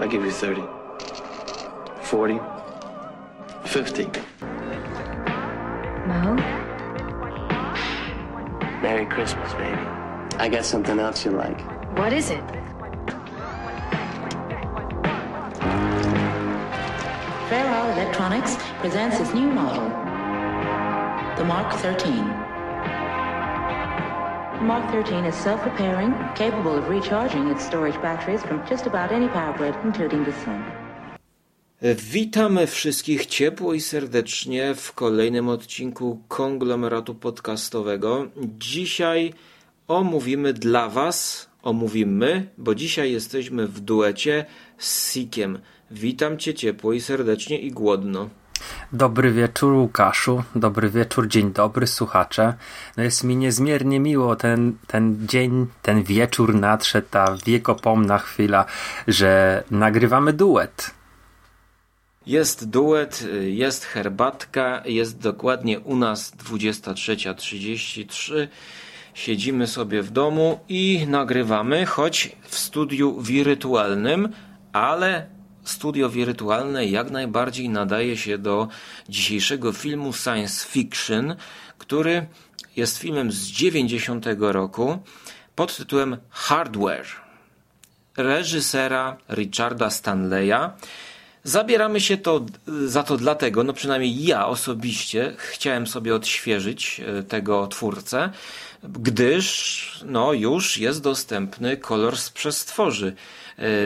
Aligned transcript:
I 0.00 0.06
give 0.06 0.24
you 0.24 0.30
30, 0.30 0.62
40, 2.02 2.40
50. 3.64 4.04
Mo? 6.06 6.36
Merry 8.80 9.06
Christmas, 9.06 9.52
baby. 9.54 9.76
I 10.38 10.48
got 10.48 10.64
something 10.64 11.00
else 11.00 11.24
you 11.24 11.32
like. 11.32 11.60
What 11.98 12.12
is 12.12 12.30
it? 12.30 12.44
Fairwell 17.48 17.90
Electronics 17.92 18.56
presents 18.78 19.18
its 19.18 19.34
new 19.34 19.48
model, 19.50 19.88
the 21.36 21.44
Mark 21.44 21.72
13. 21.80 22.47
Mark 24.60 24.90
13 24.90 25.24
is 25.24 25.34
self-repairing, 25.34 26.14
capable 26.34 26.78
of 26.78 26.88
recharging 26.88 27.48
its 27.48 27.64
storage 27.64 28.02
batteries 28.02 28.42
from 28.42 28.60
just 28.70 28.86
about 28.86 29.12
any 29.12 29.28
power 29.28 29.56
grid, 29.56 29.74
including 29.84 30.24
the 30.24 30.32
sun. 30.44 30.64
Witamy 31.96 32.66
wszystkich 32.66 33.26
ciepło 33.26 33.74
i 33.74 33.80
serdecznie 33.80 34.74
w 34.74 34.92
kolejnym 34.92 35.48
odcinku 35.48 36.22
konglomeratu 36.28 37.14
podcastowego. 37.14 38.26
Dzisiaj 38.58 39.34
omówimy 39.88 40.52
dla 40.52 40.88
Was, 40.88 41.48
omówimy, 41.62 42.48
bo 42.58 42.74
dzisiaj 42.74 43.12
jesteśmy 43.12 43.66
w 43.66 43.80
duecie 43.80 44.44
z 44.78 45.12
Sikiem. 45.12 45.58
Witam 45.90 46.38
Cię 46.38 46.54
ciepło 46.54 46.92
i 46.92 47.00
serdecznie 47.00 47.58
i 47.58 47.70
głodno. 47.70 48.28
Dobry 48.92 49.32
wieczór 49.32 49.72
Łukaszu, 49.72 50.42
dobry 50.54 50.90
wieczór, 50.90 51.28
dzień 51.28 51.52
dobry 51.52 51.86
słuchacze. 51.86 52.54
No 52.96 53.02
jest 53.02 53.24
mi 53.24 53.36
niezmiernie 53.36 54.00
miło 54.00 54.36
ten, 54.36 54.76
ten 54.86 55.26
dzień, 55.28 55.66
ten 55.82 56.02
wieczór 56.02 56.54
nadszedł, 56.54 57.06
ta 57.10 57.36
wiekopomna 57.46 58.18
chwila, 58.18 58.64
że 59.08 59.62
nagrywamy 59.70 60.32
duet. 60.32 60.90
Jest 62.26 62.70
duet, 62.70 63.24
jest 63.40 63.84
herbatka, 63.84 64.82
jest 64.84 65.18
dokładnie 65.18 65.80
u 65.80 65.96
nas 65.96 66.36
23.33. 66.36 68.48
Siedzimy 69.14 69.66
sobie 69.66 70.02
w 70.02 70.10
domu 70.10 70.60
i 70.68 71.06
nagrywamy, 71.08 71.86
choć 71.86 72.36
w 72.42 72.58
studiu 72.58 73.20
wirtualnym, 73.20 74.28
ale 74.72 75.37
studio 75.70 76.10
wirtualne 76.10 76.86
jak 76.86 77.10
najbardziej 77.10 77.68
nadaje 77.68 78.16
się 78.16 78.38
do 78.38 78.68
dzisiejszego 79.08 79.72
filmu 79.72 80.12
science 80.12 80.66
fiction, 80.66 81.36
który 81.78 82.26
jest 82.76 82.98
filmem 82.98 83.32
z 83.32 83.46
90 83.46 84.26
roku 84.38 84.98
pod 85.54 85.76
tytułem 85.76 86.16
Hardware 86.30 87.06
reżysera 88.16 89.16
Richarda 89.28 89.90
Stanleya. 89.90 90.70
Zabieramy 91.44 92.00
się 92.00 92.16
to, 92.16 92.46
za 92.86 93.02
to 93.02 93.16
dlatego, 93.16 93.64
no 93.64 93.72
przynajmniej 93.72 94.24
ja 94.24 94.46
osobiście 94.46 95.34
chciałem 95.36 95.86
sobie 95.86 96.14
odświeżyć 96.14 97.00
e, 97.00 97.22
tego 97.22 97.66
twórcę, 97.66 98.30
gdyż 98.82 100.04
no 100.06 100.32
już 100.32 100.78
jest 100.78 101.02
dostępny 101.02 101.76
kolor 101.76 102.16
z 102.16 102.30
przestworzy 102.30 103.12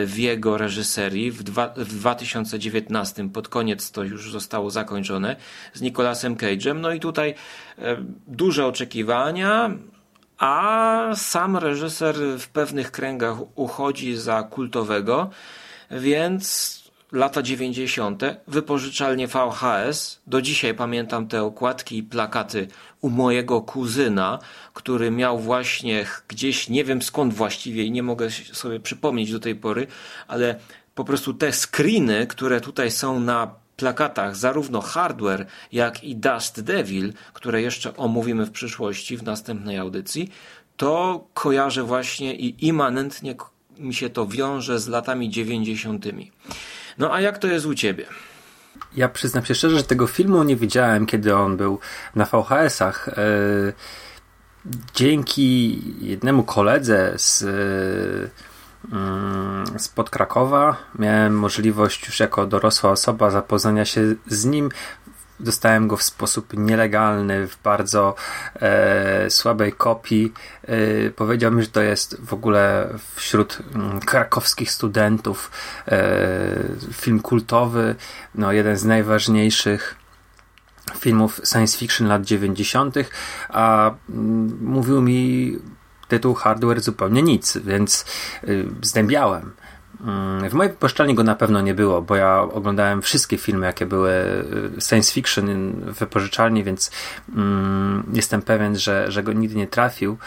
w 0.05 0.13
jego 0.17 0.57
reżyserii 0.57 1.31
w, 1.31 1.43
dwa, 1.43 1.73
w 1.77 1.93
2019 1.93 3.29
pod 3.29 3.47
koniec 3.47 3.91
to 3.91 4.03
już 4.03 4.31
zostało 4.31 4.69
zakończone 4.69 5.35
z 5.73 5.81
Nicolasem 5.81 6.35
Cage'em. 6.35 6.79
No 6.79 6.91
i 6.91 6.99
tutaj 6.99 7.35
e, 7.79 7.97
duże 8.27 8.65
oczekiwania 8.65 9.71
a 10.37 11.09
sam 11.15 11.57
reżyser 11.57 12.15
w 12.39 12.47
pewnych 12.47 12.91
kręgach 12.91 13.37
uchodzi 13.55 14.15
za 14.15 14.43
kultowego 14.43 15.29
więc 15.91 16.82
lata 17.13 17.41
90. 17.41 18.23
wypożyczalnie 18.47 19.27
VHS. 19.27 20.21
Do 20.27 20.41
dzisiaj 20.41 20.73
pamiętam 20.73 21.27
te 21.27 21.43
okładki 21.43 21.97
i 21.97 22.03
plakaty 22.03 22.67
u 23.01 23.09
mojego 23.09 23.61
kuzyna, 23.61 24.39
który 24.73 25.11
miał 25.11 25.39
właśnie 25.39 26.05
gdzieś, 26.27 26.69
nie 26.69 26.83
wiem 26.83 27.01
skąd 27.01 27.33
właściwie 27.33 27.83
i 27.83 27.91
nie 27.91 28.03
mogę 28.03 28.29
sobie 28.31 28.79
przypomnieć 28.79 29.31
do 29.31 29.39
tej 29.39 29.55
pory, 29.55 29.87
ale 30.27 30.59
po 30.95 31.03
prostu 31.03 31.33
te 31.33 31.51
screeny, 31.51 32.27
które 32.27 32.61
tutaj 32.61 32.91
są 32.91 33.19
na 33.19 33.55
plakatach, 33.77 34.35
zarówno 34.35 34.81
Hardware, 34.81 35.45
jak 35.71 36.03
i 36.03 36.15
Dust 36.15 36.61
Devil, 36.61 37.13
które 37.33 37.61
jeszcze 37.61 37.97
omówimy 37.97 38.45
w 38.45 38.51
przyszłości 38.51 39.17
w 39.17 39.23
następnej 39.23 39.77
audycji, 39.77 40.29
to 40.77 41.23
kojarzę 41.33 41.83
właśnie 41.83 42.35
i 42.35 42.67
immanentnie 42.67 43.35
mi 43.77 43.93
się 43.93 44.09
to 44.09 44.27
wiąże 44.27 44.79
z 44.79 44.87
latami 44.87 45.29
dziewięćdziesiątymi. 45.29 46.31
No 46.97 47.13
a 47.13 47.21
jak 47.21 47.37
to 47.37 47.47
jest 47.47 47.65
u 47.65 47.73
ciebie? 47.73 48.05
Ja 48.95 49.09
przyznam 49.09 49.45
się 49.45 49.55
szczerze, 49.55 49.77
że 49.77 49.83
tego 49.83 50.07
filmu 50.07 50.43
nie 50.43 50.55
widziałem, 50.55 51.05
kiedy 51.05 51.35
on 51.35 51.57
był 51.57 51.79
na 52.15 52.25
VHS-ach. 52.25 53.09
E, 53.09 53.13
dzięki 54.93 55.81
jednemu 56.05 56.43
koledze 56.43 57.13
z, 57.17 57.43
mm, 58.91 59.79
z 59.79 59.87
pod 59.87 60.09
Krakowa 60.09 60.77
miałem 60.99 61.35
możliwość 61.39 62.05
już 62.05 62.19
jako 62.19 62.47
dorosła 62.47 62.91
osoba 62.91 63.29
zapoznania 63.29 63.85
się 63.85 64.15
z 64.27 64.45
nim 64.45 64.69
dostałem 65.39 65.87
go 65.87 65.97
w 65.97 66.03
sposób 66.03 66.53
nielegalny, 66.53 67.47
w 67.47 67.57
bardzo 67.63 68.15
e, 68.55 69.29
słabej 69.29 69.73
kopii. 69.73 70.33
E, 70.63 71.09
powiedział 71.09 71.51
mi, 71.51 71.63
że 71.63 71.69
to 71.69 71.81
jest 71.81 72.21
w 72.21 72.33
ogóle 72.33 72.89
wśród 73.15 73.59
mm, 73.75 73.99
krakowskich 73.99 74.71
studentów 74.71 75.51
e, 75.87 75.99
film 76.93 77.19
kultowy, 77.19 77.95
no, 78.35 78.51
jeden 78.51 78.77
z 78.77 78.83
najważniejszych 78.83 79.95
filmów 80.99 81.41
science 81.43 81.77
fiction 81.77 82.07
lat 82.07 82.25
90., 82.25 82.95
a 83.49 83.87
m, 83.87 83.95
mm, 84.09 84.57
mówił 84.61 85.01
mi 85.01 85.53
tytuł 86.07 86.33
Hardware 86.33 86.81
zupełnie 86.81 87.21
nic, 87.23 87.57
więc 87.57 88.05
y, 88.43 88.65
zdębiałem. 88.81 89.51
Mm, 90.03 90.49
w 90.49 90.53
mojej 90.53 90.71
wypuszczalni 90.71 91.15
go 91.15 91.23
na 91.23 91.35
pewno 91.35 91.61
nie 91.61 91.73
było, 91.73 92.01
bo 92.01 92.15
ja 92.15 92.41
oglądałem 92.41 93.01
wszystkie 93.01 93.37
filmy, 93.37 93.65
jakie 93.65 93.85
były 93.85 94.11
y, 94.77 94.81
science 94.81 95.13
fiction 95.13 95.71
w 95.71 95.99
wypożyczalni, 95.99 96.63
więc 96.63 96.91
mm, 97.35 98.03
jestem 98.13 98.41
pewien, 98.41 98.77
że, 98.77 99.11
że 99.11 99.23
go 99.23 99.33
nigdy 99.33 99.55
nie 99.55 99.67
trafił. 99.67 100.17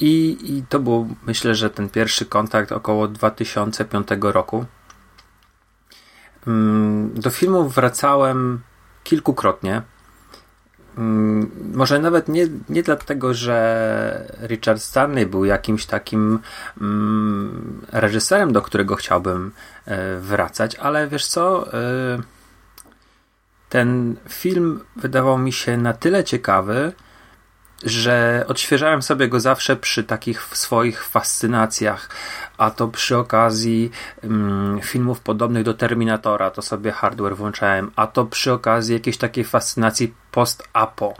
I, 0.00 0.38
I 0.42 0.62
to 0.68 0.78
był, 0.78 1.08
myślę, 1.26 1.54
że 1.54 1.70
ten 1.70 1.88
pierwszy 1.88 2.26
kontakt 2.26 2.72
około 2.72 3.08
2005 3.08 4.08
roku. 4.20 4.64
Mm, 6.46 7.10
do 7.14 7.30
filmu 7.30 7.68
wracałem 7.68 8.60
kilkukrotnie. 9.04 9.82
Mm, 10.98 11.50
może 11.74 11.98
nawet 11.98 12.28
nie, 12.28 12.46
nie 12.68 12.82
dlatego, 12.82 13.34
że 13.34 14.34
Richard 14.42 14.82
Stanley 14.82 15.26
był 15.26 15.44
jakimś 15.44 15.86
takim 15.86 16.38
mm, 16.80 17.80
reżyserem, 17.92 18.52
do 18.52 18.62
którego 18.62 18.96
chciałbym 18.96 19.52
e, 19.86 20.16
wracać, 20.20 20.74
ale 20.74 21.08
wiesz 21.08 21.26
co? 21.26 21.72
E, 21.72 22.18
ten 23.68 24.16
film 24.28 24.80
wydawał 24.96 25.38
mi 25.38 25.52
się 25.52 25.76
na 25.76 25.92
tyle 25.92 26.24
ciekawy, 26.24 26.92
że 27.82 28.44
odświeżałem 28.48 29.02
sobie 29.02 29.28
go 29.28 29.40
zawsze 29.40 29.76
przy 29.76 30.04
takich 30.04 30.42
swoich 30.42 31.04
fascynacjach, 31.04 32.08
a 32.58 32.70
to 32.70 32.88
przy 32.88 33.16
okazji 33.16 33.90
mm, 34.24 34.80
filmów 34.80 35.20
podobnych 35.20 35.62
do 35.62 35.74
Terminatora, 35.74 36.50
to 36.50 36.62
sobie 36.62 36.92
hardware 36.92 37.36
włączałem, 37.36 37.90
a 37.96 38.06
to 38.06 38.24
przy 38.24 38.52
okazji 38.52 38.94
jakiejś 38.94 39.18
takiej 39.18 39.44
fascynacji 39.44 40.14
post-apo, 40.30 41.14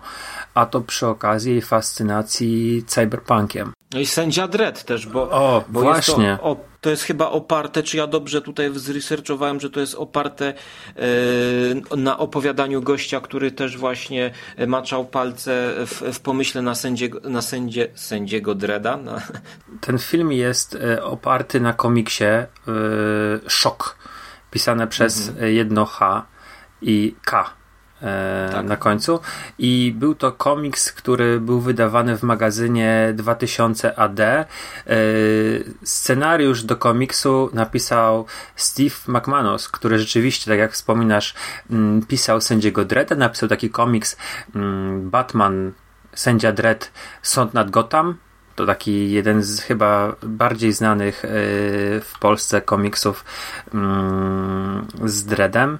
a 0.55 0.67
to 0.67 0.81
przy 0.81 1.07
okazji 1.07 1.63
fascynacji 1.63 2.85
cyberpunkiem. 2.87 3.76
No 3.95 4.01
i 4.01 4.07
sędzia 4.07 4.49
Dredd 4.49 4.85
też, 4.85 5.07
bo, 5.07 5.31
o, 5.31 5.65
bo 5.69 5.81
właśnie. 5.81 6.25
Jest 6.25 6.41
to, 6.41 6.47
o, 6.51 6.57
to 6.81 6.91
jest 6.91 7.03
chyba 7.03 7.31
oparte, 7.31 7.83
czy 7.83 7.97
ja 7.97 8.07
dobrze 8.07 8.43
tutaj 8.43 8.71
zresearchowałem, 8.75 9.61
że 9.61 9.71
to 9.71 9.81
jest 9.81 9.95
oparte 9.95 10.55
e, 10.97 11.97
na 11.97 12.19
opowiadaniu 12.19 12.83
gościa, 12.83 13.21
który 13.21 13.51
też 13.51 13.77
właśnie 13.77 14.31
maczał 14.67 15.05
palce 15.05 15.75
w, 15.87 16.03
w 16.13 16.21
pomyśle 16.21 16.63
na, 16.63 16.75
sędziego, 16.75 17.21
na 17.31 17.43
sędzie, 17.43 17.89
sędziego 17.95 18.55
Dreda. 18.55 18.97
Na... 18.97 19.23
Ten 19.81 19.99
film 19.99 20.33
jest 20.33 20.75
e, 20.75 21.05
oparty 21.05 21.61
na 21.61 21.73
komiksie 21.73 22.25
e, 22.25 22.49
Szok, 23.49 23.97
pisane 24.51 24.87
przez 24.87 25.29
mhm. 25.29 25.55
jedno 25.55 25.85
H 25.85 26.27
i 26.83 27.17
K 27.25 27.51
tak. 28.53 28.67
na 28.67 28.77
końcu. 28.77 29.21
I 29.59 29.95
był 29.97 30.15
to 30.15 30.33
komiks, 30.33 30.93
który 30.93 31.41
był 31.41 31.61
wydawany 31.61 32.19
w 32.19 32.23
magazynie 32.23 33.13
2000 33.15 33.99
AD. 33.99 34.21
E, 34.21 34.47
scenariusz 35.85 36.63
do 36.63 36.77
komiksu 36.77 37.51
napisał 37.53 38.27
Steve 38.57 38.97
McManus, 39.09 39.69
który 39.69 39.99
rzeczywiście, 39.99 40.51
tak 40.51 40.59
jak 40.59 40.73
wspominasz, 40.73 41.35
mm, 41.71 42.03
pisał 42.03 42.41
sędziego 42.41 42.85
Dredda, 42.85 43.15
napisał 43.15 43.49
taki 43.49 43.71
komiks 43.71 44.17
mm, 44.55 45.11
Batman, 45.11 45.73
sędzia 46.15 46.53
Dredd, 46.53 46.93
Sąd 47.23 47.55
nad 47.55 47.71
Gotham 47.71 48.17
To 48.57 48.67
taki 48.67 49.11
jeden 49.11 49.43
z 49.43 49.61
chyba 49.61 50.17
bardziej 50.23 50.73
znanych 50.73 51.25
y, 51.25 51.29
w 52.05 52.13
Polsce 52.21 52.61
komiksów 52.61 53.25
mm, 53.75 54.87
z 55.05 55.25
Dreadem. 55.25 55.79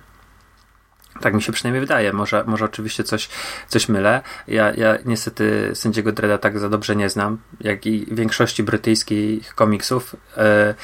Tak 1.21 1.35
mi 1.35 1.43
się 1.43 1.53
przynajmniej 1.53 1.81
wydaje. 1.81 2.13
Może, 2.13 2.45
może 2.47 2.65
oczywiście 2.65 3.05
coś, 3.05 3.29
coś 3.69 3.89
mylę. 3.89 4.23
Ja, 4.49 4.75
ja 4.75 4.99
niestety 5.05 5.71
sędziego 5.75 6.13
Dreda 6.13 6.39
tak 6.39 6.59
za 6.59 6.69
dobrze 6.69 6.97
nie 6.97 7.11
znam, 7.11 7.39
jak 7.61 7.87
i 7.87 8.07
większości 8.11 8.63
brytyjskich 8.63 9.55
komiksów. 9.55 10.17
E... 10.37 10.75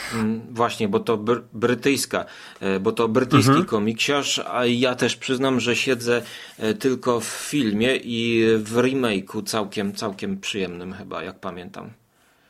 Właśnie, 0.51 0.89
bo 0.89 1.01
to 1.01 1.17
br 1.17 1.43
brytyjska, 1.53 2.25
e, 2.61 2.81
bo 2.81 2.93
to 2.93 3.09
brytyjski 3.09 3.51
mhm. 3.51 3.67
komiksiarz, 3.67 4.39
a 4.39 4.67
ja 4.67 4.95
też 4.95 5.17
przyznam, 5.17 5.61
że 5.61 5.77
siedzę 5.77 6.23
e, 6.59 6.75
tylko 6.75 7.21
w 7.21 7.25
filmie 7.25 7.97
i 7.97 8.45
w 8.59 8.75
remake'u 8.75 9.45
całkiem, 9.45 9.95
całkiem 9.95 10.41
przyjemnym 10.41 10.93
chyba, 10.93 11.23
jak 11.23 11.41
pamiętam. 11.41 12.02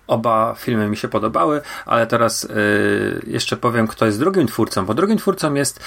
Oba 0.07 0.55
filmy 0.59 0.89
mi 0.89 0.97
się 0.97 1.09
podobały, 1.09 1.61
ale 1.87 2.07
teraz 2.07 2.45
y, 2.45 3.23
jeszcze 3.27 3.57
powiem, 3.57 3.87
kto 3.87 4.07
jest 4.07 4.19
drugim 4.19 4.47
twórcą, 4.47 4.87
bo 4.87 4.95
drugim 4.95 5.19
twórcą 5.19 5.55
jest 5.55 5.81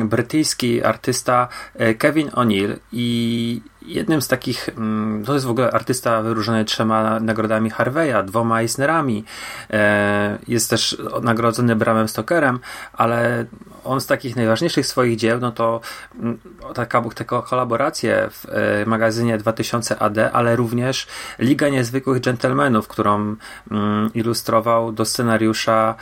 y, 0.00 0.04
brytyjski 0.04 0.84
artysta 0.84 1.48
y, 1.80 1.94
Kevin 1.94 2.28
O'Neill 2.28 2.76
i 2.92 3.60
jednym 3.84 4.22
z 4.22 4.28
takich, 4.28 4.68
mm, 4.68 5.24
to 5.24 5.34
jest 5.34 5.46
w 5.46 5.50
ogóle 5.50 5.70
artysta 5.70 6.22
wyróżniony 6.22 6.64
trzema 6.64 7.20
nagrodami 7.20 7.70
Harveya, 7.70 8.24
dwoma 8.24 8.60
Eisnerami, 8.60 9.24
e, 9.70 10.38
jest 10.48 10.70
też 10.70 10.98
nagrodzony 11.22 11.76
Bramem 11.76 12.08
Stokerem, 12.08 12.58
ale 12.92 13.44
on 13.84 14.00
z 14.00 14.06
takich 14.06 14.36
najważniejszych 14.36 14.86
swoich 14.86 15.16
dzieł, 15.16 15.40
no 15.40 15.52
to 15.52 15.80
mm, 16.14 16.38
taka, 16.74 17.02
taka 17.14 17.42
kolaboracje 17.42 18.28
w 18.30 18.46
e, 18.48 18.86
magazynie 18.86 19.38
2000 19.38 19.98
AD, 19.98 20.18
ale 20.32 20.56
również 20.56 21.06
Liga 21.38 21.68
Niezwykłych 21.68 22.22
Gentlemanów, 22.22 22.88
którą 22.88 23.36
mm, 23.70 24.10
ilustrował 24.14 24.92
do 24.92 25.04
scenariusza 25.04 25.94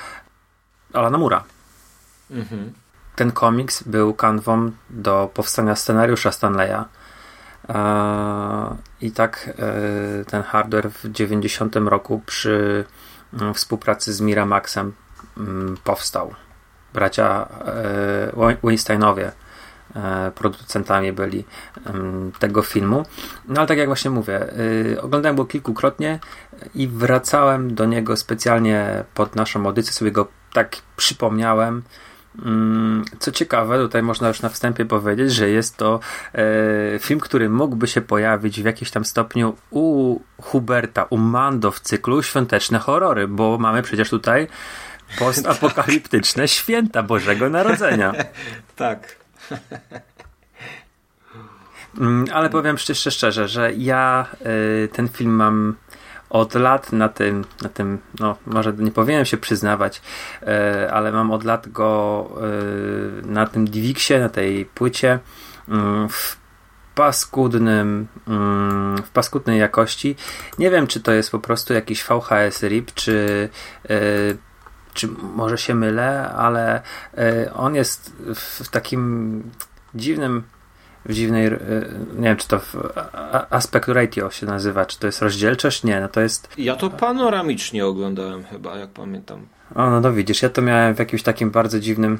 Alana 0.93 1.19
Mura. 1.19 1.45
Mhm. 2.31 2.73
Ten 3.17 3.33
komiks 3.33 3.83
był 3.83 4.15
kanwą 4.15 4.71
do 4.91 5.31
powstania 5.35 5.77
scenariusza 5.77 6.33
Stanleya 6.33 6.85
i 9.01 9.11
tak 9.11 9.51
e, 9.59 10.25
ten 10.25 10.43
hardware 10.43 10.91
w 10.91 11.13
90 11.13 11.77
roku 11.77 12.23
przy 12.27 12.85
mm, 13.33 13.55
współpracy 13.55 14.13
z 14.13 14.21
Miramaxem 14.21 14.93
mm, 15.37 15.77
powstał. 15.85 16.35
Bracia 16.95 17.49
e, 18.37 18.57
Weinsteinowie 18.63 19.33
e, 19.97 20.33
producentami 20.35 21.13
byli 21.13 21.45
tego 22.39 22.63
filmu. 22.63 23.05
No 23.49 23.61
ale 23.61 23.69
tak 23.69 23.79
jak 23.79 23.87
właśnie 23.87 24.11
mówię, 24.11 24.47
oglądałem 25.03 25.37
go 25.37 25.45
kilkukrotnie 25.45 26.19
i 26.75 26.89
wracałem 26.89 27.75
do 27.75 27.85
niego 27.85 28.17
specjalnie 28.17 29.05
pod 29.15 29.37
naszą 29.37 29.67
audycję, 29.67 29.93
sobie 29.93 30.13
go 30.13 30.29
tak 30.53 30.77
przypomniałem 30.97 31.77
Mm, 31.77 31.83
co 33.19 33.33
ciekawe, 33.33 33.79
tutaj 33.79 34.03
można 34.03 34.29
już 34.29 34.43
na 34.43 34.49
wstępie 34.49 34.85
powiedzieć, 34.85 35.33
że 35.33 35.49
jest 35.49 35.77
to 35.77 36.01
e, 36.35 36.99
film, 36.99 37.21
który 37.21 37.51
mógłby 37.51 37.87
się 37.87 38.01
pojawić 38.01 38.63
w 38.63 38.65
jakimś 38.65 38.91
tam 38.91 39.05
stopniu 39.05 39.57
u 39.71 40.19
Huberta, 40.43 41.05
u 41.11 41.17
Mando 41.17 41.71
w 41.71 41.81
cyklu 41.81 42.23
Świąteczne 42.23 42.79
Horrory, 42.79 43.29
bo 43.29 43.59
mamy 43.59 43.83
przecież 43.83 44.11
tutaj 44.11 44.49
postapokaliptyczne 45.19 46.49
święta 46.49 47.03
Bożego 47.03 47.51
Narodzenia. 47.51 48.13
tak. 48.77 49.17
Mm, 51.99 52.25
ale 52.33 52.51
powiem 52.51 52.79
szczerze, 52.79 53.11
szczerze 53.11 53.49
że 53.49 53.73
ja 53.73 54.27
y, 54.85 54.89
ten 54.89 55.09
film 55.09 55.33
mam 55.33 55.75
od 56.33 56.55
lat 56.55 56.93
na 56.93 57.09
tym, 57.09 57.45
na 57.63 57.69
tym, 57.69 57.99
no 58.21 58.37
może 58.47 58.73
nie 58.73 58.91
powinienem 58.91 59.27
się 59.27 59.37
przyznawać, 59.37 60.03
e, 60.43 60.91
ale 60.93 61.13
mam 61.13 61.31
od 61.31 61.45
lat 61.45 61.69
go 61.69 62.29
e, 63.23 63.27
na 63.27 63.47
tym 63.47 63.65
Divixie, 63.65 64.21
na 64.21 64.29
tej 64.29 64.65
płycie 64.65 65.19
mm, 65.69 66.09
w 66.09 66.37
paskudnym, 66.95 68.07
mm, 68.29 68.97
w 69.03 69.11
paskudnej 69.11 69.59
jakości. 69.61 70.17
Nie 70.59 70.71
wiem, 70.71 70.87
czy 70.87 71.01
to 71.01 71.13
jest 71.13 71.31
po 71.31 71.39
prostu 71.39 71.75
jakiś 71.75 72.05
VHS 72.05 72.63
RIP, 72.63 72.95
czy 72.95 73.49
e, 73.91 73.97
czy 74.95 75.09
może 75.35 75.59
się 75.59 75.75
mylę, 75.75 76.33
ale 76.37 76.83
on 77.55 77.75
jest 77.75 78.17
w 78.35 78.69
takim 78.69 79.43
dziwnym 79.95 80.43
w 81.05 81.13
dziwnej, 81.13 81.47
e, 81.47 81.59
nie 82.15 82.29
wiem 82.29 82.37
czy 82.37 82.49
to 82.49 82.61
aspect 83.51 83.89
ratio 83.89 84.31
się 84.31 84.47
nazywa, 84.47 84.87
czy 84.87 84.99
to 84.99 85.07
jest 85.07 85.23
rozdzielczość? 85.23 85.85
Nie, 85.85 86.01
no 86.01 86.09
to 86.09 86.21
jest... 86.21 86.49
Ja 86.59 86.77
to 86.77 86.91
panoramicznie 86.91 87.87
oglądałem 87.87 88.45
chyba, 88.45 88.77
jak 88.77 88.91
pamiętam. 88.91 89.47
O, 89.75 89.91
no 89.91 90.01
to 90.01 90.13
widzisz, 90.13 90.43
ja 90.43 90.49
to 90.49 90.63
miałem 90.63 90.95
w 90.95 90.99
jakimś 90.99 91.23
takim 91.23 91.51
bardzo 91.51 91.81
dziwnym, 91.81 92.19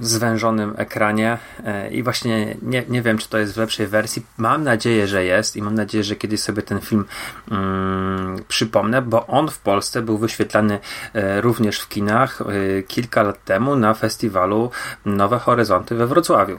zwężonym 0.00 0.74
ekranie 0.76 1.38
e, 1.64 1.90
i 1.90 2.02
właśnie 2.02 2.56
nie, 2.62 2.84
nie 2.88 3.02
wiem, 3.02 3.18
czy 3.18 3.28
to 3.28 3.38
jest 3.38 3.54
w 3.54 3.56
lepszej 3.56 3.86
wersji. 3.86 4.22
Mam 4.38 4.64
nadzieję, 4.64 5.06
że 5.06 5.24
jest 5.24 5.56
i 5.56 5.62
mam 5.62 5.74
nadzieję, 5.74 6.04
że 6.04 6.16
kiedyś 6.16 6.40
sobie 6.40 6.62
ten 6.62 6.80
film 6.80 7.04
mm, 7.50 8.36
przypomnę, 8.48 9.02
bo 9.02 9.26
on 9.26 9.48
w 9.48 9.58
Polsce 9.58 10.02
był 10.02 10.18
wyświetlany 10.18 10.78
e, 11.14 11.40
również 11.40 11.80
w 11.80 11.88
kinach 11.88 12.42
kilka 12.88 13.22
lat 13.22 13.44
temu 13.44 13.76
na 13.76 13.94
festiwalu 13.94 14.70
Nowe 15.04 15.38
Horyzonty 15.38 15.94
we 15.94 16.06
Wrocławiu. 16.06 16.58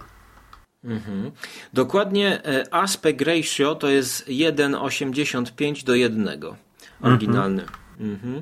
Mhm. 0.83 1.31
Dokładnie 1.73 2.43
e, 2.45 2.73
aspect 2.73 3.21
ratio 3.21 3.75
to 3.75 3.89
jest 3.89 4.27
1,85 4.27 5.83
do 5.83 5.95
1 5.95 6.29
oryginalny. 7.01 7.65
Mhm. 7.99 8.41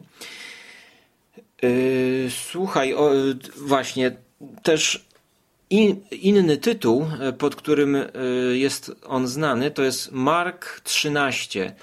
Yy, 1.61 2.29
słuchaj, 2.29 2.93
o, 2.93 3.11
właśnie 3.57 4.15
też 4.63 5.05
in, 5.69 6.01
inny 6.11 6.57
tytuł, 6.57 7.07
pod 7.37 7.55
którym 7.55 7.97
jest 8.53 8.91
on 9.05 9.27
znany, 9.27 9.71
to 9.71 9.83
jest 9.83 10.11
Mark 10.11 10.81
13. 10.83 11.73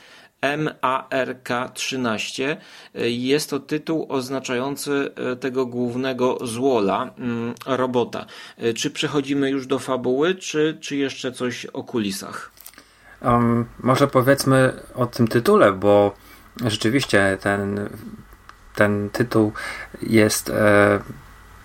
MARK-13. 0.42 2.56
Jest 3.04 3.50
to 3.50 3.60
tytuł 3.60 4.06
oznaczający 4.08 5.10
e, 5.16 5.36
tego 5.36 5.66
głównego 5.66 6.46
złola, 6.46 7.10
mm, 7.18 7.54
robota. 7.66 8.26
E, 8.58 8.72
czy 8.72 8.90
przechodzimy 8.90 9.50
już 9.50 9.66
do 9.66 9.78
fabuły, 9.78 10.34
czy, 10.34 10.78
czy 10.80 10.96
jeszcze 10.96 11.32
coś 11.32 11.66
o 11.66 11.82
kulisach? 11.82 12.50
Um, 13.22 13.64
może 13.80 14.06
powiedzmy 14.06 14.72
o 14.94 15.06
tym 15.06 15.28
tytule, 15.28 15.72
bo 15.72 16.14
rzeczywiście 16.64 17.38
ten, 17.40 17.88
ten 18.74 19.10
tytuł 19.10 19.52
jest 20.02 20.50
e, 20.50 21.00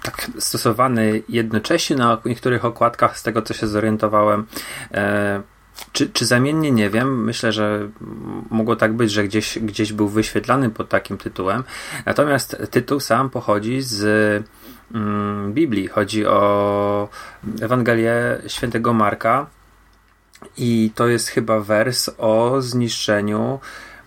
tak 0.04 0.32
stosowany 0.40 1.22
jednocześnie 1.30 1.96
na 1.96 2.18
niektórych 2.26 2.66
okładkach, 2.66 3.20
z 3.20 3.24
tego 3.24 3.42
co 3.42 3.54
się 3.54 3.68
zorientowałem. 3.68 4.46
Czy, 5.92 6.10
czy 6.10 6.26
zamiennie 6.26 6.72
nie 6.72 6.90
wiem. 6.90 7.24
Myślę, 7.24 7.52
że 7.52 7.90
mogło 8.50 8.76
tak 8.76 8.94
być, 8.94 9.12
że 9.12 9.24
gdzieś, 9.24 9.60
gdzieś 9.60 9.94
był 9.94 10.08
wyświetlany 10.08 10.70
pod 10.70 10.90
takim 10.90 11.18
tytułem. 11.18 11.64
Natomiast 12.06 12.58
tytuł 12.72 13.00
sam 13.00 13.30
pochodzi 13.30 13.82
z 13.82 14.04
mm, 14.94 15.54
Biblii. 15.54 15.88
Chodzi 15.88 16.26
o 16.26 17.10
Ewangelię 17.62 18.42
świętego 18.48 18.94
Marka. 18.94 19.48
I 20.58 20.92
to 20.96 21.08
jest 21.08 21.28
chyba 21.28 21.60
wers 21.60 22.10
o 22.18 22.62
zniszczeniu. 22.62 23.60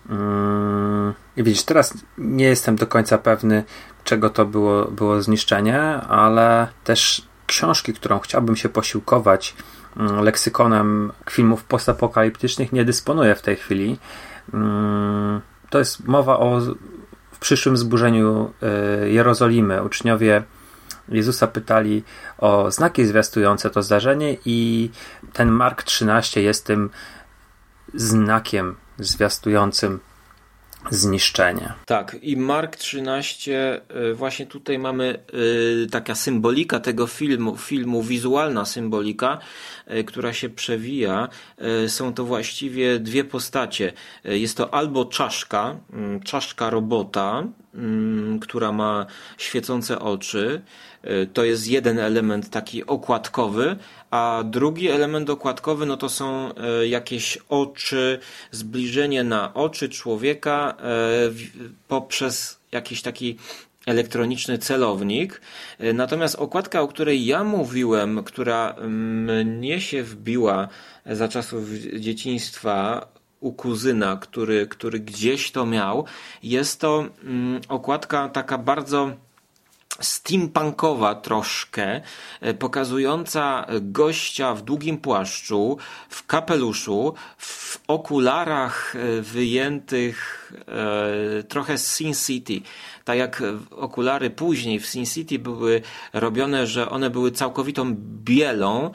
Mm, 0.09 1.13
widzisz, 1.37 1.63
teraz 1.63 1.93
nie 2.17 2.45
jestem 2.45 2.75
do 2.75 2.87
końca 2.87 3.17
pewny, 3.17 3.63
czego 4.03 4.29
to 4.29 4.45
było, 4.45 4.85
było 4.85 5.21
zniszczenie, 5.21 5.81
ale 6.01 6.67
też 6.83 7.27
książki, 7.47 7.93
którą 7.93 8.19
chciałbym 8.19 8.55
się 8.55 8.69
posiłkować 8.69 9.55
leksykonem 9.97 11.11
filmów 11.29 11.63
postapokaliptycznych 11.63 12.73
nie 12.73 12.85
dysponuję 12.85 13.35
w 13.35 13.41
tej 13.41 13.55
chwili. 13.55 13.97
Mm, 14.53 15.41
to 15.69 15.79
jest 15.79 16.07
mowa 16.07 16.39
o 16.39 16.61
w 17.31 17.39
przyszłym 17.39 17.77
zburzeniu 17.77 18.53
y, 19.03 19.09
Jerozolimy. 19.09 19.83
Uczniowie 19.83 20.43
Jezusa 21.09 21.47
pytali 21.47 22.03
o 22.37 22.71
znaki 22.71 23.05
zwiastujące 23.05 23.69
to 23.69 23.81
zdarzenie 23.81 24.37
i 24.45 24.89
ten 25.33 25.51
Mark 25.51 25.83
13 25.83 26.41
jest 26.41 26.65
tym 26.65 26.89
znakiem 27.93 28.75
zwiastującym 28.99 29.99
zniszczenie. 30.91 31.73
Tak, 31.85 32.17
i 32.21 32.37
Mark 32.37 32.75
13, 32.75 33.81
y, 34.11 34.13
właśnie 34.13 34.45
tutaj 34.45 34.79
mamy 34.79 35.19
y, 35.83 35.87
taka 35.91 36.15
symbolika 36.15 36.79
tego 36.79 37.07
filmu, 37.07 37.57
filmu, 37.57 38.03
wizualna 38.03 38.65
symbolika, 38.65 39.37
y, 39.91 40.03
która 40.03 40.33
się 40.33 40.49
przewija. 40.49 41.27
Są 41.87 42.13
to 42.13 42.23
właściwie 42.25 42.99
dwie 42.99 43.23
postacie. 43.23 43.93
Jest 44.23 44.57
to 44.57 44.73
albo 44.73 45.05
czaszka, 45.05 45.75
czaszka 46.23 46.69
robota, 46.69 47.43
która 48.41 48.71
ma 48.71 49.05
świecące 49.37 49.99
oczy. 49.99 50.61
Y, 51.07 51.27
to 51.33 51.43
jest 51.43 51.67
jeden 51.67 51.99
element 51.99 52.49
taki 52.49 52.85
okładkowy, 52.85 53.75
a 54.11 54.43
drugi 54.45 54.89
element 54.89 55.29
okładkowy 55.29 55.85
no 55.85 55.97
to 55.97 56.09
są 56.09 56.51
y, 56.81 56.87
jakieś 56.87 57.37
oczy, 57.49 58.19
zbliżenie 58.51 59.23
na 59.23 59.53
oczy 59.53 59.89
człowieka 59.89 60.77
poprzez 61.87 62.59
jakiś 62.71 63.01
taki 63.01 63.37
elektroniczny 63.85 64.57
celownik. 64.57 65.41
Natomiast 65.93 66.35
okładka, 66.35 66.81
o 66.81 66.87
której 66.87 67.25
ja 67.25 67.43
mówiłem, 67.43 68.23
która 68.23 68.75
mnie 69.45 69.81
się 69.81 70.03
wbiła 70.03 70.67
za 71.05 71.27
czasów 71.27 71.69
dzieciństwa, 71.99 73.07
u 73.39 73.51
kuzyna, 73.51 74.17
który, 74.17 74.67
który 74.67 74.99
gdzieś 74.99 75.51
to 75.51 75.65
miał. 75.65 76.05
Jest 76.43 76.81
to 76.81 77.05
mm, 77.23 77.61
okładka 77.69 78.29
taka 78.29 78.57
bardzo 78.57 79.11
steampunkowa 79.99 81.15
troszkę, 81.15 82.01
e, 82.41 82.53
pokazująca 82.53 83.65
gościa 83.81 84.53
w 84.53 84.61
długim 84.61 84.97
płaszczu, 84.97 85.77
w 86.09 86.25
kapeluszu, 86.25 87.13
w 87.37 87.79
okularach 87.87 88.95
e, 88.95 89.21
wyjętych 89.21 90.51
e, 90.67 91.43
trochę 91.43 91.77
z 91.77 91.93
Sin 91.93 92.13
City. 92.13 92.61
Tak 93.05 93.17
jak 93.17 93.43
okulary 93.71 94.29
później 94.29 94.79
w 94.79 94.85
Sin 94.85 95.05
City 95.05 95.39
były 95.39 95.81
robione, 96.13 96.67
że 96.67 96.89
one 96.89 97.09
były 97.09 97.31
całkowitą 97.31 97.95
bielą, 98.23 98.91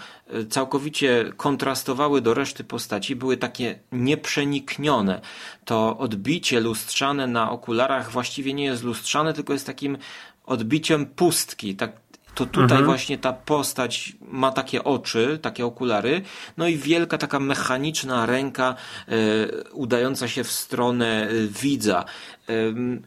całkowicie 0.51 1.33
kontrastowały 1.37 2.21
do 2.21 2.35
reszty 2.35 2.65
postaci, 2.65 3.17
były 3.17 3.37
takie 3.37 3.79
nieprzeniknione. 3.93 5.21
To 5.65 5.99
odbicie 5.99 6.61
lustrzane 6.61 7.27
na 7.27 7.51
okularach 7.51 8.11
właściwie 8.11 8.55
nie 8.55 8.65
jest 8.65 8.85
lustrzane, 8.85 9.33
tylko 9.33 9.53
jest 9.53 9.67
takim 9.67 9.99
odbiciem 10.45 11.07
pustki. 11.07 11.77
Tak, 11.77 11.93
to 12.35 12.47
tutaj 12.47 12.79
mhm. 12.79 12.85
właśnie 12.85 13.19
ta 13.19 13.33
postać 13.33 14.13
ma 14.29 14.51
takie 14.53 14.85
oczy, 14.85 15.39
takie 15.43 15.67
okulary, 15.67 16.23
no 16.57 16.69
i 16.69 16.77
wielka 16.77 17.19
taka 17.19 17.41
mechaniczna 17.41 18.27
ręka 18.27 18.75
e, 19.09 19.15
udająca 19.73 20.29
się 20.29 20.45
w 20.45 20.53
stronę 20.53 21.29
e, 21.29 21.47
widza. 21.47 22.05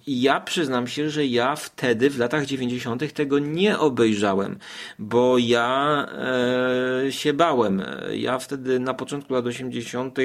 I 0.08 0.22
ja 0.22 0.39
przyznam 0.39 0.88
się, 0.88 1.10
że 1.10 1.25
ja 1.25 1.56
wtedy 1.56 2.10
w 2.10 2.20
latach 2.20 2.46
90. 2.46 3.13
tego 3.13 3.39
nie 3.39 3.80
obejrzałem, 3.80 4.58
bo 5.00 5.38
ja 5.38 6.08
e, 7.08 7.12
się 7.12 7.34
bałem. 7.34 7.84
Ja 8.13 8.39
wtedy 8.39 8.80
na 8.80 8.94
początku 8.94 9.34
lat 9.34 9.46
80., 9.46 10.18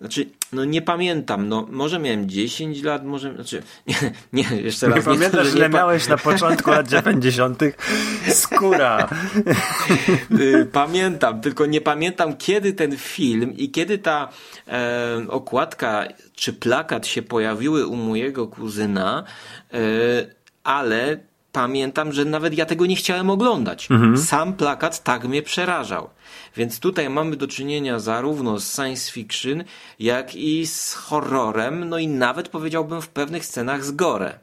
znaczy, 0.00 0.26
no 0.52 0.64
nie 0.64 0.82
pamiętam, 0.82 1.48
no 1.48 1.66
może 1.70 1.98
miałem 1.98 2.28
10 2.28 2.82
lat, 2.82 3.04
może, 3.04 3.34
znaczy, 3.34 3.62
nie, 3.86 3.94
nie 4.32 4.56
jeszcze 4.62 4.86
raz. 4.86 4.94
Nie, 4.94 5.12
nie 5.12 5.18
pamiętasz, 5.18 5.46
że 5.46 5.58
nie 5.58 5.68
miałeś 5.68 6.08
na 6.08 6.18
początku 6.18 6.70
lat 6.70 6.88
90. 6.88 7.62
skóra. 8.28 9.08
Y, 10.40 10.66
pamiętam, 10.72 11.40
tylko 11.40 11.66
nie 11.66 11.80
pamiętam 11.80 12.36
kiedy 12.36 12.72
ten 12.72 12.96
film 12.96 13.56
i 13.56 13.70
kiedy 13.70 13.98
ta 13.98 14.28
e, 14.68 15.26
okładka 15.28 16.04
czy 16.42 16.52
plakat 16.52 17.06
się 17.06 17.22
pojawiły 17.22 17.86
u 17.86 17.96
mojego 17.96 18.46
kuzyna, 18.46 19.24
e, 19.72 19.78
ale 20.64 21.18
pamiętam, 21.52 22.12
że 22.12 22.24
nawet 22.24 22.54
ja 22.54 22.66
tego 22.66 22.86
nie 22.86 22.96
chciałem 22.96 23.30
oglądać. 23.30 23.90
Mhm. 23.90 24.18
Sam 24.18 24.52
plakat 24.52 25.02
tak 25.02 25.24
mnie 25.24 25.42
przerażał. 25.42 26.10
Więc 26.56 26.80
tutaj 26.80 27.10
mamy 27.10 27.36
do 27.36 27.48
czynienia 27.48 27.98
zarówno 27.98 28.58
z 28.58 28.74
science 28.74 29.12
fiction, 29.12 29.64
jak 29.98 30.34
i 30.34 30.66
z 30.66 30.94
horrorem, 30.94 31.88
no 31.88 31.98
i 31.98 32.08
nawet 32.08 32.48
powiedziałbym 32.48 33.02
w 33.02 33.08
pewnych 33.08 33.44
scenach 33.44 33.84
z 33.84 33.90
gore. 33.90 34.38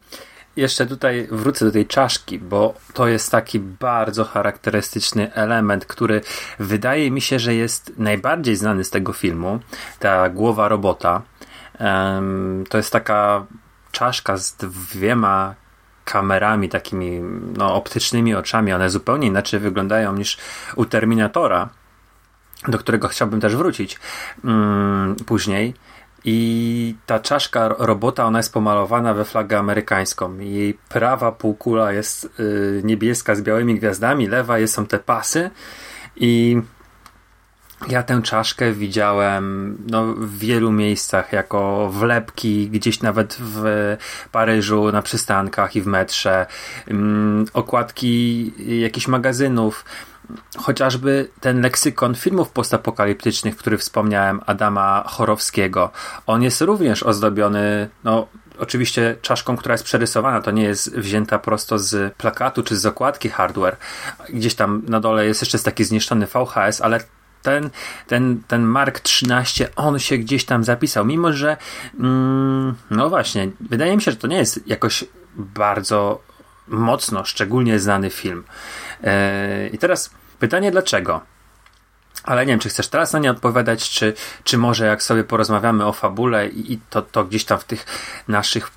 Jeszcze 0.56 0.86
tutaj 0.86 1.28
wrócę 1.32 1.66
do 1.66 1.72
tej 1.72 1.86
czaszki, 1.86 2.40
bo 2.40 2.74
to 2.94 3.08
jest 3.08 3.32
taki 3.32 3.60
bardzo 3.60 4.24
charakterystyczny 4.24 5.34
element, 5.34 5.86
który 5.86 6.22
wydaje 6.60 7.12
mi 7.12 7.22
się, 7.22 7.40
że 7.40 7.56
jest 7.56 7.94
najbardziej 7.98 8.56
znany 8.56 8.84
z 8.84 8.90
tego 8.90 9.14
filmu. 9.14 9.60
Ta 10.00 10.30
głowa 10.30 10.68
robota. 10.68 11.22
To 12.70 12.78
jest 12.78 12.94
taka 12.94 13.46
czaszka 13.92 14.38
z 14.38 14.56
dwiema 14.56 15.56
kamerami 16.06 16.70
takimi 16.70 17.22
no, 17.58 17.76
optycznymi 17.76 18.36
oczami. 18.36 18.74
One 18.74 18.90
zupełnie 18.90 19.28
inaczej 19.28 19.60
wyglądają 19.60 20.14
niż 20.14 20.38
u 20.76 20.86
Terminatora, 20.86 21.70
do 22.68 22.78
którego 22.78 23.08
chciałbym 23.08 23.42
też 23.42 23.56
wrócić 23.56 24.00
mm, 24.44 25.16
później. 25.16 25.74
I 26.24 26.96
ta 27.06 27.20
czaszka 27.20 27.68
robota, 27.68 28.26
ona 28.26 28.40
jest 28.40 28.54
pomalowana 28.54 29.14
we 29.14 29.26
flagę 29.26 29.60
amerykańską. 29.60 30.38
Jej 30.38 30.74
prawa 30.74 31.32
półkula 31.32 31.92
jest 31.92 32.40
y, 32.40 32.82
niebieska 32.84 33.36
z 33.36 33.42
białymi 33.42 33.76
gwiazdami, 33.76 34.28
lewa 34.28 34.60
jest, 34.60 34.74
są 34.74 34.86
te 34.86 35.00
pasy 35.00 35.50
i 36.16 36.62
ja 37.88 38.04
tę 38.04 38.22
czaszkę 38.22 38.72
widziałem 38.74 39.78
no, 39.90 40.06
w 40.06 40.38
wielu 40.38 40.72
miejscach 40.72 41.34
jako 41.34 41.90
wlepki, 41.90 42.70
gdzieś 42.70 43.02
nawet 43.02 43.38
w 43.40 43.64
Paryżu, 44.32 44.92
na 44.92 45.02
przystankach 45.02 45.76
i 45.76 45.82
w 45.82 45.88
metrze, 45.88 46.46
um, 46.88 47.46
okładki 47.54 48.54
jakichś 48.82 49.08
magazynów, 49.08 49.86
chociażby 50.58 51.30
ten 51.40 51.62
leksykon 51.62 52.16
filmów 52.16 52.52
postapokaliptycznych, 52.52 53.58
który 53.58 53.78
wspomniałem, 53.78 54.42
Adama 54.46 55.04
Chorowskiego. 55.08 55.92
On 56.28 56.44
jest 56.44 56.62
również 56.62 57.04
ozdobiony, 57.04 57.90
no, 58.04 58.28
oczywiście 58.60 59.16
czaszką, 59.22 59.58
która 59.58 59.74
jest 59.74 59.84
przerysowana, 59.84 60.42
to 60.42 60.52
nie 60.52 60.64
jest 60.64 60.96
wzięta 60.96 61.40
prosto 61.40 61.80
z 61.80 62.14
plakatu 62.14 62.64
czy 62.64 62.78
z 62.78 62.86
okładki 62.86 63.30
hardware. 63.30 63.78
Gdzieś 64.30 64.56
tam 64.56 64.82
na 64.88 65.00
dole 65.00 65.26
jest 65.26 65.42
jeszcze 65.42 65.60
taki 65.60 65.84
zniszczony 65.84 66.28
VHS, 66.28 66.82
ale 66.82 67.00
ten, 67.42 67.70
ten, 68.08 68.44
ten 68.48 68.64
Mark 68.64 69.00
13, 69.00 69.76
on 69.76 70.00
się 70.00 70.18
gdzieś 70.18 70.46
tam 70.46 70.64
zapisał, 70.64 71.06
mimo 71.06 71.34
że 71.34 71.58
mm, 72.00 72.76
no 72.92 73.10
właśnie, 73.10 73.50
wydaje 73.60 73.96
mi 73.96 74.02
się, 74.02 74.12
że 74.12 74.18
to 74.18 74.28
nie 74.28 74.38
jest 74.38 74.68
jakoś 74.68 75.06
bardzo 75.36 76.22
mocno, 76.68 77.26
szczególnie 77.26 77.80
znany 77.80 78.10
film. 78.10 78.44
Yy, 79.04 79.10
I 79.74 79.78
teraz 79.78 80.10
pytanie 80.40 80.72
dlaczego? 80.72 81.22
Ale 82.24 82.46
nie 82.46 82.54
wiem, 82.54 82.60
czy 82.60 82.70
chcesz 82.70 82.88
teraz 82.88 83.14
na 83.14 83.20
nie 83.20 83.32
odpowiadać, 83.32 83.90
czy, 83.90 84.14
czy 84.44 84.58
może 84.58 84.86
jak 84.86 85.04
sobie 85.04 85.24
porozmawiamy 85.24 85.86
o 85.86 85.94
fabule 85.94 86.48
i, 86.48 86.74
i 86.74 86.80
to, 86.90 87.02
to 87.02 87.24
gdzieś 87.24 87.46
tam 87.46 87.60
w 87.60 87.64
tych 87.64 87.86
naszych 88.28 88.72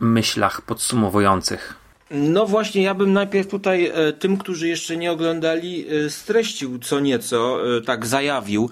myślach 0.00 0.60
podsumowujących. 0.60 1.85
No 2.10 2.46
właśnie, 2.46 2.82
ja 2.82 2.94
bym 2.94 3.12
najpierw 3.12 3.48
tutaj 3.48 3.86
e, 3.94 4.12
tym, 4.12 4.36
którzy 4.36 4.68
jeszcze 4.68 4.96
nie 4.96 5.12
oglądali, 5.12 5.86
e, 5.88 6.10
streścił 6.10 6.78
co 6.78 7.00
nieco, 7.00 7.58
e, 7.76 7.80
tak 7.80 8.06
zajawił, 8.06 8.70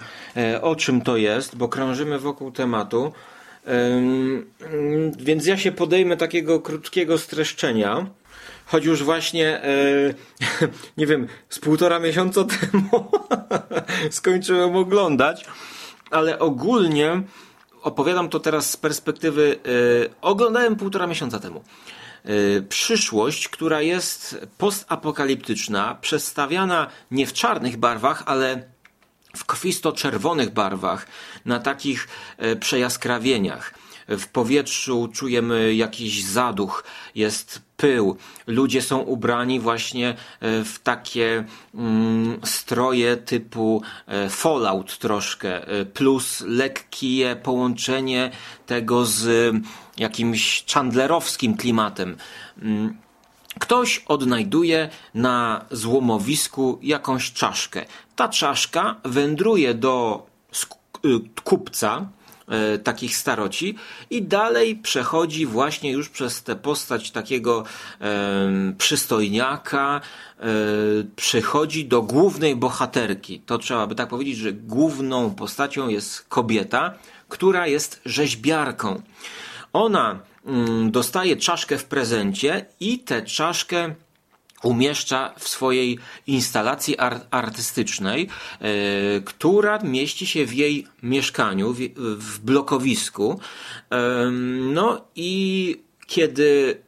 o 0.63 0.77
czym 0.77 1.01
to 1.01 1.17
jest, 1.17 1.57
bo 1.57 1.69
krążymy 1.69 2.19
wokół 2.19 2.53
tematu. 2.53 3.13
Więc 5.19 5.47
ja 5.47 5.57
się 5.57 5.73
podejmę 5.73 6.17
takiego 6.17 6.61
krótkiego 6.61 7.19
streszczenia 7.19 8.07
choć 8.67 8.85
już 8.85 9.03
właśnie, 9.03 9.61
nie 10.99 11.07
wiem, 11.07 11.27
z 11.49 11.59
półtora 11.59 11.99
miesiąca 11.99 12.45
temu 12.55 13.11
skończyłem 14.11 14.77
oglądać, 14.77 15.45
ale 16.11 16.39
ogólnie 16.39 17.23
opowiadam 17.83 18.29
to 18.29 18.41
teraz 18.41 18.71
z 18.71 18.77
perspektywy, 18.77 19.59
oglądałem 20.21 20.77
półtora 20.77 21.07
miesiąca 21.07 21.39
temu. 21.39 21.63
Y, 22.29 22.67
przyszłość, 22.69 23.49
która 23.49 23.81
jest 23.81 24.37
postapokaliptyczna, 24.59 25.99
przedstawiana 26.01 26.87
nie 27.11 27.27
w 27.27 27.33
czarnych 27.33 27.77
barwach, 27.77 28.23
ale 28.27 28.63
w 29.37 29.45
krwisto-czerwonych 29.45 30.51
barwach, 30.51 31.07
na 31.45 31.61
takich 31.61 32.09
y, 32.43 32.57
przejaskrawieniach. 32.57 33.75
W 34.09 34.27
powietrzu 34.27 35.09
czujemy 35.13 35.75
jakiś 35.75 36.25
zaduch, 36.25 36.85
jest 37.15 37.63
pył. 37.77 38.17
Ludzie 38.47 38.83
są 38.83 38.99
ubrani 38.99 39.61
właśnie 39.61 40.11
y, 40.11 40.15
w 40.65 40.79
takie 40.83 41.45
mm, 41.75 42.41
stroje 42.45 43.17
typu 43.17 43.83
Fallout 44.31 44.99
troszkę, 44.99 45.67
plus 45.95 46.41
lekkie 46.41 47.37
połączenie 47.43 48.31
tego 48.67 49.05
z 49.05 49.55
jakimś 49.99 50.65
chandlerowskim 50.73 51.57
klimatem. 51.57 52.17
Mm, 52.63 52.97
ktoś 53.59 54.05
odnajduje 54.09 54.89
na 55.15 55.65
złomowisku 55.71 56.79
jakąś 56.83 57.33
czaszkę. 57.33 57.85
Ta 58.17 58.29
czaszka 58.29 58.97
wędruje 59.05 59.75
do 59.75 60.27
y, 61.05 61.09
kupca, 61.45 61.97
e, 61.99 62.24
takich 62.85 63.17
staroci 63.17 63.75
i 64.11 64.23
dalej 64.23 64.77
przechodzi 64.77 65.47
właśnie 65.47 65.93
już 65.93 66.09
przez 66.09 66.43
tę 66.43 66.57
postać 66.57 67.11
takiego 67.11 67.65
e, 68.01 68.73
przystojniaka, 68.79 70.01
e, 70.41 70.45
przychodzi 71.17 71.85
do 71.85 72.03
głównej 72.03 72.57
bohaterki. 72.57 73.41
To 73.41 73.59
trzeba 73.59 73.87
by 73.87 73.95
tak 73.95 74.09
powiedzieć, 74.09 74.37
że 74.37 74.53
główną 74.53 75.35
postacią 75.35 75.89
jest 75.89 76.29
kobieta, 76.29 76.95
która 77.29 77.67
jest 77.67 78.01
rzeźbiarką. 78.05 79.03
Ona 79.73 80.21
mm, 80.47 80.91
dostaje 80.91 81.37
czaszkę 81.37 81.79
w 81.79 81.85
prezencie 81.85 82.67
i 82.81 82.99
tę 82.99 83.23
czaszkę 83.23 83.95
umieszcza 84.65 85.35
w 85.39 85.49
swojej 85.49 85.99
instalacji 86.27 86.97
artystycznej, 87.31 88.29
e, 88.61 88.67
która 89.21 89.79
mieści 89.79 90.27
się 90.27 90.47
w 90.47 90.55
jej 90.55 90.87
mieszkaniu, 91.03 91.75
w, 91.97 92.39
blokowisku. 92.39 93.41
E, 93.91 94.31
no 94.75 95.05
i 95.17 95.81
kiedy 96.07 96.81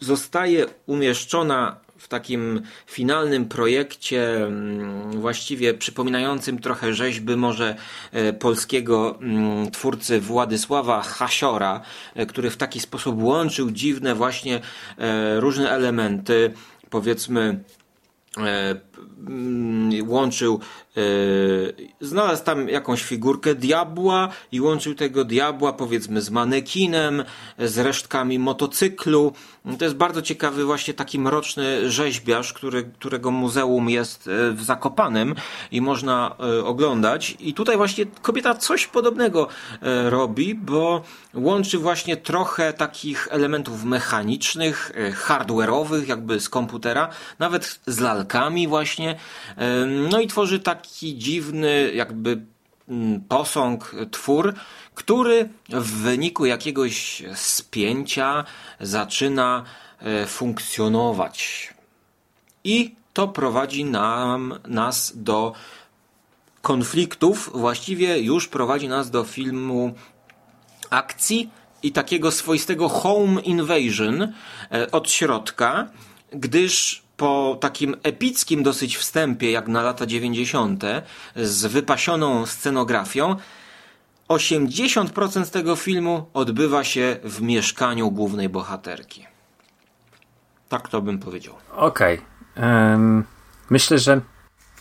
zostaje 0.00 0.66
umieszczona 0.86 1.76
w 1.98 2.08
takim 2.08 2.62
finalnym 2.86 3.48
projekcie, 3.48 4.36
mm, 4.36 5.20
właściwie 5.20 5.74
przypominającym 5.74 6.58
trochę 6.58 6.94
rzeźby 6.94 7.36
może 7.36 7.76
e, 8.12 8.32
polskiego 8.32 9.18
mm, 9.20 9.70
twórcy 9.70 10.20
Władysława 10.20 11.02
Hasiora, 11.02 11.80
który 12.28 12.50
w 12.50 12.56
taki 12.56 12.80
sposób 12.80 13.22
łączył 13.22 13.70
dziwne 13.70 14.14
właśnie 14.14 14.60
różne 15.38 15.70
elementy 15.70 16.52
powiedzmy 16.90 17.64
e, 18.38 18.80
mm, 19.28 20.10
łączył 20.10 20.60
znalazł 22.00 22.44
tam 22.44 22.68
jakąś 22.68 23.02
figurkę 23.02 23.54
diabła 23.54 24.28
i 24.52 24.60
łączył 24.60 24.94
tego 24.94 25.24
diabła 25.24 25.72
powiedzmy 25.72 26.22
z 26.22 26.30
manekinem, 26.30 27.24
z 27.58 27.78
resztkami 27.78 28.38
motocyklu. 28.38 29.32
To 29.78 29.84
jest 29.84 29.96
bardzo 29.96 30.22
ciekawy 30.22 30.64
właśnie 30.64 30.94
taki 30.94 31.18
mroczny 31.18 31.90
rzeźbiarz, 31.90 32.52
który, 32.52 32.82
którego 32.82 33.30
muzeum 33.30 33.90
jest 33.90 34.28
e, 34.28 34.50
w 34.52 34.62
Zakopanem 34.62 35.34
i 35.72 35.80
można 35.80 36.36
e, 36.40 36.64
oglądać. 36.64 37.36
I 37.40 37.54
tutaj 37.54 37.76
właśnie 37.76 38.06
kobieta 38.22 38.54
coś 38.54 38.86
podobnego 38.86 39.48
robi, 40.04 40.54
bo 40.54 41.02
łączy 41.34 41.78
właśnie 41.78 42.16
trochę 42.16 42.72
takich 42.72 43.28
elementów 43.30 43.84
mechanicznych, 43.84 44.92
hardware'owych, 45.26 46.08
jakby 46.08 46.40
z 46.40 46.48
komputera, 46.48 47.08
nawet 47.38 47.80
z 47.86 48.00
lalkami 48.00 48.68
właśnie. 48.68 49.16
No 50.10 50.20
i 50.20 50.26
tworzy 50.26 50.60
tak 50.60 50.79
taki 50.80 51.18
dziwny, 51.18 51.92
jakby 51.94 52.40
mm, 52.88 53.20
posąg, 53.20 53.94
twór, 54.10 54.54
który 54.94 55.48
w 55.68 55.90
wyniku 55.90 56.46
jakiegoś 56.46 57.22
spięcia 57.34 58.44
zaczyna 58.80 59.64
e, 59.98 60.26
funkcjonować. 60.26 61.68
I 62.64 62.94
to 63.12 63.28
prowadzi 63.28 63.84
nam, 63.84 64.58
nas 64.66 65.12
do 65.16 65.52
konfliktów, 66.62 67.50
właściwie 67.54 68.18
już 68.18 68.48
prowadzi 68.48 68.88
nas 68.88 69.10
do 69.10 69.24
filmu 69.24 69.94
akcji 70.90 71.50
i 71.82 71.92
takiego 71.92 72.30
swoistego 72.30 72.88
home 72.88 73.40
invasion 73.40 74.22
e, 74.22 74.90
od 74.90 75.10
środka, 75.10 75.90
gdyż 76.32 77.02
po 77.20 77.56
takim 77.60 77.96
epickim 78.02 78.62
dosyć 78.62 78.96
wstępie, 78.96 79.50
jak 79.50 79.68
na 79.68 79.82
lata 79.82 80.06
90., 80.06 80.84
z 81.36 81.66
wypasioną 81.66 82.46
scenografią, 82.46 83.36
80% 84.28 85.50
tego 85.50 85.76
filmu 85.76 86.26
odbywa 86.34 86.84
się 86.84 87.16
w 87.24 87.42
mieszkaniu 87.42 88.10
głównej 88.10 88.48
bohaterki. 88.48 89.26
Tak 90.68 90.88
to 90.88 91.02
bym 91.02 91.18
powiedział. 91.18 91.54
Okej. 91.76 92.20
Okay. 92.56 93.24
Myślę, 93.70 93.98
że 93.98 94.20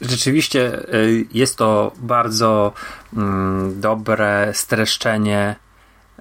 rzeczywiście 0.01 0.93
y, 0.93 1.25
jest 1.33 1.57
to 1.57 1.91
bardzo 1.97 2.73
um, 3.15 3.81
dobre 3.81 4.51
streszczenie 4.53 5.55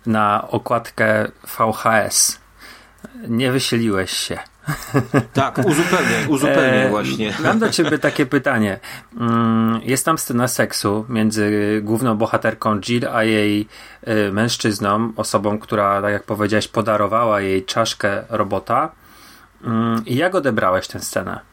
na 0.06 0.48
okładkę 0.48 1.30
VHS. 1.58 2.40
Nie 3.28 3.52
wysiliłeś 3.52 4.10
się. 4.10 4.38
Tak, 5.32 5.58
uzupełnię, 5.58 6.28
uzupełnię 6.28 6.87
e, 6.87 6.88
właśnie. 6.88 7.34
Mam 7.40 7.58
do 7.58 7.70
ciebie 7.70 7.98
takie 7.98 8.26
pytanie. 8.26 8.80
Mm, 9.20 9.80
jest 9.82 10.04
tam 10.04 10.18
scena 10.18 10.48
seksu 10.48 11.06
między 11.08 11.80
główną 11.84 12.16
bohaterką 12.16 12.81
Jill 12.81 13.09
a 13.12 13.24
jej 13.24 13.68
e, 14.02 14.33
mężczyzną, 14.33 15.12
osobą, 15.16 15.59
która, 15.59 16.02
tak 16.02 16.12
jak 16.12 16.22
powiedziałeś, 16.22 16.68
podarowała 16.68 17.40
jej 17.40 17.64
czaszkę 17.64 18.24
robota. 18.28 18.92
Mm, 19.64 20.02
I 20.07 20.16
jak 20.16 20.35
odebrałeś 20.35 20.88
tę 20.88 21.00
scenę? 21.00 21.47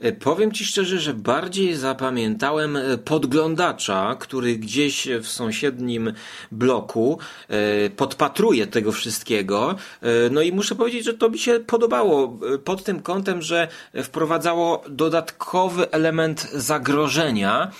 E, 0.00 0.12
powiem 0.12 0.52
Ci 0.52 0.64
szczerze, 0.64 0.98
że 0.98 1.14
bardziej 1.14 1.74
zapamiętałem 1.74 2.76
e, 2.76 2.98
podglądacza, 2.98 4.16
który 4.20 4.56
gdzieś 4.56 5.08
w 5.22 5.28
sąsiednim 5.28 6.12
bloku 6.52 7.18
e, 7.48 7.90
podpatruje 7.90 8.66
tego 8.66 8.92
wszystkiego. 8.92 9.74
No 10.30 10.42
i 10.42 10.52
muszę 10.52 10.74
powiedzieć, 10.74 11.04
że 11.04 11.14
to 11.14 11.28
mi 11.28 11.38
się 11.38 11.60
podobało 11.60 12.38
pod 12.64 12.84
tym 12.84 13.02
kątem, 13.02 13.42
że 13.42 13.68
wprowadzało 14.02 14.84
dodatkowy 14.88 15.90
element 15.90 16.50
zagrożenia. 16.52 17.70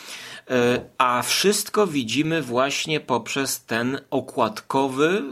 E, 0.51 0.81
a 0.99 1.23
wszystko 1.23 1.87
widzimy 1.87 2.43
właśnie 2.43 3.01
poprzez 3.01 3.65
ten 3.65 4.01
okładkowy, 4.11 5.23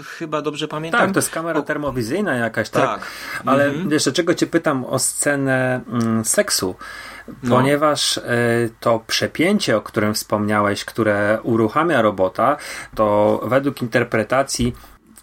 e, 0.00 0.02
chyba 0.02 0.42
dobrze 0.42 0.68
pamiętam. 0.68 1.00
Tak, 1.00 1.12
to 1.12 1.18
jest 1.18 1.30
kamera 1.30 1.62
termowizyjna 1.62 2.36
jakaś, 2.36 2.70
tak? 2.70 3.00
tak. 3.00 3.10
Ale 3.46 3.64
mhm. 3.64 3.90
jeszcze 3.90 4.12
czego 4.12 4.34
cię 4.34 4.46
pytam 4.46 4.84
o 4.84 4.98
scenę 4.98 5.80
mm, 5.88 6.24
seksu? 6.24 6.74
No. 7.42 7.56
Ponieważ 7.56 8.16
y, 8.16 8.22
to 8.80 9.00
przepięcie, 9.06 9.76
o 9.76 9.80
którym 9.80 10.14
wspomniałeś, 10.14 10.84
które 10.84 11.38
uruchamia 11.42 12.02
robota, 12.02 12.56
to 12.94 13.40
według 13.44 13.82
interpretacji 13.82 14.74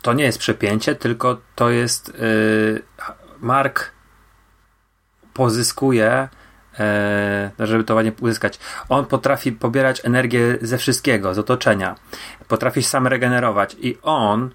to 0.02 0.14
nie 0.14 0.24
jest 0.24 0.40
przepięcie, 0.40 0.96
tylko 0.96 1.38
to 1.56 1.70
jest 1.70 2.10
y, 2.10 2.82
Mark 3.40 3.92
pozyskuje 5.34 6.30
e, 6.80 7.52
żeby 7.60 7.84
to 7.84 7.96
ładnie 7.96 8.12
uzyskać. 8.22 8.60
On 8.90 9.06
potrafi 9.06 9.52
pobierać 9.52 10.06
energię 10.06 10.58
ze 10.62 10.78
wszystkiego, 10.78 11.34
z 11.34 11.40
otoczenia. 11.40 11.96
Potrafi 12.48 12.84
się 12.84 12.90
sam 12.90 13.08
regenerować 13.08 13.76
i 13.80 13.98
on, 14.02 14.50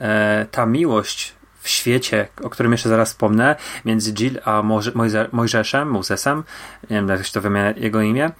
e, 0.00 0.46
ta 0.50 0.66
miłość 0.66 1.34
w 1.60 1.68
świecie, 1.68 2.28
o 2.42 2.50
którym 2.50 2.72
jeszcze 2.72 2.88
zaraz 2.88 3.08
wspomnę, 3.08 3.56
między 3.84 4.12
Jill 4.12 4.40
a 4.44 4.62
Mojżeszem, 5.32 5.88
Mozesem, 5.90 6.44
nie 6.90 6.96
wiem 6.96 7.08
jak 7.08 7.26
się 7.26 7.32
to 7.32 7.40
wymienia 7.40 7.70
jego 7.70 8.00
imię, 8.00 8.30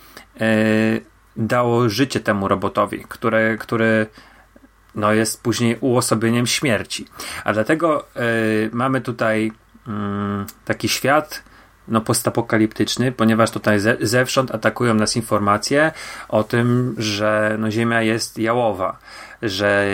e, 0.41 0.47
dało 1.37 1.89
życie 1.89 2.21
temu 2.21 2.49
robotowi, 2.49 3.05
który, 3.09 3.57
który 3.61 4.07
no, 4.95 5.13
jest 5.13 5.43
później 5.43 5.77
uosobieniem 5.81 6.47
śmierci. 6.47 7.07
A 7.45 7.53
dlatego 7.53 8.07
mamy 8.73 9.01
tutaj 9.01 9.53
mm, 9.89 10.47
taki 10.65 10.89
świat, 10.89 11.43
no, 11.89 12.01
postapokaliptyczny, 12.01 13.13
ponieważ 13.13 13.51
tutaj 13.51 13.81
ze, 13.81 13.97
zewsząd 14.01 14.51
atakują 14.51 14.95
nas 14.95 15.17
informacje 15.17 15.93
o 16.29 16.45
tym, 16.45 16.95
że 16.99 17.57
no, 17.59 17.71
Ziemia 17.71 18.03
jest 18.03 18.39
jałowa, 18.39 18.99
że 19.43 19.87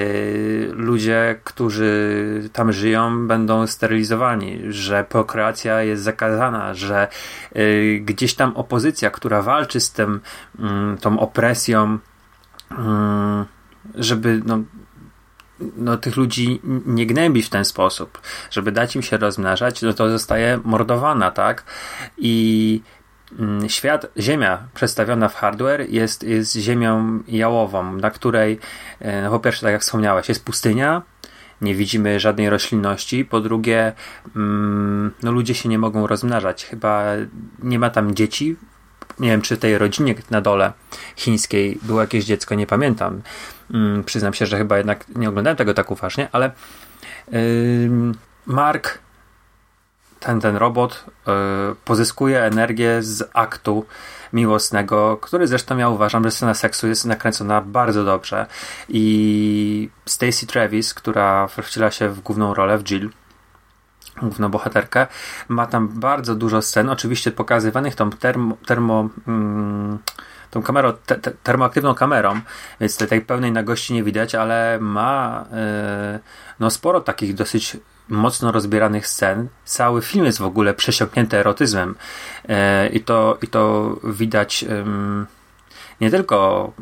ludzie, 0.72 1.40
którzy 1.44 2.50
tam 2.52 2.72
żyją, 2.72 3.26
będą 3.26 3.66
sterylizowani, 3.66 4.60
że 4.68 5.04
prokreacja 5.08 5.82
jest 5.82 6.02
zakazana, 6.02 6.74
że 6.74 7.08
y, 7.56 8.00
gdzieś 8.04 8.34
tam 8.34 8.56
opozycja, 8.56 9.10
która 9.10 9.42
walczy 9.42 9.80
z 9.80 9.92
tym, 9.92 10.20
y, 10.58 11.00
tą 11.00 11.20
opresją, 11.20 11.98
y, 12.72 12.76
żeby 13.94 14.42
no, 14.46 14.58
no, 15.76 15.96
tych 15.96 16.16
ludzi 16.16 16.60
nie 16.86 17.06
gnębi 17.06 17.42
w 17.42 17.50
ten 17.50 17.64
sposób, 17.64 18.20
żeby 18.50 18.72
dać 18.72 18.96
im 18.96 19.02
się 19.02 19.16
rozmnażać, 19.16 19.82
no 19.82 19.92
to 19.92 20.10
zostaje 20.10 20.60
mordowana, 20.64 21.30
tak? 21.30 21.64
I 22.18 22.80
mm, 23.38 23.68
świat, 23.68 24.06
Ziemia 24.18 24.58
przedstawiona 24.74 25.28
w 25.28 25.34
hardware 25.34 25.90
jest, 25.90 26.22
jest 26.22 26.56
ziemią 26.56 27.22
jałową, 27.28 27.96
na 27.96 28.10
której, 28.10 28.58
e, 29.00 29.22
no 29.22 29.30
po 29.30 29.40
pierwsze, 29.40 29.62
tak 29.62 29.72
jak 29.72 29.82
wspomniałeś, 29.82 30.28
jest 30.28 30.44
pustynia, 30.44 31.02
nie 31.60 31.74
widzimy 31.74 32.20
żadnej 32.20 32.50
roślinności. 32.50 33.24
Po 33.24 33.40
drugie, 33.40 33.92
mm, 34.36 35.10
no 35.22 35.32
ludzie 35.32 35.54
się 35.54 35.68
nie 35.68 35.78
mogą 35.78 36.06
rozmnażać. 36.06 36.64
Chyba 36.64 37.04
nie 37.62 37.78
ma 37.78 37.90
tam 37.90 38.14
dzieci. 38.14 38.56
Nie 39.18 39.28
wiem, 39.28 39.42
czy 39.42 39.56
tej 39.56 39.78
rodzinie 39.78 40.14
na 40.30 40.40
dole 40.40 40.72
chińskiej 41.16 41.78
było 41.82 42.00
jakieś 42.00 42.24
dziecko, 42.24 42.54
nie 42.54 42.66
pamiętam. 42.66 43.22
Mm, 43.70 44.04
przyznam 44.04 44.34
się, 44.34 44.46
że 44.46 44.58
chyba 44.58 44.78
jednak 44.78 45.04
nie 45.08 45.28
oglądałem 45.28 45.56
tego 45.56 45.74
tak 45.74 45.90
uważnie, 45.90 46.28
ale 46.32 46.50
yy, 47.32 47.40
Mark, 48.46 48.98
ten, 50.20 50.40
ten 50.40 50.56
robot, 50.56 51.04
yy, 51.26 51.32
pozyskuje 51.84 52.42
energię 52.42 53.02
z 53.02 53.30
aktu 53.32 53.86
miłosnego, 54.32 55.16
który 55.16 55.46
zresztą 55.46 55.78
ja 55.78 55.88
uważam, 55.88 56.24
że 56.24 56.30
scena 56.30 56.54
seksu 56.54 56.88
jest 56.88 57.04
nakręcona 57.04 57.60
bardzo 57.60 58.04
dobrze. 58.04 58.46
I 58.88 59.90
Stacey 60.06 60.46
Travis, 60.46 60.94
która 60.94 61.48
wciela 61.62 61.90
się 61.90 62.08
w 62.08 62.20
główną 62.20 62.54
rolę, 62.54 62.78
w 62.78 62.84
Jill, 62.84 63.10
główną 64.22 64.48
bohaterkę, 64.48 65.06
ma 65.48 65.66
tam 65.66 65.88
bardzo 65.88 66.34
dużo 66.34 66.62
scen, 66.62 66.90
oczywiście 66.90 67.30
pokazywanych 67.30 67.94
tą 67.94 68.10
termo, 68.10 68.56
termo 68.66 69.08
mm, 69.28 69.98
tą 70.54 70.62
kamerą, 70.62 70.92
te, 71.06 71.16
te, 71.16 71.30
termoaktywną 71.42 71.94
kamerą, 71.94 72.40
więc 72.80 72.96
tej, 72.96 73.08
tej 73.08 73.20
pełnej 73.20 73.52
nagości 73.52 73.94
nie 73.94 74.02
widać, 74.02 74.34
ale 74.34 74.78
ma 74.80 75.44
yy, 75.50 76.20
no 76.60 76.70
sporo 76.70 77.00
takich 77.00 77.34
dosyć 77.34 77.76
mocno 78.08 78.52
rozbieranych 78.52 79.06
scen. 79.06 79.48
Cały 79.64 80.02
film 80.02 80.24
jest 80.24 80.38
w 80.38 80.44
ogóle 80.44 80.74
przesiąknięty 80.74 81.36
erotyzmem 81.36 81.94
yy, 82.48 82.54
i, 82.88 83.00
to, 83.00 83.38
i 83.42 83.48
to 83.48 83.94
widać 84.04 84.62
yy, 84.62 84.84
nie 86.00 86.10
tylko 86.10 86.72